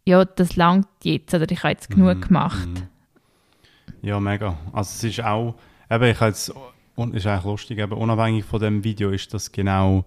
ja, 0.04 0.24
das 0.24 0.56
langt 0.56 0.88
jetzt 1.02 1.32
oder 1.32 1.48
ich 1.50 1.62
habe 1.62 1.72
jetzt 1.72 1.88
genug 1.88 2.16
mhm. 2.16 2.20
gemacht. 2.20 2.68
Mhm. 2.68 2.88
Ja, 4.02 4.20
mega. 4.20 4.58
Also 4.72 4.90
es 4.96 5.04
ist 5.04 5.24
auch, 5.24 5.54
eben, 5.90 6.04
ich 6.04 6.20
habe 6.20 6.30
jetzt, 6.30 6.52
und 6.96 7.14
ist 7.14 7.26
eigentlich 7.26 7.44
lustig, 7.44 7.78
eben 7.78 7.92
unabhängig 7.92 8.44
von 8.44 8.60
dem 8.60 8.84
Video 8.84 9.10
ist 9.10 9.32
das 9.32 9.50
genau 9.50 10.04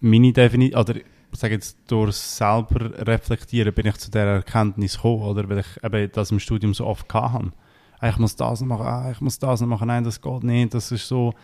meine 0.00 0.32
Definition, 0.32 0.80
oder 0.80 0.94
sage 1.38 1.54
jetzt, 1.54 1.78
durch 1.88 2.16
selber 2.16 3.06
reflektieren 3.06 3.72
bin 3.72 3.86
ich 3.86 3.96
zu 3.96 4.10
der 4.10 4.26
Erkenntnis 4.26 4.96
gekommen, 4.96 5.22
oder 5.22 5.48
weil 5.48 5.60
ich 5.60 5.84
eben 5.84 6.10
das 6.12 6.30
im 6.30 6.38
Studium 6.38 6.74
so 6.74 6.86
oft 6.86 7.12
hatte. 7.12 7.52
Ah, 8.00 8.08
ich 8.08 8.18
muss 8.18 8.36
das 8.36 8.60
machen, 8.62 8.86
ah, 8.86 9.10
ich 9.10 9.20
muss 9.20 9.38
das 9.38 9.60
machen, 9.60 9.88
nein, 9.88 10.04
das 10.04 10.20
geht 10.20 10.42
nicht, 10.42 10.74
das 10.74 10.90
ist 10.92 11.06
so. 11.06 11.34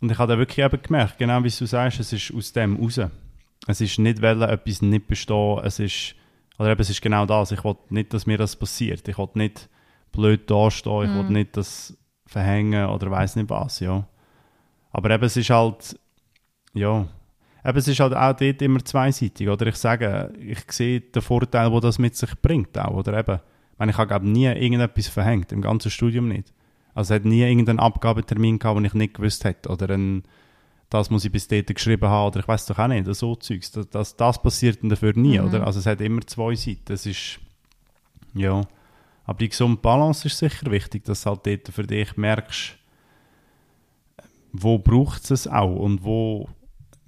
Und 0.00 0.10
ich 0.10 0.18
habe 0.18 0.32
da 0.32 0.38
wirklich 0.38 0.64
eben 0.64 0.82
gemerkt, 0.82 1.18
genau 1.18 1.44
wie 1.44 1.50
du 1.50 1.66
sagst, 1.66 2.00
es 2.00 2.12
ist 2.12 2.32
aus 2.34 2.52
dem 2.52 2.76
raus. 2.76 3.00
Es 3.66 3.80
ist 3.80 3.98
nicht 3.98 4.22
wollen, 4.22 4.42
etwas 4.42 4.80
nicht 4.82 5.06
bestehen, 5.06 5.60
es 5.62 5.78
ist, 5.78 6.14
oder 6.58 6.70
eben, 6.70 6.80
es 6.80 6.90
ist 6.90 7.02
genau 7.02 7.26
das, 7.26 7.52
ich 7.52 7.62
will 7.62 7.76
nicht, 7.90 8.14
dass 8.14 8.26
mir 8.26 8.38
das 8.38 8.56
passiert, 8.56 9.06
ich 9.06 9.18
will 9.18 9.28
nicht 9.34 9.68
blöd 10.12 10.50
dastehen, 10.50 11.02
ich 11.02 11.10
mm. 11.10 11.14
will 11.14 11.24
mhm. 11.24 11.32
nicht 11.32 11.56
das 11.56 11.96
verhängen 12.26 12.88
oder 12.88 13.10
weiß 13.10 13.36
nicht 13.36 13.50
was, 13.50 13.80
ja. 13.80 14.08
Aber 14.90 15.10
eben, 15.10 15.24
es 15.24 15.36
ist 15.36 15.50
halt, 15.50 15.98
ja, 16.72 17.06
eben, 17.64 17.78
es 17.78 17.88
ist 17.88 18.00
halt 18.00 18.14
auch 18.14 18.34
dort 18.34 18.62
immer 18.62 18.84
zweiseitig, 18.84 19.48
oder? 19.48 19.66
Ich 19.66 19.76
sage, 19.76 20.32
ich 20.38 20.60
sehe 20.70 21.00
den 21.00 21.22
Vorteil, 21.22 21.70
den 21.70 21.80
das 21.80 21.98
mit 21.98 22.16
sich 22.16 22.30
bringt 22.40 22.78
auch, 22.78 22.94
oder 22.94 23.18
eben, 23.18 23.36
ich, 23.36 23.78
meine, 23.78 23.92
ich 23.92 23.98
habe 23.98 24.08
glaube 24.08 24.28
nie 24.28 24.46
irgendetwas 24.46 25.08
verhängt, 25.08 25.52
im 25.52 25.62
ganzen 25.62 25.90
Studium 25.90 26.28
nicht. 26.28 26.52
Also 26.94 27.14
es 27.14 27.20
hat 27.20 27.24
nie 27.24 27.42
irgendeinen 27.42 27.80
Abgabetermin 27.80 28.58
gehabt, 28.58 28.78
den 28.78 28.84
ich 28.84 28.94
nicht 28.94 29.14
gewusst 29.14 29.44
hätte, 29.44 29.68
oder 29.68 29.90
ein, 29.90 30.24
das 30.90 31.10
muss 31.10 31.24
ich 31.24 31.32
bis 31.32 31.48
dort 31.48 31.74
geschrieben 31.74 32.08
haben, 32.08 32.28
oder 32.28 32.40
ich 32.40 32.48
weiß 32.48 32.66
doch 32.66 32.78
auch 32.78 32.88
nicht, 32.88 33.06
so 33.14 33.36
Zeugs, 33.36 33.70
das, 33.70 33.88
das, 33.90 34.16
das 34.16 34.42
passiert 34.42 34.78
dafür 34.82 35.12
nie, 35.14 35.38
mhm. 35.38 35.46
oder? 35.46 35.66
Also 35.66 35.78
es 35.78 35.86
hat 35.86 36.00
immer 36.00 36.20
zwei 36.26 36.54
Seiten, 36.54 36.82
das 36.86 37.06
ist, 37.06 37.38
ja, 38.34 38.62
aber 39.24 39.38
die 39.38 39.48
gesunde 39.48 39.80
Balance 39.80 40.26
ist 40.26 40.38
sicher 40.38 40.70
wichtig, 40.70 41.04
dass 41.04 41.22
du 41.22 41.30
halt 41.30 41.46
dort 41.46 41.68
für 41.68 41.84
dich 41.84 42.16
merkst, 42.16 42.76
wo 44.52 44.78
braucht 44.78 45.30
es 45.30 45.46
auch 45.46 45.76
und 45.76 46.02
wo 46.02 46.48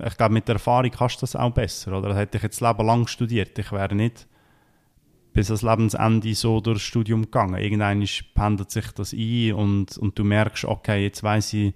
ich 0.05 0.17
glaube, 0.17 0.35
mit 0.35 0.49
der 0.49 0.57
Erfahrung 0.57 0.91
kannst 0.91 1.17
du 1.17 1.21
das 1.21 1.37
auch 1.37 1.53
besser. 1.53 1.97
Oder 1.97 2.15
hätte 2.17 2.37
ich 2.37 2.43
jetzt 2.43 2.61
Leben 2.61 2.87
lang 2.87 3.07
studiert, 3.07 3.59
ich 3.59 3.71
wäre 3.73 3.95
nicht 3.95 4.27
bis 5.33 5.49
ans 5.49 5.63
Lebensende 5.63 6.35
so 6.35 6.61
durchs 6.61 6.83
Studium 6.83 7.23
gegangen. 7.23 7.57
Irgendwann 7.57 8.05
pendelt 8.35 8.71
sich 8.71 8.91
das 8.93 9.15
ein 9.15 9.53
und, 9.55 9.97
und 9.99 10.19
du 10.19 10.25
merkst, 10.25 10.65
okay, 10.65 11.05
jetzt 11.05 11.23
weiß 11.23 11.55
ich, 11.55 11.75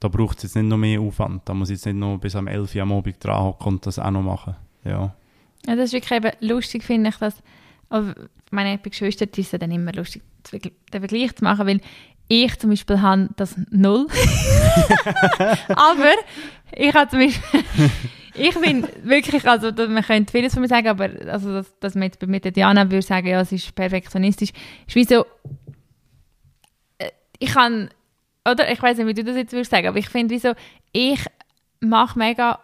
da 0.00 0.08
braucht 0.08 0.38
es 0.38 0.44
jetzt 0.44 0.56
nicht 0.56 0.66
noch 0.66 0.76
mehr 0.76 1.00
Aufwand. 1.00 1.48
Da 1.48 1.54
muss 1.54 1.70
ich 1.70 1.76
jetzt 1.76 1.86
nicht 1.86 1.96
noch 1.96 2.18
bis 2.18 2.34
am 2.34 2.46
11 2.46 2.74
Uhr 2.74 2.82
am 2.82 2.92
Abend 2.92 3.24
dran 3.24 3.44
hocken 3.44 3.74
und 3.74 3.86
das 3.86 3.98
auch 3.98 4.10
noch 4.10 4.22
machen. 4.22 4.56
Ja. 4.84 5.14
ja 5.66 5.76
das 5.76 5.86
ist 5.86 5.92
wirklich 5.92 6.12
eben 6.12 6.32
lustig, 6.40 6.82
finde 6.82 7.10
ich, 7.10 7.16
dass 7.16 7.42
meine 8.50 8.78
Geschwister 8.78 9.26
die 9.26 9.42
sind 9.42 9.62
dann 9.62 9.70
immer 9.70 9.92
lustig, 9.92 10.22
den 10.52 10.72
Vergleich 10.90 11.34
zu 11.34 11.44
machen, 11.44 11.66
weil 11.66 11.80
ich 12.28 12.58
zum 12.58 12.70
Beispiel 12.70 13.00
habe 13.00 13.28
das 13.36 13.56
null. 13.70 14.06
aber 15.68 16.12
ich 16.72 16.94
habe 16.94 17.10
zum 17.10 17.20
Beispiel, 17.20 17.60
ich 18.34 18.60
bin 18.60 18.86
wirklich, 19.02 19.46
also 19.48 19.72
man 19.88 20.02
könnte 20.02 20.30
vieles 20.30 20.52
von 20.52 20.62
mir 20.62 20.68
sagen, 20.68 20.88
aber 20.88 21.10
also 21.26 21.52
dass, 21.52 21.78
dass 21.80 21.94
man 21.94 22.04
jetzt 22.04 22.22
mit 22.22 22.44
der 22.44 22.52
Diana 22.52 22.84
würde 22.90 23.02
sagen, 23.02 23.26
ja, 23.26 23.40
es 23.40 23.52
ist 23.52 23.74
perfektionistisch, 23.74 24.50
ist 24.86 24.94
wie 24.94 25.04
so, 25.04 25.24
äh, 26.98 27.10
ich 27.38 27.52
kann, 27.52 27.88
oder 28.48 28.70
ich 28.70 28.80
weiß 28.80 28.98
nicht, 28.98 29.06
wie 29.06 29.14
du 29.14 29.24
das 29.24 29.36
jetzt 29.36 29.52
würdest 29.52 29.70
sagen, 29.70 29.88
aber 29.88 29.98
ich 29.98 30.08
finde 30.08 30.34
wie 30.34 30.38
so, 30.38 30.52
ich 30.92 31.24
mache 31.80 32.18
mega 32.18 32.58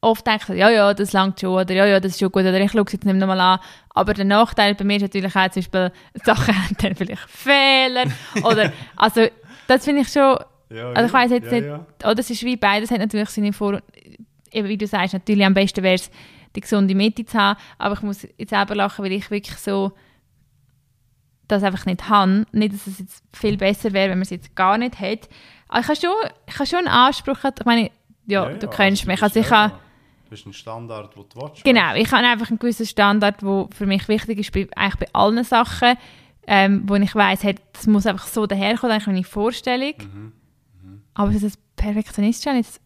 oft 0.00 0.26
denke 0.26 0.52
ich, 0.52 0.58
ja, 0.58 0.70
ja, 0.70 0.94
das 0.94 1.12
langt 1.12 1.40
schon, 1.40 1.50
oder 1.50 1.74
ja, 1.74 1.86
ja, 1.86 2.00
das 2.00 2.12
ist 2.12 2.20
schon 2.20 2.30
gut, 2.30 2.42
oder 2.42 2.60
ich 2.60 2.70
schaue 2.70 2.84
es 2.86 2.92
jetzt 2.92 3.04
nicht 3.04 3.16
nochmal 3.16 3.40
an. 3.40 3.58
Aber 3.90 4.14
der 4.14 4.24
Nachteil 4.24 4.74
bei 4.74 4.84
mir 4.84 4.96
ist 4.96 5.02
natürlich 5.02 5.34
auch 5.34 5.50
zum 5.50 5.60
Beispiel, 5.62 5.92
Sachen 6.24 6.54
haben 6.64 6.76
dann 6.80 6.94
vielleicht 6.94 7.28
Fehler, 7.28 8.04
oder, 8.42 8.72
also, 8.96 9.26
das 9.66 9.84
finde 9.84 10.02
ich 10.02 10.08
schon, 10.08 10.38
ja, 10.70 10.90
also 10.90 11.06
ich 11.06 11.12
weiß 11.12 11.30
jetzt 11.30 11.46
ja, 11.46 11.52
nicht, 11.52 11.66
ja. 11.66 11.86
oder 12.04 12.18
es 12.18 12.30
ist 12.30 12.42
wie 12.44 12.56
beides, 12.56 12.90
hat 12.90 12.98
natürlich 12.98 13.30
seine 13.30 13.52
Vor- 13.52 13.80
eben 14.52 14.68
wie 14.68 14.78
du 14.78 14.86
sagst, 14.86 15.14
natürlich 15.14 15.44
am 15.44 15.54
besten 15.54 15.82
wäre 15.82 15.94
es, 15.94 16.10
die 16.54 16.60
gesunde 16.60 16.94
Mitte 16.94 17.24
zu 17.24 17.38
haben, 17.38 17.58
aber 17.78 17.94
ich 17.94 18.02
muss 18.02 18.26
jetzt 18.38 18.50
selber 18.50 18.74
lachen, 18.74 19.04
weil 19.04 19.12
ich 19.12 19.30
wirklich 19.30 19.58
so 19.58 19.92
das 21.48 21.62
einfach 21.62 21.86
nicht 21.86 22.08
habe. 22.08 22.46
Nicht, 22.52 22.74
dass 22.74 22.86
es 22.86 22.98
jetzt 22.98 23.22
viel 23.32 23.56
besser 23.56 23.92
wäre, 23.92 24.10
wenn 24.10 24.18
man 24.18 24.22
es 24.22 24.30
jetzt 24.30 24.56
gar 24.56 24.78
nicht 24.78 24.98
hat. 24.98 25.28
Aber 25.68 25.80
ich 25.80 25.88
habe 25.88 25.96
schon, 26.00 26.30
ich 26.46 26.54
habe 26.54 26.66
schon 26.66 26.78
einen 26.80 26.88
Anspruch, 26.88 27.38
ich 27.44 27.64
meine, 27.64 27.90
ja, 28.26 28.48
du 28.48 28.66
kennst 28.68 29.02
also 29.02 29.12
mich, 29.12 29.22
also 29.22 29.40
ich 29.40 29.50
habe 29.50 29.74
Du 30.26 30.32
hast 30.32 30.44
einen 30.44 30.52
Standard, 30.52 31.14
den 31.14 31.24
du 31.28 31.40
willst. 31.40 31.64
Genau, 31.64 31.94
ich 31.94 32.10
habe 32.10 32.26
einfach 32.26 32.50
einen 32.50 32.58
gewissen 32.58 32.86
Standard, 32.86 33.42
der 33.42 33.68
für 33.70 33.86
mich 33.86 34.08
wichtig 34.08 34.40
ist, 34.40 34.52
bei, 34.52 34.68
eigentlich 34.74 34.96
bei 34.96 35.14
allen 35.14 35.44
Sachen, 35.44 35.96
ähm, 36.48 36.82
wo 36.86 36.96
ich 36.96 37.14
weiss, 37.14 37.44
hey, 37.44 37.54
das 37.72 37.86
muss 37.86 38.06
einfach 38.06 38.26
so 38.26 38.46
daherkommen, 38.46 38.92
eigentlich 38.92 39.06
meine 39.06 39.24
Vorstellung. 39.24 39.94
Mhm. 39.98 40.32
Mhm. 40.82 41.02
Aber 41.14 41.32
das 41.32 41.42
ist 41.42 41.60
Perfektionist 41.76 42.42
schon 42.42 42.56
jetzt... 42.56 42.80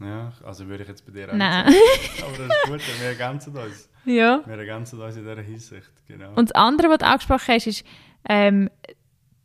Ja, 0.00 0.32
also 0.44 0.66
würde 0.66 0.82
ich 0.82 0.88
jetzt 0.88 1.04
bei 1.04 1.12
dir 1.12 1.28
auch 1.28 1.34
Nein. 1.34 1.66
Aber 2.22 2.46
das 2.46 2.56
ist 2.56 2.64
gut, 2.66 3.00
wir 3.00 3.08
ergänzen 3.08 3.56
uns. 3.56 3.90
Ja. 4.06 4.40
Wir 4.46 4.58
ergänzen 4.58 5.00
uns 5.00 5.16
in 5.16 5.22
dieser 5.22 5.42
Hinsicht, 5.42 5.90
genau. 6.06 6.32
Und 6.34 6.50
das 6.50 6.52
andere, 6.52 6.88
was 6.88 6.98
du 6.98 7.06
angesprochen 7.06 7.54
hast, 7.54 7.66
ist, 7.66 7.84
ähm, 8.28 8.70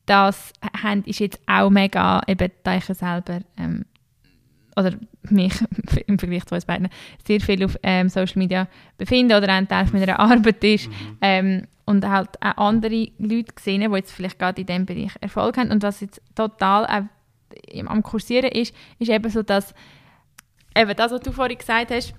das 0.06 0.54
ist 1.06 1.20
jetzt 1.20 1.40
auch 1.48 1.70
mega, 1.70 2.22
eben, 2.28 2.52
da 2.64 2.78
ich 2.78 2.86
selber 2.86 3.40
ähm, 3.58 3.86
oder 4.76 4.94
mich 5.30 5.54
im 6.08 6.20
Vergleich 6.20 6.46
zu 6.46 6.56
uns 6.56 6.66
beiden, 6.66 6.90
sehr 7.26 7.40
viel 7.40 7.64
auf 7.64 7.78
ähm, 7.84 8.10
Social 8.10 8.38
Media 8.38 8.68
befinde 8.98 9.38
oder 9.38 9.50
ein 9.50 9.68
Teil 9.68 9.88
meiner 9.94 10.20
Arbeit 10.20 10.64
ist. 10.64 10.88
Mhm. 10.88 11.18
Ähm, 11.22 11.68
und 11.86 12.08
halt 12.08 12.42
auch 12.42 12.58
andere 12.58 13.10
Leute 13.20 13.54
gesehen, 13.54 13.82
die 13.82 13.96
jetzt 13.96 14.12
vielleicht 14.12 14.40
gerade 14.40 14.62
in 14.62 14.68
diesem 14.68 14.86
Bereich 14.86 15.12
Erfolg 15.22 15.58
haben. 15.58 15.72
Und 15.72 15.84
was 15.84 16.02
jetzt 16.02 16.20
total 16.34 16.86
auch 16.86 17.86
am 17.88 18.04
Kursieren 18.04 18.52
ist, 18.52 18.74
ist 18.98 19.10
eben 19.10 19.30
so, 19.30 19.44
dass 19.44 19.74
eben 20.76 20.96
das, 20.96 21.12
was 21.12 21.22
du 21.22 21.32
vorhin 21.32 21.58
gesagt 21.58 21.92
hast, 21.92 22.16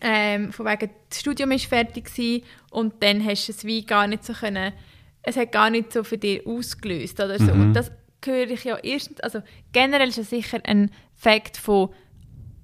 ähm, 0.00 0.52
von 0.52 0.66
wegen, 0.66 0.90
das 1.08 1.20
Studium 1.20 1.50
ist 1.50 1.66
fertig 1.66 2.06
gewesen, 2.06 2.44
und 2.70 3.02
dann 3.02 3.24
hast 3.24 3.48
du 3.48 3.52
es 3.52 3.64
wie 3.64 3.84
gar 3.84 4.06
nicht 4.06 4.24
so 4.24 4.32
können, 4.32 4.72
es 5.22 5.36
hat 5.36 5.52
gar 5.52 5.70
nicht 5.70 5.92
so 5.92 6.04
für 6.04 6.18
dich 6.18 6.46
ausgelöst 6.46 7.20
oder 7.20 7.38
so. 7.38 7.52
Mhm. 7.54 7.60
Und 7.60 7.74
das 7.74 7.90
höre 8.24 8.50
ich 8.50 8.64
ja 8.64 8.76
erstens, 8.76 9.20
also 9.20 9.40
generell 9.72 10.08
ist 10.08 10.18
es 10.18 10.30
sicher 10.30 10.60
ein 10.64 10.90
Fakt 11.14 11.56
von 11.56 11.90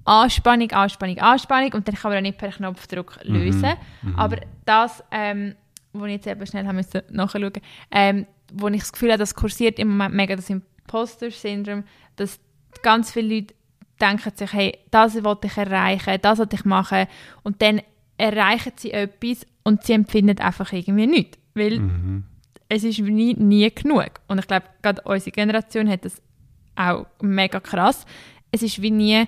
Anspannung, 0.05 0.71
Anspannung, 0.71 1.17
Anspannung 1.17 1.73
und 1.73 1.87
dann 1.87 1.95
kann 1.95 2.11
man 2.11 2.19
auch 2.19 2.21
nicht 2.21 2.37
per 2.37 2.49
Knopfdruck 2.49 3.19
mhm. 3.25 3.33
lösen. 3.33 3.73
Mhm. 4.03 4.15
Aber 4.15 4.37
das, 4.65 5.03
ähm, 5.11 5.55
wo 5.93 6.05
ich 6.05 6.13
jetzt 6.13 6.27
eben 6.27 6.45
schnell 6.45 6.67
haben 6.67 6.75
müssen 6.75 7.01
nachschauen, 7.09 7.51
ähm, 7.91 8.27
wo 8.53 8.67
ich 8.67 8.81
das 8.81 8.93
Gefühl 8.93 9.11
habe, 9.11 9.19
das 9.19 9.33
kursiert 9.33 9.79
im 9.79 9.89
Moment 9.89 10.13
mega 10.13 10.35
das 10.35 10.49
Imposter-Syndrom, 10.49 11.83
dass 12.15 12.39
ganz 12.83 13.11
viele 13.11 13.35
Leute 13.35 13.55
denken 13.99 14.31
sich, 14.35 14.53
hey, 14.53 14.77
das 14.91 15.23
wollte 15.23 15.47
ich 15.47 15.57
erreichen, 15.57 16.17
das 16.21 16.39
wollte 16.39 16.55
ich 16.55 16.65
machen 16.65 17.07
und 17.43 17.61
dann 17.61 17.81
erreichen 18.17 18.73
sie 18.75 18.91
etwas 18.91 19.45
und 19.63 19.83
sie 19.83 19.93
empfinden 19.93 20.39
einfach 20.39 20.71
irgendwie 20.71 21.07
nichts, 21.07 21.39
weil 21.53 21.79
mhm. 21.79 22.23
Es 22.75 22.83
ist 22.83 22.99
nie, 22.99 23.33
nie 23.35 23.73
genug. 23.73 24.19
Und 24.27 24.39
ich 24.39 24.47
glaube, 24.47 24.65
gerade 24.81 25.01
unsere 25.03 25.31
Generation 25.31 25.89
hat 25.89 26.03
das 26.03 26.21
auch 26.75 27.05
mega 27.21 27.59
krass. 27.59 28.05
Es 28.51 28.61
ist 28.61 28.81
wie 28.81 28.91
nie 28.91 29.25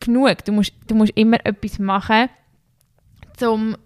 genug. 0.00 0.44
Du 0.44 0.52
musst, 0.52 0.72
du 0.88 0.94
musst 0.94 1.12
immer 1.16 1.44
etwas 1.44 1.78
machen, 1.78 2.28
zum 3.36 3.76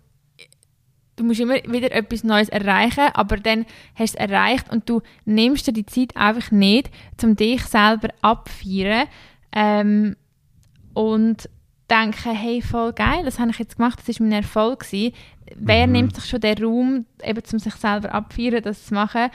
du 1.16 1.24
musst 1.24 1.40
immer 1.40 1.56
wieder 1.66 1.92
etwas 1.92 2.24
Neues 2.24 2.48
erreichen, 2.48 3.08
aber 3.12 3.36
dann 3.36 3.66
hast 3.94 4.14
du 4.14 4.18
es 4.18 4.30
erreicht 4.30 4.70
und 4.70 4.88
du 4.88 5.02
nimmst 5.26 5.66
dir 5.66 5.72
die 5.74 5.84
Zeit 5.84 6.16
einfach 6.16 6.50
nicht, 6.50 6.90
um 7.22 7.36
dich 7.36 7.62
selber 7.64 8.08
abfeiern 8.22 9.06
ähm, 9.52 10.16
und 10.94 11.50
denken, 11.90 12.34
hey, 12.34 12.62
voll 12.62 12.92
geil, 12.92 13.24
das 13.24 13.38
habe 13.38 13.50
ich 13.50 13.58
jetzt 13.58 13.76
gemacht, 13.76 13.98
das 14.06 14.20
war 14.20 14.26
mein 14.26 14.42
Erfolg. 14.42 14.80
Gewesen. 14.80 15.14
Wer 15.56 15.86
mhm. 15.86 15.92
nimmt 15.92 16.14
sich 16.14 16.26
schon 16.26 16.40
den 16.40 16.62
Raum, 16.62 17.06
eben 17.22 17.42
um 17.52 17.58
sich 17.58 17.74
selber 17.74 18.12
abfeiern, 18.12 18.62
das 18.62 18.86
zu 18.86 18.94
machen? 18.94 19.30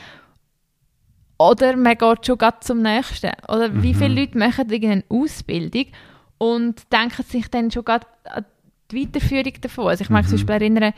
Oder 1.38 1.76
man 1.76 1.98
geht 1.98 2.26
schon 2.26 2.40
zum 2.62 2.82
Nächsten. 2.82 3.32
Oder 3.50 3.70
mhm. 3.70 3.84
wie 3.84 3.94
viele 3.94 4.22
Leute 4.22 4.38
machen 4.38 4.70
irgendeine 4.70 5.04
Ausbildung 5.10 5.88
und 6.38 6.92
denken 6.92 7.24
sich 7.24 7.50
dann 7.50 7.72
schon 7.72 7.86
an 7.86 8.46
die 8.92 9.02
Weiterführung 9.02 9.54
davon. 9.62 9.88
Also 9.88 10.04
ich 10.04 10.10
mag 10.10 10.24
mhm. 10.24 10.30
zum 10.30 10.38
Beispiel 10.38 10.56
erinnern, 10.56 10.94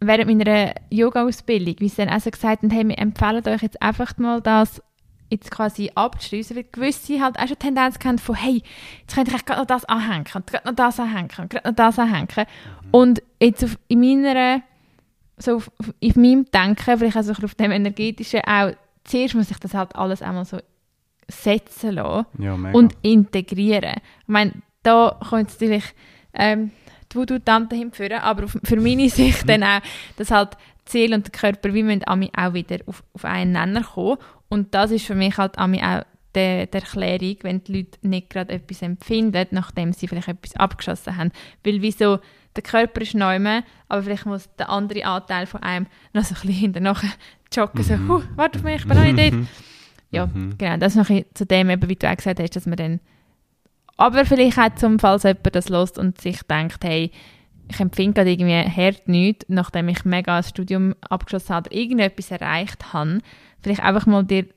während 0.00 0.26
meiner 0.26 0.74
Yoga-Ausbildung, 0.90 1.76
wie 1.78 1.88
sie 1.88 1.96
dann 1.96 2.08
also 2.08 2.30
gesagt 2.30 2.62
haben, 2.62 2.70
hey, 2.70 2.88
wir 2.88 2.98
empfehlen 2.98 3.46
euch 3.46 3.62
jetzt 3.62 3.80
einfach 3.82 4.16
mal 4.18 4.40
das 4.40 4.82
jetzt 5.34 5.50
quasi 5.50 5.90
abzuschließen, 5.94 6.56
weil 6.56 6.64
gewisse 6.64 7.20
halt 7.20 7.38
auch 7.38 7.46
schon 7.46 7.58
Tendenz 7.58 7.98
haben 8.04 8.18
von, 8.18 8.34
hey, 8.34 8.62
jetzt 9.00 9.14
könnte 9.14 9.34
ich 9.34 9.44
gerade 9.44 9.60
noch 9.60 9.66
das 9.66 9.84
anhängen, 9.84 10.24
gerade 10.24 10.44
noch 10.64 10.74
das 10.74 11.00
anhängen, 11.00 11.28
gerade 11.28 11.68
noch 11.68 11.76
das 11.76 11.98
anhängen. 11.98 12.28
Mhm. 12.36 12.88
Und 12.90 13.22
jetzt 13.40 13.64
auf, 13.64 13.78
in 13.88 14.00
meiner, 14.00 14.62
so 15.36 15.56
auf, 15.56 15.70
in 16.00 16.12
meinem 16.16 16.44
Denken, 16.50 16.98
vielleicht 16.98 17.16
also 17.16 17.32
auf 17.32 17.54
dem 17.54 17.72
energetischen 17.72 18.40
auch, 18.46 18.72
zuerst 19.04 19.34
muss 19.34 19.50
ich 19.50 19.58
das 19.58 19.74
halt 19.74 19.94
alles 19.96 20.22
einmal 20.22 20.44
so 20.44 20.58
setzen 21.28 21.92
lassen 21.92 22.26
ja, 22.38 22.54
und 22.54 22.94
integrieren. 23.02 23.94
Ich 24.20 24.28
meine, 24.28 24.52
da 24.82 25.18
kommt 25.28 25.48
es 25.48 25.54
natürlich 25.54 25.84
ähm, 26.34 26.70
die 27.12 27.16
Voodoo-Tante 27.16 27.76
hinführen, 27.76 28.20
aber 28.20 28.44
auf, 28.44 28.58
für 28.62 28.80
meine 28.80 29.08
Sicht 29.08 29.48
dann 29.48 29.62
auch, 29.62 29.80
dass 30.16 30.30
halt 30.30 30.56
Seele 30.86 31.16
und 31.16 31.26
der 31.26 31.32
Körper, 31.32 31.72
wie 31.72 31.82
müssen 31.82 32.04
auch 32.04 32.52
wieder 32.52 32.78
auf, 32.86 33.02
auf 33.14 33.24
einen 33.24 33.52
Nenner 33.52 33.82
kommen 33.82 34.18
und 34.48 34.74
das 34.74 34.90
ist 34.90 35.06
für 35.06 35.14
mich 35.14 35.36
halt 35.38 35.58
auch 35.58 35.66
die, 35.66 36.66
die 36.66 36.76
Erklärung, 36.76 37.36
wenn 37.42 37.64
die 37.64 37.76
Leute 37.78 37.98
nicht 38.02 38.30
gerade 38.30 38.52
etwas 38.52 38.82
empfinden, 38.82 39.46
nachdem 39.50 39.92
sie 39.92 40.08
vielleicht 40.08 40.28
etwas 40.28 40.56
abgeschossen 40.56 41.16
haben. 41.16 41.32
Weil 41.62 41.80
wieso, 41.80 42.18
der 42.56 42.62
Körper 42.62 43.00
ist 43.00 43.14
neu, 43.14 43.38
aber 43.88 44.02
vielleicht 44.02 44.26
muss 44.26 44.48
der 44.58 44.70
andere 44.70 45.04
Anteil 45.04 45.46
von 45.46 45.62
einem 45.62 45.86
noch 46.12 46.24
so 46.24 46.34
ein 46.34 46.40
bisschen 46.40 46.54
hinterher 46.54 47.10
joggen, 47.52 47.82
so, 47.82 47.96
mhm. 47.96 48.22
warte 48.36 48.58
auf 48.58 48.64
mich, 48.64 48.76
ich 48.76 48.88
bin 48.88 48.96
noch 48.96 49.04
nicht 49.04 49.18
dort. 49.18 49.32
Mhm. 49.32 49.48
Ja, 50.10 50.26
mhm. 50.26 50.56
genau, 50.58 50.76
das 50.76 50.94
noch 50.94 51.08
zu 51.34 51.46
dem, 51.46 51.70
eben, 51.70 51.88
wie 51.88 51.96
du 51.96 52.08
auch 52.08 52.16
gesagt 52.16 52.40
hast, 52.40 52.56
dass 52.56 52.66
man 52.66 52.76
dann 52.76 53.00
aber 53.96 54.24
vielleicht 54.24 54.58
auch 54.58 54.74
zum 54.74 54.98
Fall, 54.98 55.16
dass 55.16 55.22
jemand 55.24 55.54
das 55.54 55.68
lässt 55.68 55.98
und 55.98 56.20
sich 56.20 56.42
denkt, 56.42 56.84
hey, 56.84 57.12
ich 57.70 57.80
empfinde 57.80 58.14
gerade 58.14 58.30
irgendwie 58.30 58.70
hart 58.70 59.08
nichts, 59.08 59.46
nachdem 59.48 59.88
ich 59.88 60.04
mega 60.04 60.36
das 60.36 60.50
Studium 60.50 60.94
abgeschlossen 61.08 61.54
habe 61.54 61.70
oder 61.70 61.76
irgendetwas 61.76 62.30
erreicht 62.30 62.92
habe, 62.92 63.20
vielleicht 63.64 63.82
einfach 63.82 64.06
mal 64.06 64.22
dir 64.22 64.44
die 64.44 64.50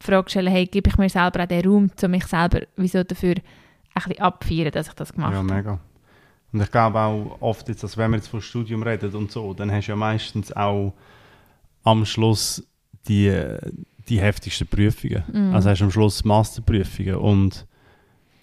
Frage 0.00 0.28
stellen, 0.28 0.52
hey, 0.52 0.66
gebe 0.66 0.90
ich 0.90 0.98
mir 0.98 1.08
selber 1.08 1.42
auch 1.42 1.46
den 1.46 1.64
Raum, 1.64 1.90
um 2.02 2.10
mich 2.10 2.26
selber 2.26 2.60
wieso 2.76 3.02
dafür 3.02 3.36
ein 3.36 4.02
bisschen 4.02 4.18
abfeiern, 4.18 4.72
dass 4.72 4.88
ich 4.88 4.94
das 4.94 5.12
gemacht 5.12 5.34
habe. 5.34 5.48
Ja, 5.48 5.54
mega. 5.54 5.78
Und 6.52 6.60
ich 6.60 6.70
glaube 6.70 6.98
auch 6.98 7.36
oft, 7.40 7.68
jetzt, 7.68 7.84
also 7.84 7.96
wenn 7.96 8.10
wir 8.10 8.16
jetzt 8.16 8.28
vom 8.28 8.40
Studium 8.40 8.82
reden 8.82 9.14
und 9.14 9.30
so, 9.30 9.54
dann 9.54 9.70
hast 9.70 9.86
du 9.86 9.92
ja 9.92 9.96
meistens 9.96 10.54
auch 10.54 10.94
am 11.84 12.04
Schluss 12.04 12.66
die, 13.06 13.32
die 14.08 14.20
heftigsten 14.20 14.66
Prüfungen. 14.66 15.22
Mm. 15.32 15.54
Also 15.54 15.70
hast 15.70 15.78
du 15.78 15.84
am 15.84 15.90
Schluss 15.92 16.24
Masterprüfungen 16.24 17.16
und 17.16 17.66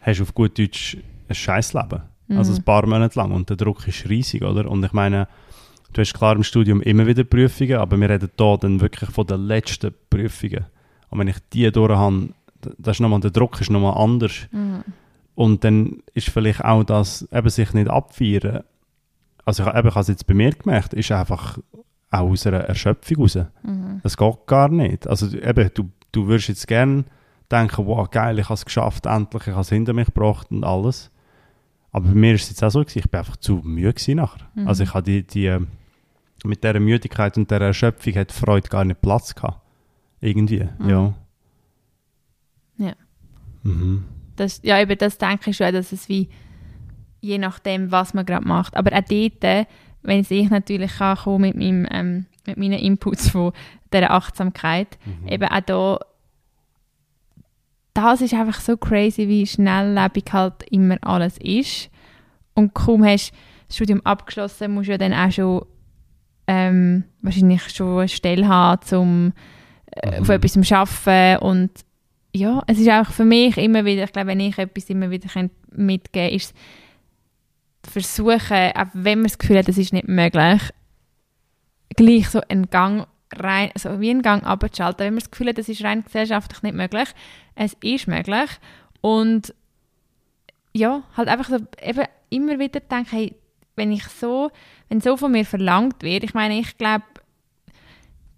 hast 0.01 0.22
auf 0.22 0.34
gut 0.34 0.58
Deutsch 0.58 0.97
ein 1.28 1.36
Scheißleben. 1.36 2.01
Mm. 2.28 2.38
Also 2.38 2.53
ein 2.53 2.64
paar 2.64 2.86
Monate 2.86 3.20
lang 3.20 3.32
und 3.32 3.49
der 3.49 3.58
Druck 3.58 3.86
ist 3.88 4.08
riesig, 4.08 4.41
oder? 4.43 4.70
Und 4.72 4.84
ich 4.86 4.93
meine, 4.93 5.28
Du 5.98 6.02
hast 6.02 6.14
klar 6.14 6.36
im 6.36 6.43
Studium 6.43 6.80
immer 6.82 7.08
wieder 7.08 7.24
Prüfungen, 7.24 7.78
aber 7.78 8.00
wir 8.00 8.08
reden 8.08 8.30
hier 8.38 8.58
dann 8.62 8.82
wirklich 8.82 9.10
von 9.10 9.26
den 9.26 9.48
letzten 9.48 9.95
Prüfungen. 10.12 10.68
Und 11.10 11.18
wenn 11.18 11.28
ich 11.28 11.38
die 11.52 11.72
durch 11.72 11.98
habe, 11.98 12.30
das 12.78 12.98
ist 12.98 13.00
nochmal, 13.00 13.20
der 13.20 13.32
Druck 13.32 13.60
ist 13.60 13.72
nochmal 13.72 13.98
anders. 13.98 14.48
Mhm. 14.52 14.84
Und 15.34 15.64
dann 15.64 16.04
ist 16.14 16.30
vielleicht 16.30 16.64
auch 16.64 16.84
das, 16.84 17.28
eben 17.32 17.50
sich 17.50 17.74
nicht 17.74 17.89
abfeiern, 17.89 18.64
also 19.43 19.64
ich, 19.64 19.70
eben, 19.70 19.88
ich 19.88 19.95
habe 19.95 20.02
es 20.02 20.08
jetzt 20.08 20.28
bei 20.28 20.36
mir 20.36 20.52
gemerkt, 20.52 20.93
ist 20.93 21.12
einfach 21.12 21.58
auch 22.12 22.30
aus 22.30 22.45
einer 22.45 22.60
Erschöpfung 22.60 23.18
raus. 23.18 23.39
Mhm. 23.64 24.00
Das 24.04 24.18
geht 24.18 24.45
gar 24.45 24.70
nicht. 24.70 25.08
Also 25.08 25.36
eben, 25.36 25.72
du, 25.74 25.89
du 26.12 26.28
würdest 26.28 26.50
jetzt 26.50 26.68
gerne 26.68 27.06
denken, 27.52 27.88
wow, 27.88 28.08
geil, 28.08 28.38
ich 28.38 28.45
habe 28.45 28.54
es 28.54 28.66
geschafft, 28.66 29.08
endlich, 29.08 29.48
ich 29.48 29.54
habe 29.54 29.62
es 29.62 29.70
hinter 29.70 29.93
mich 29.93 30.06
gebracht 30.06 30.52
und 30.52 30.64
alles. 30.64 31.10
Aber 31.91 32.10
bei 32.10 32.14
mir 32.14 32.36
ist 32.36 32.43
es 32.43 32.50
jetzt 32.50 32.64
auch 32.64 32.70
so, 32.70 32.82
gewesen, 32.82 33.00
ich 33.00 33.10
bin 33.10 33.18
einfach 33.18 33.38
zu 33.38 33.62
müde 33.64 34.14
nachher. 34.14 34.48
Mhm. 34.54 34.68
Also 34.68 34.84
ich 34.84 34.93
habe 34.93 35.02
die, 35.02 35.24
die, 35.26 35.58
mit 36.44 36.64
dieser 36.64 36.80
Müdigkeit 36.80 37.38
und 37.38 37.50
der 37.52 37.62
Erschöpfung 37.62 38.16
hat 38.16 38.32
Freude 38.32 38.70
gar 38.70 38.86
nicht 38.86 39.02
Platz 39.02 39.36
gehabt. 39.36 39.62
Irgendwie, 40.20 40.68
mhm. 40.80 40.90
ja. 40.90 41.14
Ja. 42.78 42.94
Mhm. 43.64 44.06
Das, 44.36 44.62
ja, 44.64 44.80
eben 44.80 44.98
das 44.98 45.18
denke 45.18 45.50
ich 45.50 45.58
schon, 45.58 45.74
dass 45.74 45.92
es 45.92 46.10
wie 46.10 46.30
je 47.22 47.38
nachdem, 47.38 47.92
was 47.92 48.14
man 48.14 48.26
gerade 48.26 48.48
macht. 48.48 48.78
Aber 48.78 48.92
auch 48.94 49.04
dort, 49.10 49.68
wenn 50.04 50.26
ich 50.30 50.50
natürlich 50.50 50.98
kann 50.98 51.42
mit, 51.42 51.56
meinem, 51.56 51.88
ähm, 51.90 52.26
mit 52.46 52.58
meinen 52.58 52.80
Inputs 52.80 53.30
von 53.30 53.52
dieser 53.92 54.12
Achtsamkeit, 54.12 54.98
mhm. 55.06 55.28
eben 55.28 55.50
auch 55.50 55.62
da 55.62 56.00
das 57.98 58.22
ist 58.22 58.36
einfach 58.36 58.60
so 58.60 58.78
crazy, 58.78 59.28
wie 59.28 59.48
schnelllebig 59.48 60.26
halt 60.32 60.62
immer 60.70 60.98
alles 61.02 61.40
ist. 61.40 61.90
Und 62.54 62.76
kaum 62.76 63.04
hast 63.04 63.32
du 63.32 63.36
das 63.68 63.76
Studium 63.76 64.02
abgeschlossen, 64.06 64.76
musst 64.76 64.88
du 64.88 64.92
ja 64.92 65.00
dann 65.00 65.14
auch 65.14 65.32
schon 65.32 65.66
ähm, 66.48 67.04
wahrscheinlich 67.22 67.70
schon 67.70 68.00
eine 68.00 68.08
Stelle 68.08 68.48
haben, 68.48 68.98
um 68.98 69.34
äh, 69.91 70.22
mhm. 70.22 70.30
etwas 70.30 70.54
zu 70.54 70.76
arbeiten. 70.76 71.43
Und 71.43 71.72
ja, 72.34 72.64
es 72.68 72.80
ist 72.80 72.89
auch 72.89 73.12
für 73.12 73.26
mich 73.26 73.58
immer 73.58 73.86
wieder, 73.86 74.04
ich 74.04 74.14
glaube, 74.14 74.28
wenn 74.28 74.39
ich 74.39 74.58
etwas 74.58 74.89
immer 74.89 75.10
wieder 75.10 75.28
mitgeben 75.72 76.30
kann, 76.30 76.36
ist 76.36 76.54
versuchen, 77.84 78.72
auch 78.76 78.88
wenn 78.93 79.20
man 79.20 79.28
das 79.28 79.38
Gefühl 79.38 79.58
hat, 79.58 79.68
das 79.68 79.78
ist 79.78 79.93
nicht 79.93 80.08
möglich, 80.08 80.62
gleich 81.95 82.30
so 82.30 82.41
einen 82.50 82.70
Gang 82.70 83.08
rein, 83.34 83.72
so 83.76 84.00
wie 84.00 84.10
einen 84.10 84.22
Gang 84.22 84.43
abzuschalten, 84.43 85.06
wenn 85.06 85.14
man 85.14 85.20
das 85.20 85.32
Gefühl 85.32 85.50
hat, 85.50 85.58
das 85.58 85.70
ist 85.70 85.84
rein 85.84 86.04
gesellschaftlich 86.04 86.64
nicht 86.64 86.76
möglich. 86.76 87.10
Es 87.56 87.76
ist 87.82 88.08
möglich. 88.08 88.50
Und 89.02 89.54
ja, 90.74 91.04
halt 91.16 91.28
einfach 91.28 91.50
so 91.50 91.58
eben 91.82 92.06
immer 92.30 92.60
wieder 92.60 92.80
denken, 92.80 93.10
hey, 93.10 93.36
wenn 93.76 93.91
ich 93.91 94.04
so, 94.06 94.52
wenn 94.90 95.02
so 95.02 95.18
von 95.18 95.32
mir 95.32 95.46
verlangt 95.46 96.02
wird, 96.04 96.24
ich 96.24 96.34
meine, 96.34 96.60
ich 96.60 96.78
glaube, 96.78 97.06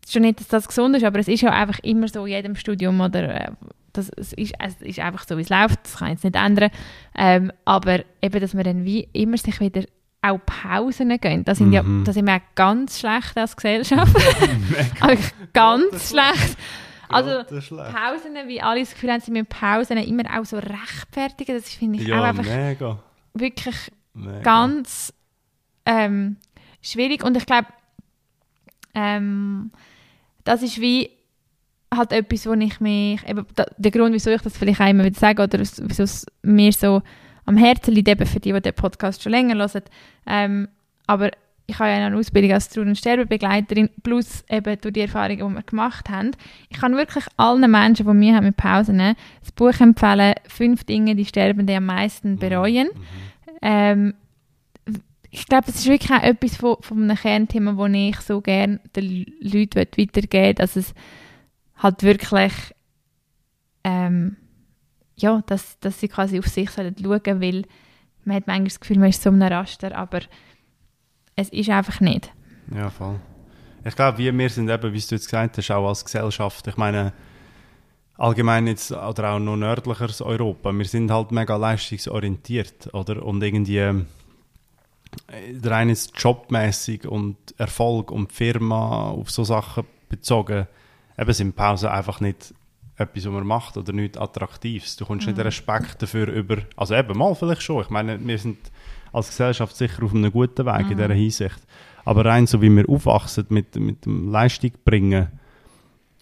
schon 0.08 0.24
nicht, 0.24 0.40
dass 0.40 0.48
das 0.48 0.68
gesund 0.68 0.96
ist, 0.96 1.04
aber 1.04 1.20
es 1.20 1.28
ist 1.28 1.42
ja 1.42 1.52
einfach 1.52 1.80
immer 1.80 2.08
so 2.08 2.26
in 2.26 2.34
jedem 2.34 2.56
Studium 2.56 3.00
oder 3.00 3.48
äh, 3.48 3.52
das, 3.94 4.10
es, 4.10 4.34
ist, 4.34 4.54
es 4.60 4.82
ist 4.82 5.00
einfach 5.00 5.28
so, 5.28 5.38
wie 5.38 5.42
es 5.42 5.50
läuft, 5.50 5.80
das 5.84 5.98
kann 5.98 6.10
ich 6.10 6.14
jetzt 6.16 6.24
nicht 6.24 6.36
ändern, 6.36 6.72
ähm, 7.16 7.52
aber 7.66 8.00
eben, 8.22 8.40
dass 8.40 8.54
man 8.54 8.64
dann 8.64 8.86
wie 8.86 9.08
immer 9.14 9.38
sich 9.38 9.60
wieder 9.60 9.84
auch 10.22 10.40
Pausen 10.46 11.18
gehen. 11.20 11.46
Das 11.46 11.60
sind, 11.60 11.68
mhm. 11.68 11.74
ja, 11.74 11.84
das 12.04 12.16
sind 12.16 12.28
wir 12.28 12.36
auch 12.36 12.56
ganz 12.56 13.00
schlecht 13.00 13.38
als 13.38 13.56
Gesellschaft. 13.56 14.14
ganz 15.54 16.10
schlecht. 16.10 16.58
Also. 17.08 17.44
Pausen, 17.44 18.36
wie 18.48 18.62
alle 18.62 18.82
das 18.82 18.94
Gefühl 18.94 19.12
haben, 19.12 19.22
sie 19.22 19.32
müssen 19.32 19.48
Pausen 19.48 19.98
immer 19.98 20.24
auch 20.38 20.46
so 20.46 20.58
rechtfertigen, 20.58 21.56
das 21.56 21.74
finde 21.74 22.00
ich 22.00 22.14
auch 22.14 22.18
Ja, 22.18 22.24
einfach 22.24 22.44
mega. 22.44 23.00
wirklich 23.34 23.76
mega. 24.14 24.42
ganz 24.42 25.14
ähm, 25.90 26.38
schwierig 26.82 27.24
und 27.24 27.36
ich 27.36 27.46
glaube, 27.46 27.68
ähm, 28.94 29.72
das 30.44 30.62
ist 30.62 30.80
wie 30.80 31.10
halt 31.94 32.12
etwas, 32.12 32.46
wo 32.46 32.54
ich 32.54 32.80
mich, 32.80 33.28
eben, 33.28 33.46
da, 33.56 33.66
der 33.78 33.92
Grund, 33.92 34.14
wieso 34.14 34.30
ich 34.30 34.42
das 34.42 34.58
vielleicht 34.58 34.80
immer 34.80 35.04
wieder 35.04 35.20
sage 35.20 35.42
oder 35.42 35.60
wieso 35.60 36.04
es 36.04 36.26
mir 36.44 36.72
so 36.72 37.02
am 37.46 37.58
Herzen 37.58 37.96
liegt, 37.96 38.08
eben 38.08 38.26
für 38.28 38.40
die, 38.40 38.54
die 38.54 38.62
den 38.62 38.74
Podcast 38.74 39.24
schon 39.24 39.32
länger 39.32 39.56
hören, 39.56 39.82
ähm, 40.28 40.68
aber 41.08 41.32
ich 41.66 41.78
habe 41.80 41.90
ja 41.90 42.06
eine 42.06 42.18
Ausbildung 42.18 42.52
als 42.52 42.70
Trauer- 42.70 42.86
und 42.86 42.98
Sterbebegleiterin, 42.98 43.90
plus 44.04 44.44
eben 44.50 44.80
durch 44.82 44.94
die 44.94 45.02
Erfahrungen, 45.02 45.50
die 45.50 45.56
wir 45.56 45.64
gemacht 45.64 46.10
haben. 46.10 46.32
Ich 46.70 46.80
kann 46.80 46.96
wirklich 46.96 47.26
allen 47.38 47.70
Menschen, 47.70 48.08
die 48.08 48.14
mir 48.14 48.36
haben 48.36 48.46
mit 48.46 48.58
Pausen, 48.58 48.98
das 48.98 49.52
Buch 49.56 49.80
empfehlen, 49.80 50.34
«Fünf 50.48 50.84
Dinge, 50.84 51.16
die 51.16 51.26
Sterbende 51.26 51.76
am 51.76 51.86
meisten 51.86 52.38
bereuen». 52.38 52.90
Ähm, 53.62 54.16
ich 55.32 55.46
glaube, 55.46 55.66
das 55.68 55.76
ist 55.76 55.88
wirklich 55.88 56.12
auch 56.12 56.24
etwas 56.24 56.56
von, 56.56 56.78
von 56.82 57.04
einem 57.04 57.18
Kernthema, 57.18 57.74
das 57.74 57.96
ich 57.96 58.20
so 58.22 58.42
gerne 58.42 58.80
den 58.96 59.26
Leuten 59.40 59.80
weitergeben 59.80 60.32
will, 60.32 60.54
dass 60.56 60.76
es 60.76 60.94
halt 61.78 62.04
wirklich 62.04 62.54
ähm, 63.84 64.38
ja, 65.22 65.44
dass, 65.46 65.80
dass 65.80 66.00
sie 66.00 66.08
quasi 66.08 66.40
auf 66.40 66.48
sich 66.48 66.70
schauen 66.72 66.96
sollen, 66.98 67.42
weil 67.42 67.64
man 68.26 68.36
hat 68.38 68.48
manchmal 68.48 68.66
das 68.66 68.80
Gefühl, 68.80 69.00
man 69.00 69.10
ist 69.10 69.22
so 69.22 69.30
einem 69.30 69.42
Raster, 69.42 69.96
aber 69.96 70.22
es 71.36 71.50
ist 71.50 71.70
einfach 71.70 72.00
nicht. 72.00 72.32
Ja, 72.74 72.90
voll. 72.90 73.20
Ich 73.86 73.96
glaube, 73.96 74.18
wir, 74.18 74.38
wir 74.38 74.50
sind 74.50 74.70
eben, 74.70 74.94
wie 74.94 75.00
du 75.00 75.16
jetzt 75.16 75.26
gesagt 75.26 75.58
hast, 75.58 75.72
auch 75.72 75.88
als 75.88 76.04
Gesellschaft, 76.04 76.68
ich 76.68 76.78
meine, 76.78 77.14
allgemein 78.18 78.68
jetzt, 78.68 78.92
oder 78.92 79.32
auch 79.32 79.40
noch 79.40 79.56
nördlicheres 79.56 80.22
Europa, 80.22 80.72
wir 80.72 80.86
sind 80.86 81.12
halt 81.12 81.32
mega 81.32 81.56
leistungsorientiert, 81.56 82.94
oder? 82.94 83.24
Und 83.24 83.42
irgendwie, 83.42 84.06
äh, 85.28 85.54
der 85.54 85.74
eine 85.74 85.92
ist 85.92 86.12
jobmäßig 86.20 87.08
und 87.08 87.38
Erfolg 87.58 88.12
und 88.12 88.32
Firma 88.32 89.10
auf 89.10 89.32
so 89.32 89.44
Sachen 89.44 89.86
bezogen, 90.10 90.68
eben 91.18 91.34
sind 91.34 91.56
Pausen 91.56 91.90
einfach 91.90 92.20
nicht 92.20 92.54
etwas, 92.96 93.26
was 93.26 93.32
man 93.32 93.48
macht 93.48 93.78
oder 93.78 93.94
nichts 93.94 94.18
Attraktives. 94.18 94.98
Du 94.98 95.06
kommst 95.06 95.28
nicht 95.28 95.40
Respekt 95.40 96.02
dafür 96.02 96.28
über, 96.28 96.58
also 96.76 96.96
eben 96.96 97.18
mal 97.18 97.34
vielleicht 97.36 97.62
schon, 97.62 97.82
ich 97.82 97.90
meine, 97.90 98.20
wir 98.26 98.38
sind 98.38 98.58
als 99.12 99.30
Gesellschaft 99.30 99.76
sicher 99.76 100.04
auf 100.04 100.14
einem 100.14 100.32
guten 100.32 100.66
Weg 100.66 100.92
in 100.92 100.98
dieser 100.98 101.14
Hinsicht. 101.14 101.60
Aber 102.06 102.26
rein 102.26 102.48
so 102.48 102.62
wie 102.62 102.70
wir 102.70 102.88
aufwachsen 102.90 103.46
mit, 103.50 103.76
mit 103.76 104.06
dem 104.06 104.32
Leistung 104.32 104.72
bringen, 104.84 105.28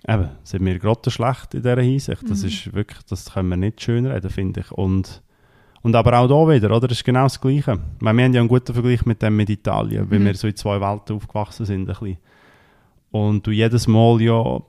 eben, 0.07 0.29
sind 0.43 0.65
wir 0.65 0.79
gerade 0.79 1.09
schlecht 1.09 1.53
in 1.53 1.61
dieser 1.61 1.81
Hinsicht. 1.81 2.29
Das 2.29 2.43
ist 2.43 2.73
wirklich, 2.73 3.03
das 3.09 3.33
können 3.33 3.49
wir 3.49 3.57
nicht 3.57 3.81
schön 3.81 4.05
reden, 4.05 4.29
finde 4.29 4.61
ich. 4.61 4.71
Und, 4.71 5.21
und 5.87 5.95
aber 5.95 6.19
auch 6.19 6.27
da 6.27 6.53
wieder, 6.53 6.69
oder? 6.75 6.89
Das 6.89 6.97
ist 6.97 7.05
genau 7.05 7.23
das 7.23 7.39
Gleiche. 7.39 7.79
Meine, 7.99 8.17
wir 8.17 8.25
haben 8.25 8.33
ja 8.33 8.41
einen 8.41 8.49
guten 8.49 8.73
Vergleich 8.73 9.05
mit 9.05 9.21
dem 9.21 9.37
mit 9.37 9.49
Italien, 9.49 10.11
weil 10.11 10.19
wir 10.21 10.35
so 10.35 10.45
in 10.49 10.55
zwei 10.57 10.81
Welten 10.81 11.15
aufgewachsen 11.15 11.65
sind. 11.65 11.83
Ein 11.83 11.85
bisschen. 11.85 12.17
Und 13.11 13.47
du 13.47 13.51
jedes 13.51 13.87
Mal 13.87 14.21
ja, 14.21 14.59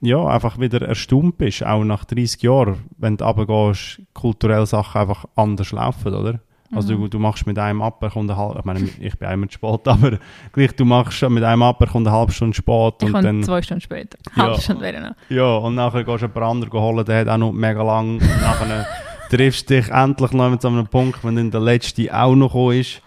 ja 0.00 0.26
einfach 0.26 0.58
wieder 0.58 0.80
erstaunt 0.80 1.36
bist, 1.36 1.66
auch 1.66 1.84
nach 1.84 2.06
30 2.06 2.40
Jahren, 2.40 2.78
wenn 2.96 3.18
du 3.18 3.26
runtergehst, 3.26 4.00
kulturelle 4.14 4.64
Sachen 4.64 5.02
einfach 5.02 5.26
anders 5.36 5.70
laufen, 5.70 6.14
oder? 6.14 6.40
Also 6.72 6.96
du, 6.96 7.08
du 7.08 7.18
machst 7.18 7.46
mit 7.46 7.58
einem 7.58 7.82
ab, 7.82 8.02
er 8.02 8.10
kommt 8.10 8.30
eine 8.30 8.38
halbe, 8.38 8.58
ich 8.58 8.64
meine, 8.64 8.80
ich 9.00 9.18
bin 9.18 9.28
einmal 9.28 9.48
zu 9.50 9.54
spät, 9.54 9.80
aber 9.86 10.18
gleich, 10.52 10.74
du 10.76 10.86
machst 10.86 11.28
mit 11.28 11.44
einem 11.44 11.62
ab, 11.62 11.78
er 11.80 11.88
kommt 11.88 12.06
eine 12.06 12.16
halbe 12.16 12.32
Stunde 12.32 12.56
spät 12.56 12.94
Ich 13.02 13.12
und 13.12 13.22
dann, 13.22 13.42
zwei 13.42 13.60
Stunden 13.60 13.82
später. 13.82 14.18
Ja. 14.34 14.44
Halbe 14.44 14.62
Stunde 14.62 14.82
wäre 14.82 15.00
noch. 15.00 15.14
ja, 15.28 15.56
und 15.56 15.74
nachher 15.74 16.04
gehst 16.04 16.22
du 16.22 16.26
jemand 16.26 16.44
anderen 16.44 16.72
holen, 16.72 17.04
der 17.04 17.20
hat 17.20 17.28
auch 17.28 17.36
noch 17.36 17.52
mega 17.52 17.82
lang, 17.82 18.16
nachher 18.16 18.86
triffst 19.30 19.68
du 19.70 19.74
dich 19.80 19.88
endlich 19.90 20.32
noch 20.32 20.60
so 20.60 20.68
einem 20.68 20.86
Punkt, 20.86 21.24
wenn 21.24 21.36
dann 21.36 21.50
der 21.50 21.60
Letzte 21.60 22.14
auch 22.14 22.34
noch 22.34 22.70
ist 22.72 23.02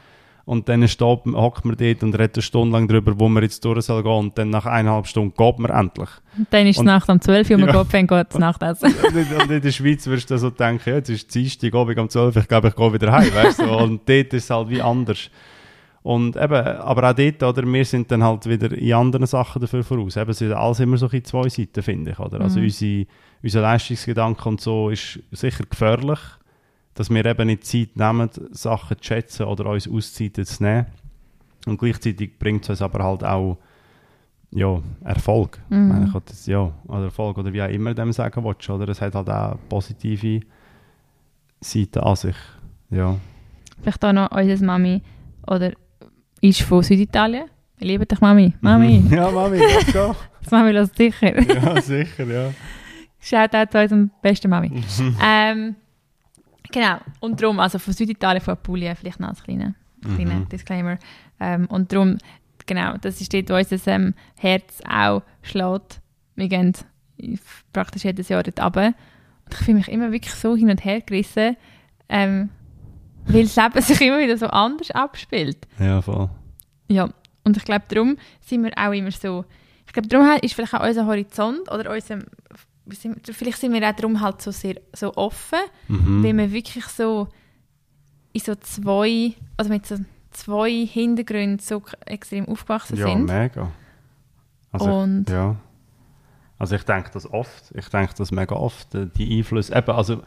und 0.45 0.67
dann 0.67 0.87
steht, 0.87 1.19
hockt 1.25 1.65
man 1.65 1.77
dort 1.77 2.03
und 2.03 2.13
redet 2.15 2.35
eine 2.37 2.41
Stunde 2.41 2.77
lang 2.77 2.87
darüber, 2.87 3.13
wo 3.19 3.29
man 3.29 3.43
jetzt 3.43 3.63
durch 3.63 3.85
soll 3.85 4.03
gehen 4.03 4.11
und 4.11 4.37
dann 4.37 4.49
nach 4.49 4.65
eineinhalb 4.65 5.07
Stunden 5.07 5.33
geht 5.37 5.59
man 5.59 5.71
endlich. 5.71 6.09
Und 6.37 6.47
dann 6.49 6.67
ist 6.67 6.77
es 6.77 6.83
Nacht 6.83 7.09
um 7.09 7.21
12 7.21 7.49
Uhr 7.49 7.55
und 7.57 7.61
man 7.65 7.75
Ja. 7.75 7.83
geht, 7.83 8.07
geht 8.07 8.39
Nachtessen. 8.39 8.93
und 8.93 9.15
in- 9.15 9.35
und 9.41 9.51
in 9.51 9.61
der 9.61 9.71
Schweiz 9.71 10.05
wirst 10.07 10.29
du 10.31 10.37
so 10.37 10.49
denken, 10.49 10.89
ja, 10.89 10.95
jetzt 10.95 11.09
ist 11.09 11.33
Dienstag, 11.33 11.73
Abend 11.73 11.97
um 11.99 12.09
12 12.09 12.35
ich 12.35 12.47
glaube, 12.47 12.69
ich 12.69 12.75
gehe 12.75 12.93
wieder 12.93 13.11
heim, 13.11 13.33
weißt 13.33 13.59
du? 13.59 13.71
Und 13.71 14.01
dort 14.09 14.33
ist 14.33 14.43
es 14.45 14.49
halt 14.49 14.69
wie 14.69 14.81
anders. 14.81 15.29
Und 16.03 16.35
eben, 16.35 16.53
aber 16.53 17.09
auch 17.11 17.13
dort, 17.13 17.43
oder, 17.43 17.63
wir 17.71 17.85
sind 17.85 18.11
dann 18.11 18.23
halt 18.23 18.47
wieder 18.47 18.71
in 18.71 18.93
anderen 18.93 19.27
Sachen 19.27 19.61
dafür 19.61 19.83
voraus. 19.83 20.17
Eben, 20.17 20.31
es 20.31 20.41
ist 20.41 20.51
alles 20.51 20.79
immer 20.79 20.97
so 20.97 21.07
in 21.07 21.23
zwei 21.23 21.47
Seiten, 21.47 21.83
finde 21.83 22.11
ich, 22.11 22.19
oder? 22.19 22.41
Also 22.41 22.59
Mhm. 22.59 22.65
unsere, 22.65 23.05
unser 23.43 23.61
Leistungsgedanke 23.61 24.49
und 24.49 24.61
so 24.61 24.89
ist 24.89 25.19
sicher 25.31 25.63
gefährlich, 25.69 26.19
dass 26.95 27.09
wir 27.11 27.23
eben 27.23 27.47
nicht 27.47 27.65
Zeit 27.65 27.95
nehmen, 27.95 28.29
Sachen 28.51 28.97
zu 28.97 29.03
schätzen 29.03 29.45
oder 29.45 29.67
uns 29.67 29.87
Auszeiten 29.87 30.43
zu 30.43 30.63
nehmen. 30.63 30.87
Und 31.67 31.77
gleichzeitig 31.79 32.39
bringt 32.39 32.63
es 32.63 32.69
uns 32.71 32.81
aber 32.81 33.03
halt 33.03 33.23
auch 33.23 33.57
ja, 34.53 34.81
Erfolg. 35.03 35.59
Ich 35.69 35.75
Mhm. 35.77 35.87
meine, 35.87 36.05
ich 36.07 36.11
kann 36.11 36.21
das, 36.25 36.45
ja, 36.47 36.71
oder 36.87 37.03
Erfolg 37.05 37.37
oder 37.37 37.53
wie 37.53 37.61
auch 37.61 37.69
immer 37.69 37.93
dem 37.93 38.11
sagen 38.11 38.43
willst, 38.43 38.69
oder? 38.69 38.89
Es 38.89 38.99
hat 39.01 39.13
halt 39.15 39.29
auch 39.29 39.55
positive 39.69 40.41
Seiten 41.61 41.99
an 41.99 42.15
sich. 42.15 42.35
Ja. 42.89 43.15
Vielleicht 43.81 44.03
auch 44.03 44.11
noch 44.13 44.31
unsere 44.31 44.65
Mami 44.65 45.01
oder 45.47 45.71
ist 46.41 46.61
von 46.61 46.83
Süditalien. 46.83 47.45
Ich 47.79 47.87
liebe 47.87 48.05
dich, 48.05 48.19
Mami. 48.21 48.53
Mami, 48.61 48.99
Mhm. 48.99 49.13
Ja, 49.13 49.31
Mami, 49.31 49.57
let's 49.57 49.91
go. 49.93 50.15
das 50.41 50.51
Mami 50.51 50.71
lässt 50.71 50.95
sicher. 50.95 51.41
ja, 51.41 51.81
sicher, 51.81 52.25
ja. 52.25 52.51
Schaut 53.19 53.55
auch 53.55 53.69
zu 53.69 53.79
unserem 53.79 54.11
besten 54.21 54.49
Mami. 54.49 54.83
ähm, 55.23 55.75
genau. 56.71 56.97
Und 57.19 57.41
darum, 57.41 57.59
also 57.59 57.79
von 57.79 57.93
Süditalien, 57.93 58.41
von 58.43 58.53
Apulia, 58.53 58.95
vielleicht 58.95 59.19
noch 59.19 59.29
als 59.29 59.43
kleiner, 59.43 59.73
kleiner 60.15 60.35
Mhm. 60.35 60.49
Disclaimer. 60.49 60.97
Ähm, 61.39 61.65
und 61.67 61.91
darum, 61.91 62.17
genau, 62.65 62.97
das 63.01 63.21
ist 63.21 63.33
dort, 63.33 63.49
wo 63.49 63.55
unser 63.55 63.87
ähm, 63.91 64.13
Herz 64.39 64.81
auch 64.89 65.21
schlägt. 65.41 66.01
Wir 66.35 66.47
gehen 66.47 66.73
praktisch 67.73 68.03
jedes 68.03 68.29
Jahr 68.29 68.43
dort 68.43 68.59
runter. 68.59 68.87
Und 69.45 69.53
ich 69.53 69.57
fühle 69.57 69.77
mich 69.77 69.87
immer 69.89 70.11
wirklich 70.11 70.33
so 70.33 70.55
hin 70.55 70.69
und 70.69 70.83
her 70.85 71.01
gerissen, 71.01 71.57
ähm, 72.09 72.49
weil 73.33 73.43
das 73.43 73.55
Leben 73.55 73.81
sich 73.81 74.01
immer 74.01 74.19
wieder 74.19 74.37
so 74.37 74.47
anders 74.47 74.91
abspielt. 74.91 75.67
Ja, 75.79 76.01
voll. 76.01 76.29
Ja, 76.87 77.09
und 77.43 77.57
ich 77.57 77.63
glaube, 77.63 77.85
darum 77.87 78.17
sind 78.41 78.63
wir 78.63 78.71
auch 78.77 78.91
immer 78.91 79.11
so. 79.11 79.45
Ich 79.87 79.93
glaube, 79.93 80.07
darum 80.07 80.27
ist 80.41 80.53
vielleicht 80.53 80.73
auch 80.73 80.85
unser 80.87 81.05
Horizont 81.05 81.69
oder 81.71 81.91
unser. 81.91 82.19
Vielleicht 83.31 83.57
sind 83.59 83.73
wir 83.73 83.87
auch 83.87 83.95
darum 83.95 84.19
halt 84.21 84.41
so 84.41 84.51
sehr 84.51 84.75
so 84.93 85.13
offen, 85.15 85.59
Mhm. 85.87 86.23
weil 86.23 86.37
wir 86.37 86.51
wirklich 86.51 86.85
so 86.85 87.27
in 88.33 88.41
so 88.41 88.55
zwei, 88.55 89.33
also 89.57 89.69
mit 89.71 89.85
so 89.85 89.97
zwei 90.31 90.85
Hintergründen 90.85 91.59
so 91.59 91.81
extrem 92.05 92.47
aufgewachsen 92.47 92.97
Ja, 92.97 93.07
sind. 93.07 93.25
mega. 93.25 93.71
Also, 94.71 94.91
Und 94.91 95.29
ja. 95.29 95.55
Also 96.57 96.75
ich 96.75 96.83
denke 96.83 97.09
das 97.13 97.31
oft. 97.31 97.71
Ich 97.75 97.89
denke 97.89 98.13
das 98.17 98.31
mega 98.31 98.55
oft. 98.55 98.93
äh, 98.95 99.07
Die 99.17 99.37
Einflüsse. 99.39 99.75
Eben, 99.75 99.91
also 99.91 100.21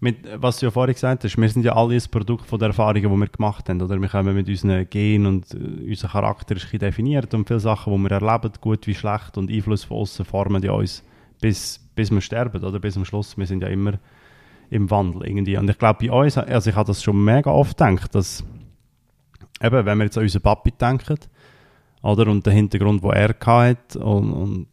mit, 0.00 0.16
was 0.40 0.58
du 0.58 0.66
ja 0.66 0.70
vorhin 0.70 0.94
gesagt 0.94 1.24
hast, 1.24 1.36
wir 1.36 1.48
sind 1.48 1.64
ja 1.64 1.76
alle 1.76 1.94
ein 1.94 2.02
Produkt 2.10 2.46
von 2.46 2.58
den 2.58 2.68
Erfahrungen, 2.68 3.02
die 3.02 3.16
wir 3.16 3.28
gemacht 3.28 3.68
haben. 3.68 3.82
Oder 3.82 4.00
wir 4.00 4.08
kommen 4.08 4.34
mit 4.34 4.48
unseren 4.48 4.88
Genen 4.88 5.26
und 5.26 5.54
äh, 5.54 5.90
unser 5.90 6.08
Charakter 6.08 6.56
ist 6.56 6.72
definiert 6.72 7.32
und 7.34 7.46
viele 7.46 7.60
Sachen, 7.60 7.94
die 7.94 8.10
wir 8.10 8.12
erleben, 8.12 8.50
gut 8.60 8.86
wie 8.86 8.94
schlecht 8.94 9.36
und 9.36 9.50
Einfluss 9.50 9.84
von 9.84 9.98
außen 9.98 10.24
formen 10.24 10.62
ja 10.62 10.72
uns 10.72 11.04
bis, 11.40 11.78
bis 11.94 12.10
wir 12.10 12.20
sterben 12.22 12.64
oder 12.64 12.78
bis 12.78 12.96
am 12.96 13.04
Schluss. 13.04 13.36
Wir 13.36 13.46
sind 13.46 13.62
ja 13.62 13.68
immer 13.68 13.98
im 14.70 14.90
Wandel 14.90 15.26
irgendwie. 15.26 15.58
Und 15.58 15.68
ich 15.68 15.78
glaube 15.78 16.06
bei 16.06 16.12
uns, 16.12 16.38
also 16.38 16.70
ich 16.70 16.76
habe 16.76 16.86
das 16.86 17.02
schon 17.02 17.22
mega 17.22 17.50
oft 17.50 17.76
gedacht, 17.76 18.14
dass 18.14 18.42
eben, 19.62 19.84
wenn 19.84 19.98
wir 19.98 20.04
jetzt 20.04 20.16
an 20.16 20.24
unseren 20.24 20.42
Papi 20.42 20.72
denken, 20.72 21.18
oder? 22.02 22.26
Und 22.28 22.46
der 22.46 22.54
Hintergrund, 22.54 23.02
den 23.02 23.10
er 23.10 23.34
hatte 23.44 23.98
und, 23.98 24.32
und 24.32 24.66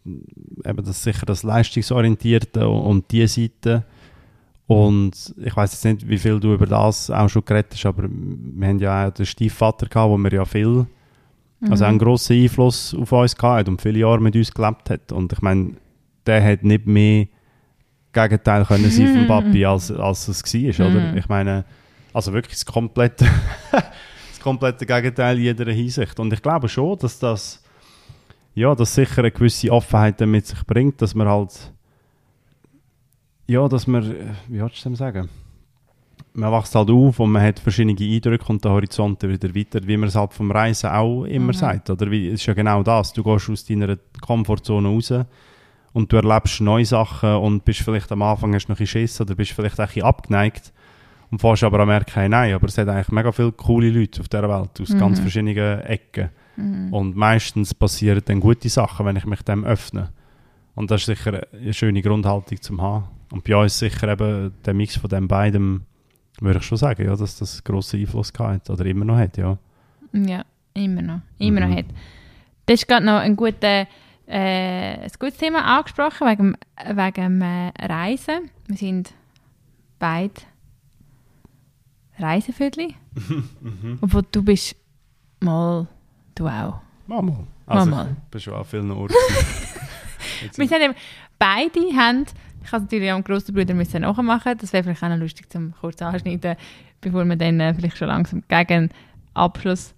eben 0.66 0.86
das 0.86 1.04
sicher 1.04 1.26
das 1.26 1.44
Leistungsorientierte 1.44 2.70
und, 2.70 2.82
und 2.82 3.12
die 3.12 3.28
Seite. 3.28 3.84
Und 4.68 5.34
ich 5.42 5.56
weiß 5.56 5.72
jetzt 5.72 5.86
nicht, 5.86 6.10
wie 6.10 6.18
viel 6.18 6.40
du 6.42 6.54
über 6.54 6.66
das 6.66 7.10
auch 7.10 7.30
schon 7.30 7.46
geredet 7.46 7.72
hast, 7.74 7.86
aber 7.86 8.04
wir 8.10 8.68
haben 8.68 8.80
ja 8.80 9.08
auch 9.08 9.14
den 9.14 9.26
Stiefvater 9.26 9.88
gehabt, 9.88 10.12
wo 10.12 10.18
wir 10.18 10.32
ja 10.34 10.44
viel, 10.46 10.86
also 11.70 11.84
Mhm. 11.86 11.90
einen 11.90 12.00
grossen 12.00 12.36
Einfluss 12.44 12.94
auf 12.94 13.12
uns 13.12 13.36
gehabt 13.36 13.70
und 13.70 13.82
viele 13.82 14.00
Jahre 14.00 14.20
mit 14.20 14.36
uns 14.36 14.54
gelebt 14.54 14.90
hat. 14.90 15.12
Und 15.14 15.32
ich 15.32 15.42
meine, 15.42 15.72
der 16.26 16.44
hat 16.44 16.64
nicht 16.64 16.86
mehr 16.86 17.28
Gegenteil 18.12 18.66
können 18.66 18.92
sein 18.92 19.08
vom 19.16 19.28
Papi, 19.28 19.66
als, 19.66 19.90
als 19.92 20.28
es 20.28 20.44
war, 20.44 20.88
oder? 20.88 21.12
Mhm. 21.12 21.18
Ich 21.18 21.30
meine, 21.30 21.64
also 22.14 22.34
wirklich 22.34 22.56
das 22.56 22.66
komplette, 22.66 23.26
das 23.72 24.40
komplette 24.42 24.86
Gegenteil 24.86 25.38
in 25.38 25.44
jeder 25.44 25.72
Hinsicht. 25.72 26.20
Und 26.20 26.34
ich 26.34 26.42
glaube 26.42 26.68
schon, 26.68 26.98
dass 27.00 27.20
das, 27.20 27.64
ja, 28.54 28.76
das 28.76 28.94
sicher 28.96 29.20
eine 29.20 29.32
gewisse 29.32 29.72
Offenheit 29.72 30.20
mit 30.22 30.46
sich 30.46 30.66
bringt, 30.66 31.02
dass 31.02 31.16
man 31.16 31.28
halt, 31.30 31.72
ja, 33.48 33.68
dass 33.68 33.88
man, 33.88 34.04
äh, 34.04 34.16
wie 34.48 34.60
soll 34.60 34.70
ich 34.74 34.82
das 34.84 34.98
sagen? 34.98 35.30
Man 36.34 36.52
wächst 36.52 36.76
halt 36.76 36.90
auf 36.92 37.20
und 37.20 37.32
man 37.32 37.42
hat 37.42 37.60
verschiedene 37.60 37.98
Eindrücke 38.00 38.46
und 38.50 38.64
der 38.64 38.72
Horizont 38.72 39.24
wieder 39.24 39.56
weiter, 39.56 39.80
wie 39.88 39.98
man 39.98 40.08
es 40.10 40.16
halt 40.16 40.34
vom 40.34 40.52
Reisen 40.52 40.90
auch 40.92 41.24
immer 41.24 41.48
Mhm. 41.48 41.54
sagt. 41.54 41.90
Oder 41.90 42.12
wie, 42.12 42.28
es 42.28 42.42
ist 42.42 42.46
ja 42.46 42.54
genau 42.54 42.84
das. 42.84 43.14
Du 43.14 43.24
gehst 43.24 43.50
aus 43.50 43.66
deiner 43.66 43.98
Komfortzone 44.22 44.88
raus 44.88 45.14
und 45.94 46.12
du 46.12 46.16
erlebst 46.18 46.62
neue 46.62 46.86
Sachen 46.86 47.36
und 47.38 47.66
bist 47.66 47.80
vielleicht 47.82 48.12
am 48.12 48.22
Anfang 48.22 48.54
hast 48.54 48.70
noch 48.70 48.76
ein 48.76 48.80
bisschen 48.80 49.02
Schiss 49.08 49.20
oder 49.22 49.34
bist 49.34 49.52
vielleicht 49.54 49.80
ein 49.80 49.88
bisschen 49.88 50.04
abgeneigt 50.04 50.74
und 51.32 51.40
fährst 51.42 51.64
aber 51.64 51.80
an 51.80 51.88
merken, 51.88 52.12
hey, 52.14 52.30
nein, 52.30 52.54
aber 52.54 52.68
es 52.68 52.78
hat 52.78 52.88
eigentlich 52.88 53.10
mega 53.10 53.32
viele 53.32 53.52
coole 53.54 53.90
Leute 53.90 54.22
auf 54.22 54.30
dieser 54.30 54.48
Welt 54.48 54.80
aus 54.80 54.90
Mhm. 54.90 55.00
ganz 55.00 55.20
verschiedenen 55.20 55.80
Ecken. 55.82 56.30
Mhm. 56.56 56.94
Und 56.94 57.16
meistens 57.16 57.74
passieren 57.74 58.22
dann 58.26 58.40
gute 58.42 58.70
Sachen, 58.70 59.06
wenn 59.08 59.16
ich 59.16 59.26
mich 59.26 59.42
dem 59.42 59.64
öffne. 59.66 60.10
Und 60.76 60.92
das 60.92 61.02
ist 61.02 61.06
sicher 61.08 61.42
eine 61.52 61.74
schöne 61.74 62.02
Grundhaltung 62.04 62.62
zum 62.62 62.80
haben. 62.82 63.06
Und 63.32 63.44
bei 63.44 63.56
uns 63.56 63.78
sicher 63.80 64.08
eben 64.08 64.54
der 64.66 64.74
Mix 64.74 64.96
von 64.98 65.10
den 65.10 65.28
beiden, 65.28 65.86
würde 66.40 66.60
ich 66.60 66.66
schon 66.66 66.78
sagen, 66.78 67.04
ja, 67.06 67.16
dass 67.16 67.38
das 67.38 67.64
grossen 67.64 68.00
Einfluss 68.00 68.32
gehabt 68.32 68.54
hat 68.54 68.70
oder 68.70 68.86
immer 68.86 69.06
noch 69.06 69.18
hat, 69.18 69.38
ja. 69.38 69.58
Ja, 70.14 70.46
immer 70.74 71.02
noch. 71.02 71.22
Immer 71.38 71.62
Mhm. 71.66 71.70
noch 71.70 71.78
hat. 71.78 71.86
Das 72.66 72.82
ist 72.82 72.88
gerade 72.88 73.06
noch 73.06 73.18
ein, 73.20 73.36
guter, 73.36 73.88
äh, 74.28 74.98
ein 75.04 75.12
gutes 75.20 75.38
Thema 75.38 75.64
angesprochen, 75.78 76.28
wegen, 76.28 76.58
wegen 76.86 77.14
dem, 77.40 77.42
äh, 77.42 77.72
Reisen. 77.86 78.50
Wir 78.68 78.78
sind 78.78 79.14
beide 80.00 80.34
Reiseviertel. 82.20 82.90
Mhm. 83.62 83.98
Obwohl 84.02 84.24
du 84.32 84.44
bist 84.44 84.76
mal, 85.40 85.88
du 86.36 86.48
auch. 86.48 86.82
Mal, 87.08 87.24
Also, 87.66 87.90
Mal, 87.90 87.96
mal. 88.06 88.16
ich 88.26 88.32
bin 88.32 88.42
schon 88.42 88.54
an 88.54 88.66
vielen 88.66 88.92
Orten. 88.92 89.14
Wir 90.56 90.68
sind 90.68 90.82
eben, 90.82 90.94
beide 91.40 91.80
haben, 91.98 92.26
ich 92.68 92.74
habe 92.74 92.84
es 92.84 92.92
natürlich 92.92 93.12
am 93.12 93.24
grossen 93.24 93.56
Bruder 93.56 93.74
müssen 93.74 94.02
nachmachen, 94.02 94.58
das 94.60 94.74
wäre 94.74 94.84
vielleicht 94.84 95.02
auch 95.04 95.10
noch 95.10 95.18
lustig 95.18 95.50
zum 95.50 95.74
kurz 95.80 96.02
anschneiden, 96.02 96.58
bevor 97.00 97.24
wir 97.24 97.36
dann 97.38 97.60
äh, 97.62 97.74
vielleicht 97.74 97.98
schon 97.98 98.10
langsam 98.10 98.44
gegen 98.48 98.90
Abschluss 99.34 99.96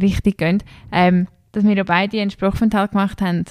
richtig 0.00 0.38
gehen, 0.38 0.62
ähm, 0.92 1.26
dass 1.50 1.64
wir 1.64 1.74
ja 1.74 1.82
beide 1.82 2.20
einen 2.20 2.30
Sprachaufenthalt 2.30 2.92
gemacht 2.92 3.20
haben 3.20 3.44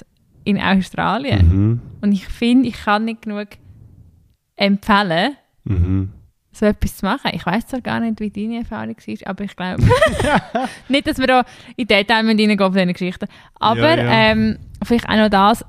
in 0.44 0.58
Australien. 0.58 1.46
Mhm. 1.48 1.80
Und 2.00 2.12
ich 2.12 2.26
finde, 2.26 2.68
ich 2.68 2.76
kann 2.84 3.04
nicht 3.04 3.22
genug 3.22 3.48
empfehlen, 4.56 5.36
Mhm. 5.64 6.12
so 6.52 6.64
etwas 6.64 6.96
zu 6.96 7.04
machen. 7.04 7.32
Ich 7.34 7.44
weiß 7.44 7.66
zwar 7.66 7.80
gar 7.80 8.00
nicht, 8.00 8.20
wie 8.20 8.30
deine 8.30 8.58
Erfahrung 8.60 8.96
war, 8.96 9.28
aber 9.28 9.44
ich 9.44 9.56
glaube 9.56 9.82
nicht, 10.88 11.06
dass 11.06 11.18
wir 11.18 11.26
da 11.26 11.44
in 11.76 11.86
Detail 11.88 12.22
mit 12.22 12.38
reingehen 12.40 12.58
von 12.58 12.72
diesen 12.72 12.92
Geschichten. 12.92 13.26
Aber 13.56 13.96
Ja, 13.98 14.02
ja. 14.02 14.30
Ähm, 14.32 14.58
vielleicht 14.84 15.08
auch 15.08 15.16
noch 15.16 15.28
das, 15.28 15.64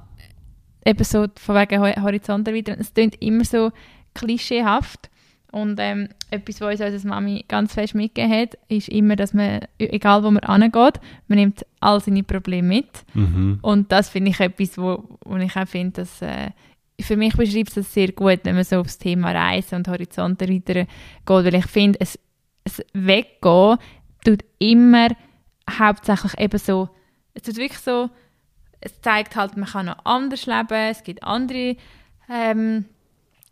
eben 0.87 1.03
so 1.03 1.27
von 1.35 1.55
wegen 1.55 1.81
Ho- 1.81 2.01
Horizont 2.01 2.47
erweitern. 2.47 2.77
Es 2.79 2.93
klingt 2.93 3.21
immer 3.21 3.43
so 3.43 3.71
klischeehaft. 4.13 5.09
Und 5.51 5.79
ähm, 5.79 6.09
etwas, 6.29 6.59
was 6.59 6.81
uns 6.81 6.93
unsere 6.93 7.07
Mami 7.07 7.45
ganz 7.47 7.73
fest 7.73 7.95
mitgegeben 7.95 8.33
hat, 8.37 8.57
ist 8.67 8.89
immer, 8.89 9.15
dass 9.15 9.33
man, 9.33 9.61
egal 9.77 10.23
wo 10.23 10.29
man 10.29 10.43
angeht, 10.43 10.99
man 11.27 11.39
nimmt 11.39 11.65
all 11.79 12.01
seine 12.01 12.23
Probleme 12.23 12.67
mit. 12.67 12.89
Mhm. 13.13 13.59
Und 13.61 13.91
das 13.91 14.09
finde 14.09 14.31
ich 14.31 14.39
etwas, 14.39 14.77
wo, 14.77 15.17
wo 15.23 15.37
ich 15.37 15.55
auch 15.55 15.67
finde, 15.67 16.01
dass 16.01 16.21
äh, 16.21 16.49
für 16.99 17.15
mich 17.15 17.35
beschreibt 17.35 17.69
es 17.69 17.75
das 17.75 17.93
sehr 17.93 18.11
gut, 18.11 18.39
wenn 18.43 18.55
man 18.55 18.65
so 18.65 18.79
aufs 18.79 18.97
Thema 18.97 19.31
Reisen 19.31 19.75
und 19.75 19.87
Horizont 19.87 20.41
erweitern 20.41 20.85
geht, 20.85 21.45
weil 21.45 21.55
ich 21.55 21.67
finde, 21.67 21.99
es, 22.01 22.19
es 22.65 22.83
Weggehen 22.93 23.77
tut 24.25 24.43
immer 24.59 25.07
hauptsächlich 25.69 26.37
eben 26.39 26.59
so, 26.59 26.89
es 27.33 27.43
tut 27.43 27.55
wirklich 27.57 27.79
so, 27.79 28.09
es 28.79 29.01
zeigt 29.01 29.35
halt, 29.35 29.57
man 29.57 29.67
kann 29.67 29.87
noch 29.87 30.05
anders 30.05 30.45
leben, 30.45 30.91
es 30.91 31.03
gibt 31.03 31.23
andere 31.23 31.75
ähm, 32.29 32.85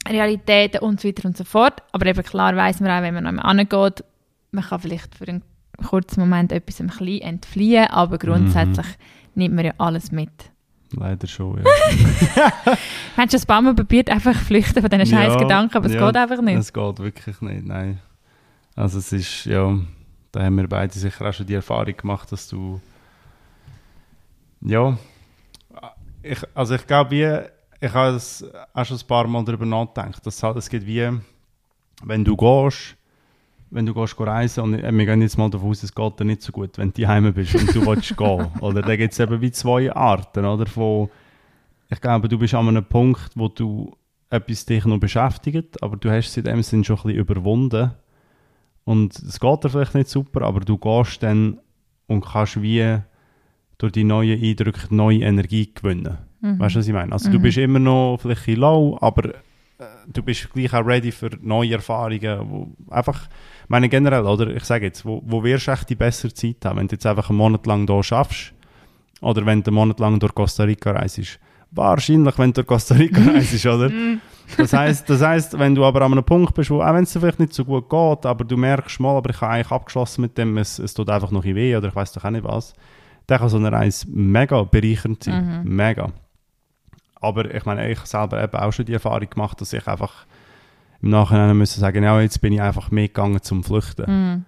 Realitäten 0.08 0.80
und 0.80 1.02
so 1.02 1.08
weiter 1.08 1.26
und 1.26 1.38
so 1.38 1.44
fort, 1.44 1.82
aber 1.92 2.06
eben 2.06 2.24
klar 2.24 2.56
weiss 2.56 2.80
man 2.80 2.92
auch, 2.92 3.02
wenn 3.02 3.14
man 3.14 3.24
noch 3.24 3.30
einmal 3.30 3.46
angeht, 3.46 4.04
man 4.52 4.64
kann 4.64 4.80
vielleicht 4.80 5.16
für 5.16 5.28
einen 5.28 5.44
kurzen 5.88 6.20
Moment 6.22 6.52
etwas 6.52 6.80
ein 6.80 6.88
bisschen 6.88 7.22
entfliehen, 7.22 7.88
aber 7.88 8.18
grundsätzlich 8.18 8.86
nimmt 9.34 9.56
man 9.56 9.66
ja 9.66 9.74
alles 9.78 10.12
mit. 10.12 10.32
Leider 10.92 11.28
schon, 11.28 11.58
ja. 11.58 11.64
Hast 13.18 13.34
du 13.34 13.38
ein 13.38 13.46
paar 13.46 13.62
Mal 13.62 13.74
probiert, 13.74 14.10
einfach 14.10 14.36
flüchten 14.36 14.82
von 14.82 14.90
diesen 14.90 15.08
scheiß 15.08 15.34
Ja, 15.34 15.40
Gedanken, 15.40 15.76
aber 15.76 15.88
es 15.88 15.94
ja, 15.94 16.06
geht 16.06 16.16
einfach 16.16 16.42
nicht. 16.42 16.58
Es 16.58 16.72
geht 16.72 17.00
wirklich 17.00 17.42
nicht, 17.42 17.66
nein. 17.66 18.00
Also 18.76 19.00
es 19.00 19.12
ist, 19.12 19.46
ja, 19.46 19.78
da 20.32 20.44
haben 20.44 20.56
wir 20.58 20.68
beide 20.68 20.94
sicher 20.94 21.28
auch 21.28 21.34
schon 21.34 21.48
die 21.48 21.54
Erfahrung 21.56 21.98
gemacht, 21.98 22.32
dass 22.32 22.48
du, 22.48 22.80
ja, 24.62 24.98
ich, 26.26 26.40
also 26.54 26.76
ich 26.76 26.86
glaube, 26.88 27.12
wie, 27.12 27.86
ich 27.86 27.94
habe 27.94 28.16
es 28.16 28.44
auch 28.74 28.86
schon 28.86 28.98
ein 28.98 29.08
paar 29.08 29.28
Mal 29.28 29.44
darüber 29.46 29.66
nachgedacht, 29.66 30.26
dass 30.26 30.42
halt, 30.42 30.58
es 30.58 30.70
gibt 30.70 30.86
wie, 30.86 31.10
wenn 32.04 32.24
du 32.24 32.36
gehst, 32.36 32.96
wenn 33.72 33.86
du 33.86 33.94
gehst 33.94 34.20
reisen 34.20 34.64
und 34.64 34.74
äh, 34.76 34.92
wir 34.92 35.06
gehen 35.06 35.22
jetzt 35.22 35.38
mal 35.38 35.50
davon 35.50 35.70
aus, 35.70 35.84
es 35.84 35.94
geht 35.94 36.20
dir 36.20 36.26
nicht 36.26 36.42
so 36.42 36.52
gut, 36.52 36.78
wenn 36.78 36.92
du 36.92 37.08
heim 37.08 37.34
bist 37.34 37.56
und 37.56 37.74
du 37.74 37.86
willst 37.86 38.16
gehen, 38.18 38.48
oder 38.62 38.82
da 38.82 38.96
gibt 38.96 39.14
es 39.14 39.20
eben 39.20 39.42
wie 39.42 39.52
zwei 39.52 39.94
Arten, 39.94 40.46
oder, 40.46 40.66
von, 40.66 41.10
ich 41.90 42.02
glaube, 42.02 42.28
du 42.28 42.38
bist 42.38 42.54
an 42.54 42.68
einem 42.68 42.86
Punkt, 42.86 43.32
wo 43.36 43.48
du 43.48 43.96
etwas 44.30 44.66
dich 44.66 44.86
noch 44.86 45.00
beschäftigt, 45.00 45.82
aber 45.84 45.98
du 45.98 46.10
hast 46.10 46.30
es 46.30 46.38
in 46.38 46.44
dem 46.44 46.64
Sinn 46.64 46.84
schon 46.84 46.98
ein 46.98 47.04
bisschen 47.04 47.20
überwunden. 47.20 47.92
Und 48.84 49.16
es 49.18 49.40
geht 49.40 49.64
dir 49.64 49.70
vielleicht 49.70 49.96
nicht 49.96 50.10
super, 50.10 50.42
aber 50.42 50.60
du 50.60 50.78
gehst 50.78 51.24
dann 51.24 51.60
und 52.08 52.26
kannst 52.26 52.62
wie 52.62 53.00
durch 53.78 53.92
die 53.92 54.04
neuen 54.04 54.42
Eindrücke 54.42 54.94
neue 54.94 55.20
Energie 55.22 55.72
gewinnen. 55.74 56.18
Mhm. 56.42 56.60
Weißt 56.60 56.76
du, 56.76 56.80
was 56.80 56.88
ich 56.88 56.94
meine? 56.94 57.12
Also 57.12 57.30
du 57.32 57.38
Mhm. 57.40 57.42
bist 57.42 57.58
immer 57.58 57.80
noch 57.80 58.18
vielleicht 58.22 58.46
bisschen 58.46 58.62
low, 58.62 58.98
aber 59.02 59.30
äh, 59.30 59.84
du 60.12 60.24
bist 60.24 60.52
gleich 60.54 60.74
auch 60.74 60.86
ready 60.86 61.12
für 61.12 61.30
neue 61.42 61.74
Erfahrungen. 61.74 62.40
Wo 62.50 62.68
einfach, 62.90 63.28
meine 63.68 63.90
generell, 63.90 64.26
oder? 64.26 64.48
Ich 64.56 64.64
sage 64.64 64.86
jetzt, 64.86 65.06
wo, 65.06 65.22
wo 65.26 65.44
wirst 65.44 65.68
du 65.68 65.72
echt 65.72 65.90
die 65.90 65.96
bessere 65.96 66.34
Zeit 66.34 66.58
haben, 66.64 66.78
wenn 66.80 66.88
du 66.88 66.94
jetzt 66.96 67.06
einfach 67.06 67.30
einen 67.30 67.38
Monat 67.38 67.66
lang 67.66 67.86
hier 67.88 68.04
schaffst 68.04 68.54
oder 69.22 69.46
wenn 69.46 69.64
du 69.64 69.70
einen 69.72 69.76
Monat 69.76 70.00
lang 70.00 70.20
durch 70.20 70.34
Costa 70.34 70.64
Rica 70.64 70.92
reist? 70.92 71.40
Wahrscheinlich, 71.72 72.38
wenn 72.38 72.52
du 72.52 72.54
durch 72.64 72.68
Costa 72.68 72.96
Rica 72.96 73.22
reist, 73.34 73.66
oder? 73.66 73.90
Mhm. 73.90 74.22
Das 74.58 74.72
heißt, 74.74 75.10
das 75.10 75.22
heißt, 75.22 75.58
wenn 75.60 75.74
du 75.74 75.84
aber 75.84 76.04
an 76.04 76.12
einem 76.14 76.24
Punkt 76.24 76.54
bist, 76.54 76.70
wo, 76.70 76.80
auch 76.82 76.94
wenn 76.94 77.04
es 77.04 77.12
dir 77.12 77.20
vielleicht 77.20 77.40
nicht 77.40 77.54
so 77.54 77.66
gut 77.66 77.90
geht, 77.90 78.26
aber 78.28 78.46
du 78.46 78.56
merkst 78.56 79.00
mal, 79.00 79.18
aber 79.18 79.32
ich 79.32 79.42
habe 79.42 79.54
eigentlich 79.54 79.72
abgeschlossen 79.72 80.22
mit 80.22 80.38
dem, 80.38 80.56
es, 80.60 80.78
es 80.78 80.94
tut 80.94 81.10
einfach 81.10 81.32
noch 81.32 81.44
weh 81.44 81.76
oder 81.76 81.88
ich 81.90 81.96
weiß 81.96 82.14
doch 82.14 82.24
auch 82.24 82.30
nicht 82.30 82.44
was, 82.46 82.74
dann 83.28 83.40
kann 83.40 83.50
so 83.50 83.58
eine 83.58 83.72
Reise 83.72 84.08
mega 84.10 84.64
bereichernd 84.64 85.24
sein. 85.24 85.64
Mhm. 85.64 85.76
Mega. 85.76 86.12
Aber 87.16 87.54
ich 87.54 87.66
meine, 87.66 87.90
ich 87.90 87.98
habe 87.98 88.08
selber 88.08 88.44
eben 88.44 88.56
auch 88.58 88.72
schon 88.72 88.86
die 88.86 88.94
Erfahrung 88.94 89.30
gemacht, 89.30 89.60
dass 89.60 89.74
ich 89.74 89.88
einfach 89.88 90.26
im 91.02 91.10
Nachhinein 91.10 91.58
müssen 91.58 91.80
sagen, 91.80 92.04
ja, 92.04 92.20
jetzt 92.22 92.42
bin 92.42 92.54
ich 92.54 92.62
einfach 92.62 92.92
mitgegangen 92.92 93.42
zum 93.42 93.64
Flüchten. 93.64 94.06
Mhm. 94.12 94.46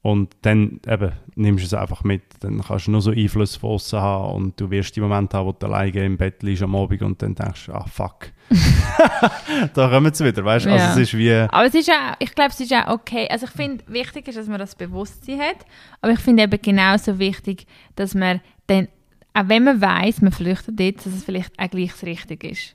Und 0.00 0.36
dann 0.42 0.80
eben, 0.86 1.12
nimmst 1.34 1.64
du 1.64 1.66
es 1.66 1.74
einfach 1.74 2.04
mit. 2.04 2.22
Dann 2.40 2.62
kannst 2.62 2.86
du 2.86 2.92
nur 2.92 3.00
so 3.00 3.10
Einfluss 3.10 3.56
von 3.56 3.70
außen 3.70 4.00
haben 4.00 4.34
und 4.34 4.60
du 4.60 4.70
wirst 4.70 4.94
die 4.96 5.00
Momente 5.00 5.36
haben, 5.36 5.46
wo 5.46 5.52
du 5.52 5.66
alleine 5.66 6.04
im 6.04 6.16
Bett 6.16 6.42
liegst 6.42 6.62
am 6.62 6.76
Abend 6.76 7.02
und 7.02 7.20
dann 7.20 7.34
denkst, 7.34 7.68
ah 7.70 7.84
fuck. 7.86 8.30
da 9.74 9.88
kommen 9.88 10.12
sie 10.12 10.24
wieder, 10.24 10.44
weißt 10.44 10.66
du? 10.66 10.70
Also 10.72 10.84
Ja. 10.84 10.90
es 10.92 10.96
ist 10.98 11.16
wie, 11.16 11.32
Aber 11.32 11.66
es 11.66 11.74
ist 11.74 11.88
ja, 11.88 12.14
ich 12.18 12.34
glaube, 12.34 12.50
es 12.50 12.60
ist 12.60 12.70
ja 12.70 12.90
okay. 12.90 13.26
Also 13.30 13.46
ich 13.46 13.52
finde, 13.52 13.84
wichtig 13.88 14.28
ist, 14.28 14.38
dass 14.38 14.46
man 14.46 14.58
das 14.58 14.74
Bewusstsein 14.74 15.40
hat. 15.40 15.56
Aber 16.00 16.12
ich 16.12 16.20
finde 16.20 16.42
eben 16.44 16.60
genauso 16.60 17.18
wichtig, 17.18 17.66
dass 17.96 18.14
man 18.14 18.40
dann, 18.66 18.88
auch 19.34 19.44
wenn 19.46 19.64
man 19.64 19.80
weiß, 19.80 20.22
man 20.22 20.32
flüchtet 20.32 20.78
jetzt, 20.80 21.06
dass 21.06 21.14
es 21.14 21.24
vielleicht 21.24 21.58
auch 21.58 21.68
gleich 21.70 21.92
das 21.92 22.02
Richtige 22.04 22.48
ist. 22.48 22.74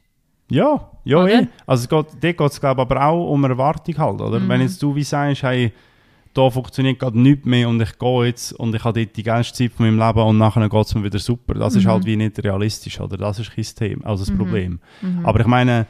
ja, 0.49 0.89
ja, 1.05 1.17
Oder? 1.17 1.41
eh. 1.41 1.47
Also 1.65 1.83
es 1.83 1.89
geht, 1.89 2.07
dort 2.23 2.37
geht 2.37 2.39
es 2.51 2.59
glaube 2.59 2.81
ich 2.81 2.89
aber 2.89 3.05
auch 3.05 3.29
um 3.31 3.43
Erwartung 3.43 3.97
halt, 3.97 4.21
oder? 4.21 4.39
Mhm. 4.39 4.49
Wenn 4.49 4.61
jetzt 4.61 4.81
du 4.81 4.95
wie 4.95 5.03
sagst, 5.03 5.43
hey, 5.43 5.73
da 6.33 6.49
funktioniert 6.49 6.99
gerade 6.99 7.19
nichts 7.19 7.45
mehr 7.45 7.69
und 7.69 7.81
ich 7.81 7.97
gehe 7.99 8.25
jetzt 8.25 8.53
und 8.53 8.73
ich 8.75 8.83
habe 8.83 9.03
dort 9.05 9.15
die 9.15 9.23
geilste 9.23 9.53
Zeit 9.57 9.71
von 9.73 9.85
meinem 9.85 9.99
Leben 10.07 10.27
und 10.27 10.37
nachher 10.37 10.67
geht 10.67 10.85
es 10.85 10.95
mir 10.95 11.03
wieder 11.03 11.19
super. 11.19 11.53
Das 11.53 11.75
ist 11.75 11.85
Mhm. 11.85 11.89
halt 11.89 12.05
wie 12.05 12.15
nicht 12.15 12.43
realistisch, 12.43 12.99
oder? 12.99 13.17
Das 13.17 13.39
ist 13.39 13.51
kein 13.55 13.63
Thema, 13.65 14.05
also 14.07 14.23
das 14.25 14.33
Mhm. 14.33 14.37
Problem. 14.37 14.79
Mhm. 15.01 15.25
Aber 15.25 15.39
ich 15.41 15.47
meine, 15.47 15.85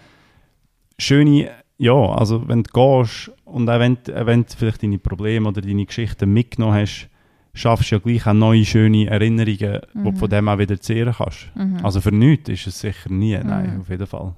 schöne, 0.97 1.49
ja, 1.77 1.93
also 1.93 2.47
wenn 2.47 2.63
du 2.63 2.71
gehst 2.71 3.31
und 3.45 3.69
auch 3.69 3.79
wenn, 3.79 3.97
du- 4.03 4.25
wenn 4.25 4.43
du 4.43 4.49
vielleicht 4.57 4.83
deine 4.83 4.99
Probleme 4.99 5.47
oder 5.49 5.61
deine 5.61 5.85
Geschichten 5.85 6.31
mitgenommen 6.31 6.75
hast, 6.75 7.09
schaffst 7.53 7.91
du 7.91 7.95
ja 7.95 7.99
gleich 8.01 8.25
auch 8.27 8.33
neue, 8.33 8.65
schöne 8.65 9.07
Erinnerungen, 9.07 9.79
wo 9.93 10.05
du 10.05 10.11
Mhm. 10.11 10.15
von 10.17 10.29
dem 10.29 10.49
auch 10.49 10.57
wieder 10.57 10.79
zehren 10.79 11.13
kannst. 11.17 11.51
Mhm. 11.55 11.77
Also 11.83 12.01
für 12.01 12.11
nichts 12.11 12.49
ist 12.49 12.67
es 12.67 12.79
sicher 12.79 13.09
nie, 13.11 13.37
nein, 13.37 13.75
Mhm. 13.75 13.81
auf 13.81 13.89
jeden 13.89 14.07
Fall. 14.07 14.33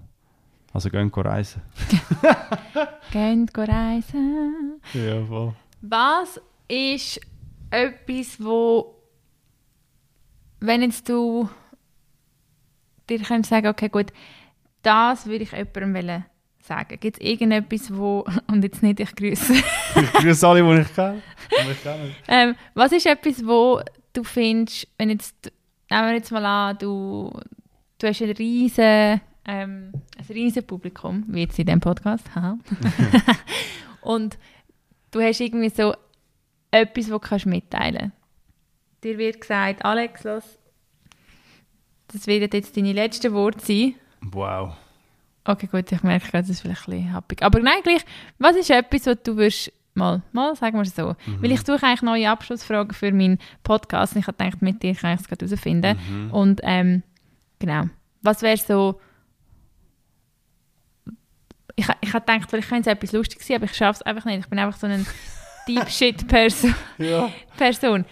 Also 0.73 0.89
gehen 0.89 1.09
reisen. 1.13 1.61
Gehen 3.11 3.47
reisen. 3.55 4.81
Ja, 4.93 5.23
voll. 5.25 5.53
Was 5.87 6.41
ist 6.67 7.21
etwas, 7.69 8.43
wo, 8.43 8.95
wenn 10.59 10.81
jetzt 10.81 11.07
du 11.07 11.47
dir 13.07 13.19
könntest 13.19 13.51
sagen, 13.51 13.67
okay, 13.67 13.89
gut, 13.89 14.11
das 14.81 15.27
würde 15.27 15.43
ich 15.43 15.51
jemandem 15.51 15.93
wollen 15.93 16.25
sagen. 16.63 16.99
Gibt 16.99 17.17
es 17.21 17.23
irgendetwas, 17.23 17.95
wo, 17.95 18.25
und 18.47 18.63
jetzt 18.63 18.81
nicht, 18.81 18.99
ich 18.99 19.15
grüße, 19.15 19.53
Ich 19.53 20.13
grüße 20.13 20.47
alle, 20.47 20.63
die 20.63 20.81
ich 20.81 20.95
kenne. 20.95 21.21
Die 21.51 21.71
ich 21.71 21.83
kenne. 21.83 22.15
ähm, 22.27 22.55
was 22.73 22.91
ist 22.91 23.05
etwas, 23.05 23.45
wo 23.45 23.79
du 24.13 24.23
findest, 24.23 24.87
wenn 24.97 25.11
jetzt, 25.11 25.51
nehmen 25.91 26.07
wir 26.07 26.13
jetzt 26.15 26.31
mal 26.31 26.45
an, 26.45 26.77
du, 26.79 27.31
du 27.99 28.07
hast 28.07 28.21
ein 28.23 28.31
riesen, 28.31 29.21
ähm, 29.45 29.91
ein 30.17 30.25
riesen 30.29 30.65
Publikum, 30.65 31.25
wie 31.27 31.41
jetzt 31.41 31.59
in 31.59 31.67
diesem 31.67 31.79
Podcast, 31.79 32.33
haha. 32.33 32.57
und 34.01 34.39
du 35.15 35.21
hast 35.21 35.39
irgendwie 35.39 35.69
so 35.69 35.95
etwas, 36.71 37.07
wo 37.07 37.13
du 37.13 37.19
kannst 37.19 37.45
mitteilen 37.45 38.11
Dir 39.03 39.17
wird 39.17 39.39
gesagt, 39.39 39.85
Alex, 39.85 40.23
los, 40.23 40.43
das 42.07 42.27
werden 42.27 42.49
jetzt 42.51 42.75
deine 42.75 42.91
letzten 42.93 43.33
Worte 43.33 43.63
sein. 43.65 43.95
Wow. 44.21 44.75
Okay, 45.45 45.67
gut, 45.67 45.91
ich 45.91 46.01
merke 46.03 46.25
gerade, 46.31 46.41
das 46.43 46.49
ist 46.49 46.61
vielleicht 46.61 46.87
ein 46.87 46.91
bisschen 46.91 47.13
happig. 47.13 47.43
Aber 47.43 47.59
nein, 47.59 47.81
gleich, 47.83 48.03
was 48.39 48.55
ist 48.55 48.69
etwas, 48.71 49.05
was 49.05 49.21
du 49.23 49.37
würdest, 49.37 49.71
mal, 49.93 50.21
mal, 50.31 50.55
sagen 50.55 50.77
wir 50.77 50.81
es 50.81 50.95
so, 50.95 51.15
Mhm. 51.27 51.41
weil 51.43 51.51
ich 51.51 51.61
suche 51.61 51.83
eigentlich 51.85 52.01
neue 52.01 52.29
Abschlussfragen 52.29 52.93
für 52.93 53.11
meinen 53.11 53.37
Podcast 53.63 54.15
und 54.15 54.21
ich 54.21 54.27
habe 54.27 54.37
gedacht, 54.37 54.61
mit 54.61 54.81
dir 54.83 54.95
kann 54.95 55.13
ich 55.13 55.21
es 55.21 55.27
gerade 55.27 55.45
herausfinden. 55.45 55.97
Mhm. 56.09 56.31
Und, 56.31 56.61
ähm, 56.63 57.03
genau, 57.59 57.83
was 58.23 58.41
wäre 58.41 58.57
so, 58.57 58.99
ich, 61.75 61.85
ich 62.01 62.13
habe 62.13 62.25
gedacht, 62.25 62.49
vielleicht 62.49 62.69
könnte 62.69 62.89
es 62.89 62.95
etwas 62.95 63.11
lustig 63.11 63.41
sein, 63.43 63.57
aber 63.57 63.65
ich 63.65 63.73
schaffe 63.75 63.99
es 63.99 64.01
einfach 64.03 64.25
nicht. 64.25 64.39
Ich 64.39 64.47
bin 64.47 64.59
einfach 64.59 64.79
so 64.79 64.87
eine 64.87 65.05
Deep 65.67 65.89
Shit 65.89 66.27
Person. 66.27 66.73
Ja. 66.97 67.29
Person. 67.57 68.05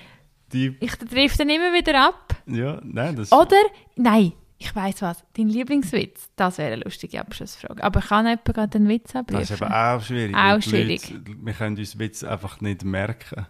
Die, 0.51 0.75
Ich 0.79 0.95
treffe 0.95 1.37
dann 1.39 1.49
immer 1.49 1.73
wieder 1.73 1.99
ab. 2.07 2.35
ja, 2.45 2.79
nein, 2.83 3.15
das 3.15 3.31
Oder, 3.31 3.55
nein, 3.95 4.33
ich 4.59 4.73
weiß 4.75 5.01
was, 5.01 5.23
dein 5.35 5.49
Lieblingswitz, 5.49 6.29
das 6.35 6.57
wäre 6.57 6.73
eine 6.73 6.83
lustige 6.83 7.19
Abschlussfrage. 7.19 7.83
Aber 7.83 8.01
kann 8.01 8.25
jemand 8.27 8.45
gerade 8.45 8.77
einen 8.77 8.87
Witz 8.87 9.11
das 9.13 9.49
ist 9.49 9.51
abrufen? 9.51 9.55
eben 9.65 9.73
auch 9.73 10.01
schwierig. 10.01 10.35
Auch 10.35 10.61
schwierig. 10.61 11.09
Leute, 11.09 11.23
wir 11.41 11.53
können 11.53 11.77
uns 11.77 11.99
Witze 11.99 12.29
einfach 12.31 12.61
nicht 12.61 12.83
merken. 12.83 13.47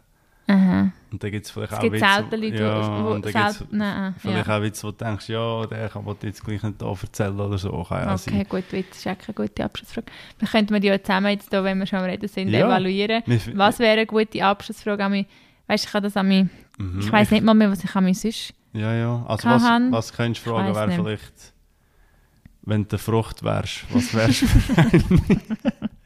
Aha. 0.47 0.91
Und 1.11 1.23
dann 1.23 1.31
gibt 1.31 1.45
es 1.45 1.51
vielleicht 1.51 1.71
Es 1.71 1.77
auch 1.79 1.83
Witze, 1.83 2.35
Leute, 2.35 2.55
ja, 2.63 2.81
die, 2.81 3.03
und 3.13 3.25
dann 3.25 3.33
gibt's. 3.33 3.63
Nein, 3.71 4.15
vielleicht 4.17 4.47
ja. 4.47 4.57
auch 4.57 4.61
Witze, 4.61 4.87
wo 4.87 4.91
du 4.91 4.97
denkst, 4.97 5.29
ja, 5.29 5.65
der 5.67 5.89
kann 5.89 6.03
man 6.03 6.15
jetzt 6.21 6.43
gleich 6.43 6.61
nicht 6.63 6.75
hier 6.81 6.97
erzählen 7.01 7.39
oder 7.39 7.57
so. 7.57 7.83
Kann 7.83 7.99
ja 8.07 8.13
Okay, 8.13 8.17
sein. 8.31 8.45
gut, 8.49 8.63
Witz 8.71 8.97
ist 8.97 9.07
auch 9.07 9.17
keine 9.17 9.33
gute 9.35 9.63
Abschlussfrage. 9.63 10.07
Dann 10.39 10.49
könnten 10.49 10.73
wir 10.73 10.79
die 10.81 10.87
ja 10.87 11.01
zusammen 11.01 11.31
jetzt, 11.31 11.49
hier, 11.49 11.63
wenn 11.63 11.79
wir 11.79 11.85
schon 11.85 11.99
am 11.99 12.05
Reden 12.05 12.27
sind, 12.27 12.49
Ja. 12.49 12.65
evaluieren. 12.67 13.23
Was 13.53 13.79
wäre 13.79 13.93
eine 13.93 14.05
gute 14.05 14.43
Abschlussfrage 14.43 15.03
an? 15.05 15.25
Weißt 15.67 15.85
ich 15.85 15.91
kann 15.91 16.03
das 16.03 16.17
an 16.17 16.27
mich... 16.27 16.45
Mhm, 16.77 16.99
Ich 16.99 17.11
weiß 17.11 17.31
nicht 17.31 17.43
mal 17.43 17.53
mehr, 17.53 17.71
was 17.71 17.83
ich 17.83 17.95
an 17.95 18.03
mich 18.03 18.19
sonst... 18.19 18.53
Ja, 18.73 18.93
ja. 18.93 19.23
Also 19.27 19.47
was, 19.47 19.63
haben. 19.63 19.91
was 19.91 20.11
könntest 20.13 20.45
du 20.45 20.49
fragen, 20.49 20.75
wäre 20.75 20.91
vielleicht, 20.91 21.53
wenn 22.63 22.83
du 22.83 22.89
eine 22.89 22.97
Frucht 22.97 23.43
wärst, 23.43 23.85
was 23.93 24.13
wärst 24.13 24.41
du? 24.41 24.47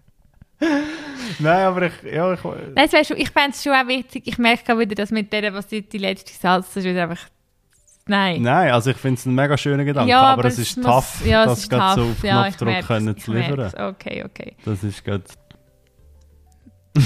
Nein, 1.40 1.66
aber 1.66 1.84
ich, 1.84 1.94
ja, 2.04 2.34
ich, 2.34 2.44
Nein, 2.44 2.92
wäre 2.92 3.06
schon, 3.06 3.18
ich 3.18 3.30
fände 3.30 3.52
es 3.52 3.64
schon 3.64 3.74
auch 3.74 3.88
wichtig, 3.88 4.24
ich 4.26 4.38
merke 4.38 4.74
auch 4.74 4.80
wieder, 4.80 4.96
dass 4.96 5.12
mit 5.12 5.32
der, 5.32 5.54
was 5.54 5.68
die, 5.68 5.82
die 5.88 5.98
letzte 6.00 6.34
Salz 6.34 6.76
ist, 6.76 6.84
wieder 6.86 7.04
einfach... 7.04 7.28
Nein. 8.10 8.42
nein, 8.42 8.72
also 8.72 8.90
ich 8.92 8.98
finde 8.98 9.20
es 9.20 9.26
ein 9.26 9.36
mega 9.36 9.58
schöner 9.58 9.84
Gedanke, 9.84 10.10
Ja, 10.10 10.22
aber, 10.22 10.46
es 10.46 10.54
es 10.58 10.70
ist 10.70 10.78
muss- 10.78 10.86
tough, 10.86 11.26
ja, 11.26 11.46
das 11.46 11.60
ist 11.60 11.70
gerade 11.70 12.02
so 12.02 12.08
auf 12.10 12.24
Ja, 12.24 12.48
ich 12.48 12.56
Knopfdruck 12.58 12.70
merk's, 12.70 12.88
können 12.88 13.18
zu 13.18 13.34
liefern. 13.34 13.58
merk's. 13.58 13.76
Okay, 13.78 14.24
okay. 14.24 14.56
Das 14.64 14.84
ist 14.84 15.04
gerade... 15.04 15.24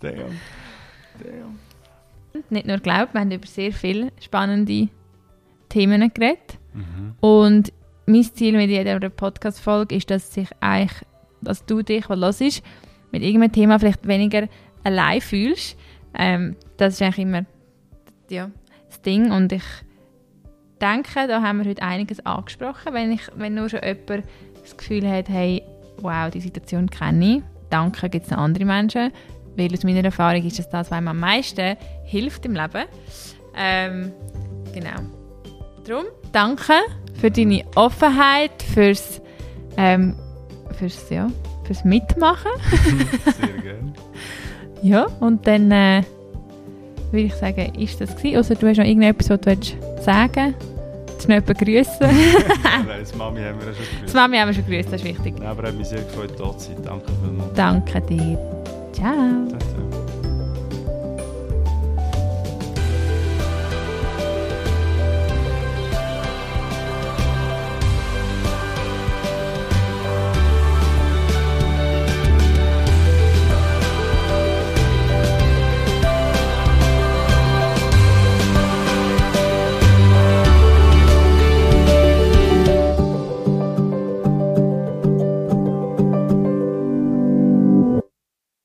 Damn. 0.00 0.38
Damn. 1.18 1.58
Nicht 2.48 2.66
nur 2.66 2.78
glaubt, 2.78 3.12
wir 3.12 3.20
haben 3.20 3.30
über 3.30 3.46
sehr 3.46 3.72
viele 3.72 4.12
spannende 4.20 4.88
Themen 5.68 6.12
geredet. 6.14 6.58
Mhm. 6.72 7.14
Und 7.20 7.72
mein 8.10 8.24
Ziel 8.24 8.56
mit 8.56 8.70
jeder 8.70 8.98
Podcast-Folge 9.08 9.96
ist, 9.96 10.10
dass 10.10 10.32
sich 10.32 10.48
eigentlich, 10.60 11.06
dass 11.40 11.64
du 11.64 11.82
dich, 11.82 12.08
was 12.08 12.18
los 12.18 12.40
ist, 12.40 12.62
mit 13.12 13.22
irgendeinem 13.22 13.52
Thema 13.52 13.78
vielleicht 13.78 14.06
weniger 14.06 14.48
allein 14.84 15.20
fühlst. 15.20 15.76
Ähm, 16.14 16.56
das 16.76 16.94
ist 16.94 17.02
eigentlich 17.02 17.26
immer 17.26 17.44
ja, 18.28 18.50
das 18.88 19.02
Ding. 19.02 19.30
Und 19.30 19.52
ich 19.52 19.64
denke, 20.80 21.26
da 21.26 21.42
haben 21.42 21.58
wir 21.58 21.70
heute 21.70 21.82
einiges 21.82 22.24
angesprochen. 22.24 22.92
Wenn, 22.92 23.12
ich, 23.12 23.22
wenn 23.36 23.54
nur 23.54 23.68
schon 23.68 23.80
jemand 23.82 24.24
das 24.60 24.76
Gefühl 24.76 25.08
hat, 25.08 25.28
hey, 25.28 25.62
wow, 25.98 26.30
die 26.30 26.40
Situation 26.40 26.88
kenne 26.88 27.36
ich, 27.36 27.42
danke, 27.70 28.08
gibt 28.08 28.26
es 28.26 28.30
noch 28.30 28.38
andere 28.38 28.64
Menschen. 28.64 29.12
Weil 29.56 29.72
aus 29.72 29.84
meiner 29.84 30.04
Erfahrung 30.04 30.44
ist 30.44 30.58
das 30.58 30.68
das, 30.68 30.90
was 30.90 30.96
einem 30.96 31.08
am 31.08 31.18
meisten 31.18 31.76
hilft 32.04 32.46
im 32.46 32.54
Leben. 32.54 32.84
Ähm, 33.56 34.12
genau. 34.72 35.19
Darum, 35.90 36.04
danke 36.30 36.74
für 37.20 37.32
deine 37.32 37.64
Offenheit, 37.74 38.62
fürs, 38.62 39.20
ähm, 39.76 40.14
fürs, 40.78 41.10
ja, 41.10 41.26
fürs 41.64 41.84
Mitmachen. 41.84 42.52
Sehr 43.24 43.48
gerne. 43.60 43.92
Ja, 44.82 45.06
und 45.18 45.44
dann 45.48 45.72
äh, 45.72 46.02
würde 47.10 47.26
ich 47.26 47.34
sagen, 47.34 47.74
ist 47.74 48.00
das 48.00 48.14
gewesen. 48.14 48.36
Also 48.36 48.54
du 48.54 48.68
hast 48.68 48.76
noch 48.76 48.84
irgendetwas, 48.84 49.30
was 49.30 49.40
du 49.40 49.46
willst 49.46 49.76
sagen 50.04 50.54
willst. 51.08 51.28
Noch 51.28 51.34
jemanden 51.34 51.54
grüßen. 51.54 51.92
Nein, 52.86 53.00
das 53.00 53.14
Mami 53.16 53.40
haben 53.40 53.58
wir 53.58 53.74
schon 53.74 53.74
Das 53.74 53.96
gewusst. 53.98 54.14
Mami 54.14 54.36
haben 54.36 54.48
wir 54.48 54.54
schon 54.54 54.66
grüßt, 54.66 54.92
das 54.92 55.00
ist 55.02 55.04
wichtig. 55.08 55.34
Nein, 55.40 55.48
aber 55.48 55.66
hat 55.66 55.74
mich 55.74 55.88
sehr 55.88 56.02
gefreut, 56.02 56.38
da 56.38 56.56
zu 56.56 56.68
sein. 56.68 56.76
Danke 56.84 57.10
vielmals. 57.20 57.52
Danke 57.54 58.00
dir. 58.02 58.38
Ciao. 58.92 59.14
Ciao. 59.48 59.89